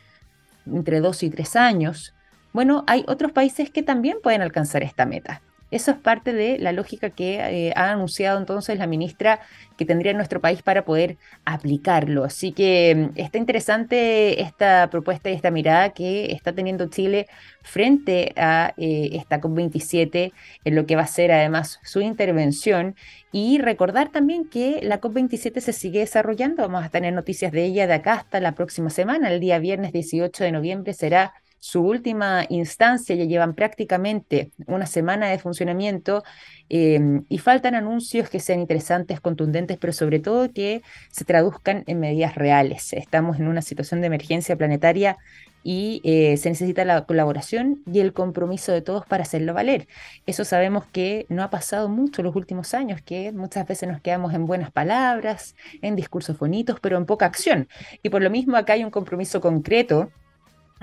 entre 0.67 1.01
dos 1.01 1.23
y 1.23 1.31
tres 1.31 1.57
años, 1.57 2.15
bueno, 2.55 2.85
hay 2.87 3.05
otros 3.09 3.33
países 3.33 3.69
que 3.69 3.83
también 3.83 4.19
pueden 4.23 4.41
alcanzar 4.41 4.85
esta 4.85 5.05
meta. 5.05 5.43
Eso 5.75 5.91
es 5.91 5.97
parte 5.97 6.33
de 6.33 6.57
la 6.59 6.71
lógica 6.71 7.11
que 7.11 7.41
eh, 7.41 7.73
ha 7.75 7.91
anunciado 7.91 8.39
entonces 8.39 8.79
la 8.79 8.87
ministra 8.87 9.41
que 9.77 9.85
tendría 9.85 10.13
en 10.13 10.19
nuestro 10.19 10.41
país 10.41 10.63
para 10.63 10.85
poder 10.85 11.17
aplicarlo. 11.45 12.23
Así 12.23 12.53
que 12.53 13.11
mm, 13.13 13.19
está 13.19 13.39
interesante 13.39 14.41
esta 14.41 14.89
propuesta 14.89 15.31
y 15.31 15.33
esta 15.33 15.51
mirada 15.51 15.91
que 15.91 16.31
está 16.31 16.53
teniendo 16.53 16.87
Chile 16.91 17.27
frente 17.63 18.35
a 18.37 18.73
eh, 18.77 19.11
esta 19.15 19.41
COP27, 19.41 20.33
en 20.65 20.75
lo 20.77 20.87
que 20.87 20.95
va 20.95 21.03
a 21.03 21.07
ser 21.09 21.33
además 21.33 21.81
su 21.83 22.01
intervención. 22.03 22.95
Y 23.33 23.59
recordar 23.59 24.13
también 24.13 24.49
que 24.49 24.79
la 24.81 25.01
COP27 25.01 25.59
se 25.59 25.73
sigue 25.73 25.99
desarrollando. 25.99 26.63
Vamos 26.63 26.85
a 26.85 26.91
tener 26.91 27.13
noticias 27.13 27.51
de 27.51 27.65
ella 27.65 27.89
de 27.89 27.95
acá 27.95 28.13
hasta 28.13 28.39
la 28.39 28.53
próxima 28.53 28.91
semana. 28.91 29.29
El 29.29 29.41
día 29.41 29.59
viernes 29.59 29.93
18 29.93 30.45
de 30.45 30.53
noviembre 30.53 30.93
será 30.93 31.35
su 31.65 31.81
última 31.81 32.45
instancia, 32.51 33.17
ya 33.17 33.25
llevan 33.25 33.55
prácticamente 33.55 34.51
una 34.67 34.85
semana 34.85 35.31
de 35.31 35.39
funcionamiento 35.39 36.23
em, 36.69 37.25
y 37.31 37.39
faltan 37.39 37.75
anuncios 37.75 38.29
que 38.29 38.39
sean 38.39 38.61
interesantes, 38.61 39.19
contundentes, 39.19 39.79
pero 39.79 39.95
sobre 39.95 40.21
todo 40.21 40.53
que 40.53 40.83
se 41.11 41.25
traduzcan 41.25 41.83
en 41.87 42.01
medidas 42.01 42.35
reales. 42.35 42.93
Estamos 42.93 43.39
en 43.39 43.49
una 43.49 43.63
situación 43.63 44.03
de 44.03 44.09
emergencia 44.09 44.57
planetaria 44.57 45.17
y 45.63 46.03
eh, 46.05 46.37
se 46.37 46.51
necesita 46.51 46.85
la 46.85 47.07
colaboración 47.07 47.83
y 47.91 48.01
el 48.01 48.13
compromiso 48.13 48.71
de 48.71 48.83
todos 48.83 49.07
para 49.07 49.23
hacerlo 49.23 49.55
valer. 49.55 49.89
Eso 50.27 50.45
sabemos 50.45 50.85
que 50.85 51.25
no 51.31 51.43
ha 51.43 51.49
pasado 51.49 51.89
mucho 51.89 52.23
los 52.23 52.37
últimos 52.37 52.75
años, 52.75 53.01
que 53.01 53.33
muchas 53.33 53.67
veces 53.67 53.89
nos 53.89 54.03
quedamos 54.03 54.35
en 54.35 54.45
buenas 54.45 54.71
palabras, 54.71 55.57
en 55.81 55.97
discursos 55.97 56.39
bonitos, 56.39 56.79
pero 56.81 56.99
en 56.99 57.07
poca 57.07 57.25
acción. 57.25 57.69
Y 58.03 58.11
por 58.11 58.23
lo 58.23 58.29
mismo 58.29 58.59
acá 58.59 58.75
hay 58.75 58.85
un 58.85 58.91
compromiso 58.91 59.41
concreto 59.41 60.11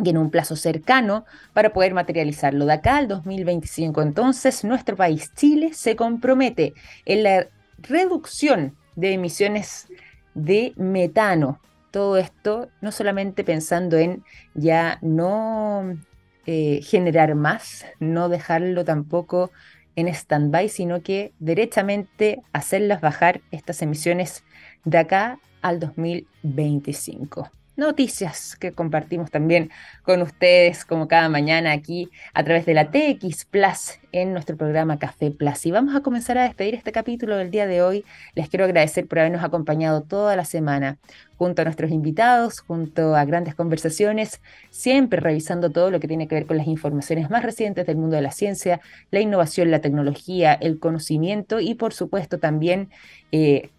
y 0.04 0.10
en 0.10 0.18
un 0.18 0.30
plazo 0.30 0.56
cercano 0.56 1.26
para 1.54 1.74
poder 1.74 1.94
materializarlo. 1.94 2.66
De 2.66 2.74
acá 2.74 2.98
al 2.98 3.08
2025, 3.08 4.02
entonces, 4.02 4.64
nuestro 4.64 4.96
país, 4.96 5.32
Chile, 5.36 5.74
se 5.74 5.96
compromete 5.96 6.74
en 7.06 7.24
la 7.24 7.48
reducción 7.80 8.76
de 8.96 9.14
emisiones 9.14 9.88
de 10.34 10.74
metano. 10.76 11.60
Todo 11.92 12.18
esto 12.18 12.70
no 12.82 12.92
solamente 12.92 13.44
pensando 13.44 13.98
en 13.98 14.24
ya 14.54 14.98
no 15.02 15.98
eh, 16.46 16.82
generar 16.84 17.36
más, 17.36 17.86
no 18.00 18.30
dejarlo 18.30 18.86
tampoco 18.86 19.52
en 19.96 20.08
stand-by, 20.08 20.70
sino 20.70 21.02
que 21.04 21.34
derechamente 21.40 22.42
hacerlas 22.54 23.02
bajar 23.02 23.42
estas 23.52 23.82
emisiones 23.82 24.44
de 24.86 24.98
acá 25.00 25.40
al 25.62 25.80
2025 25.80 27.52
noticias 27.82 28.56
que 28.56 28.72
compartimos 28.72 29.32
también 29.32 29.72
con 30.04 30.22
ustedes 30.22 30.86
como 30.86 31.08
cada 31.08 31.28
mañana 31.28 31.74
aquí 31.74 32.10
a 32.34 32.44
través 32.44 32.66
de 32.66 32.74
la 32.74 32.92
TX 32.92 33.46
Plus 33.46 34.00
en 34.12 34.34
nuestro 34.34 34.56
programa 34.56 35.00
Café 35.00 35.32
Plus. 35.32 35.66
Y 35.66 35.72
vamos 35.72 35.96
a 35.96 36.02
comenzar 36.02 36.38
a 36.38 36.44
despedir 36.44 36.76
este 36.76 36.92
capítulo 36.92 37.36
del 37.36 37.52
día 37.52 37.68
de 37.68 37.82
hoy. 37.82 38.06
Les 38.36 38.50
quiero 38.50 38.66
agradecer 38.66 39.08
por 39.08 39.20
habernos 39.20 39.44
acompañado 39.44 40.02
toda 40.04 40.36
la 40.36 40.46
semana 40.46 41.00
junto 41.38 41.64
a 41.64 41.66
nuestros 41.66 41.92
invitados, 41.92 42.60
junto 42.60 43.16
a 43.16 43.26
grandes 43.26 43.56
conversaciones, 43.56 44.42
siempre 44.70 45.20
revisando 45.20 45.72
todo 45.72 45.90
lo 45.90 46.00
que 46.00 46.08
tiene 46.08 46.28
que 46.28 46.36
ver 46.36 46.46
con 46.46 46.58
las 46.58 46.68
informaciones 46.68 47.32
más 47.32 47.44
recientes 47.44 47.88
del 47.88 47.98
mundo 47.98 48.16
de 48.16 48.22
la 48.22 48.32
ciencia, 48.32 48.80
la 49.10 49.22
innovación, 49.22 49.72
la 49.72 49.82
tecnología, 49.82 50.54
el 50.54 50.80
conocimiento 50.80 51.60
y 51.60 51.76
por 51.76 51.94
supuesto 51.94 52.38
también... 52.38 52.90
Eh, 53.32 53.72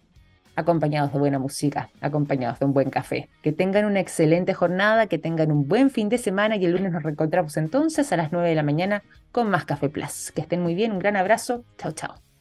acompañados 0.55 1.13
de 1.13 1.19
buena 1.19 1.39
música, 1.39 1.89
acompañados 2.01 2.59
de 2.59 2.65
un 2.65 2.73
buen 2.73 2.89
café. 2.89 3.29
Que 3.41 3.51
tengan 3.51 3.85
una 3.85 3.99
excelente 3.99 4.53
jornada, 4.53 5.07
que 5.07 5.17
tengan 5.17 5.51
un 5.51 5.67
buen 5.67 5.89
fin 5.89 6.09
de 6.09 6.17
semana 6.17 6.55
y 6.55 6.65
el 6.65 6.71
lunes 6.71 6.91
nos 6.91 7.03
reencontramos 7.03 7.57
entonces 7.57 8.11
a 8.11 8.17
las 8.17 8.31
9 8.31 8.49
de 8.49 8.55
la 8.55 8.63
mañana 8.63 9.03
con 9.31 9.49
más 9.49 9.65
Café 9.65 9.89
Plus. 9.89 10.31
Que 10.31 10.41
estén 10.41 10.61
muy 10.61 10.75
bien, 10.75 10.91
un 10.91 10.99
gran 10.99 11.15
abrazo, 11.15 11.63
chao 11.77 11.91
chao. 11.91 12.32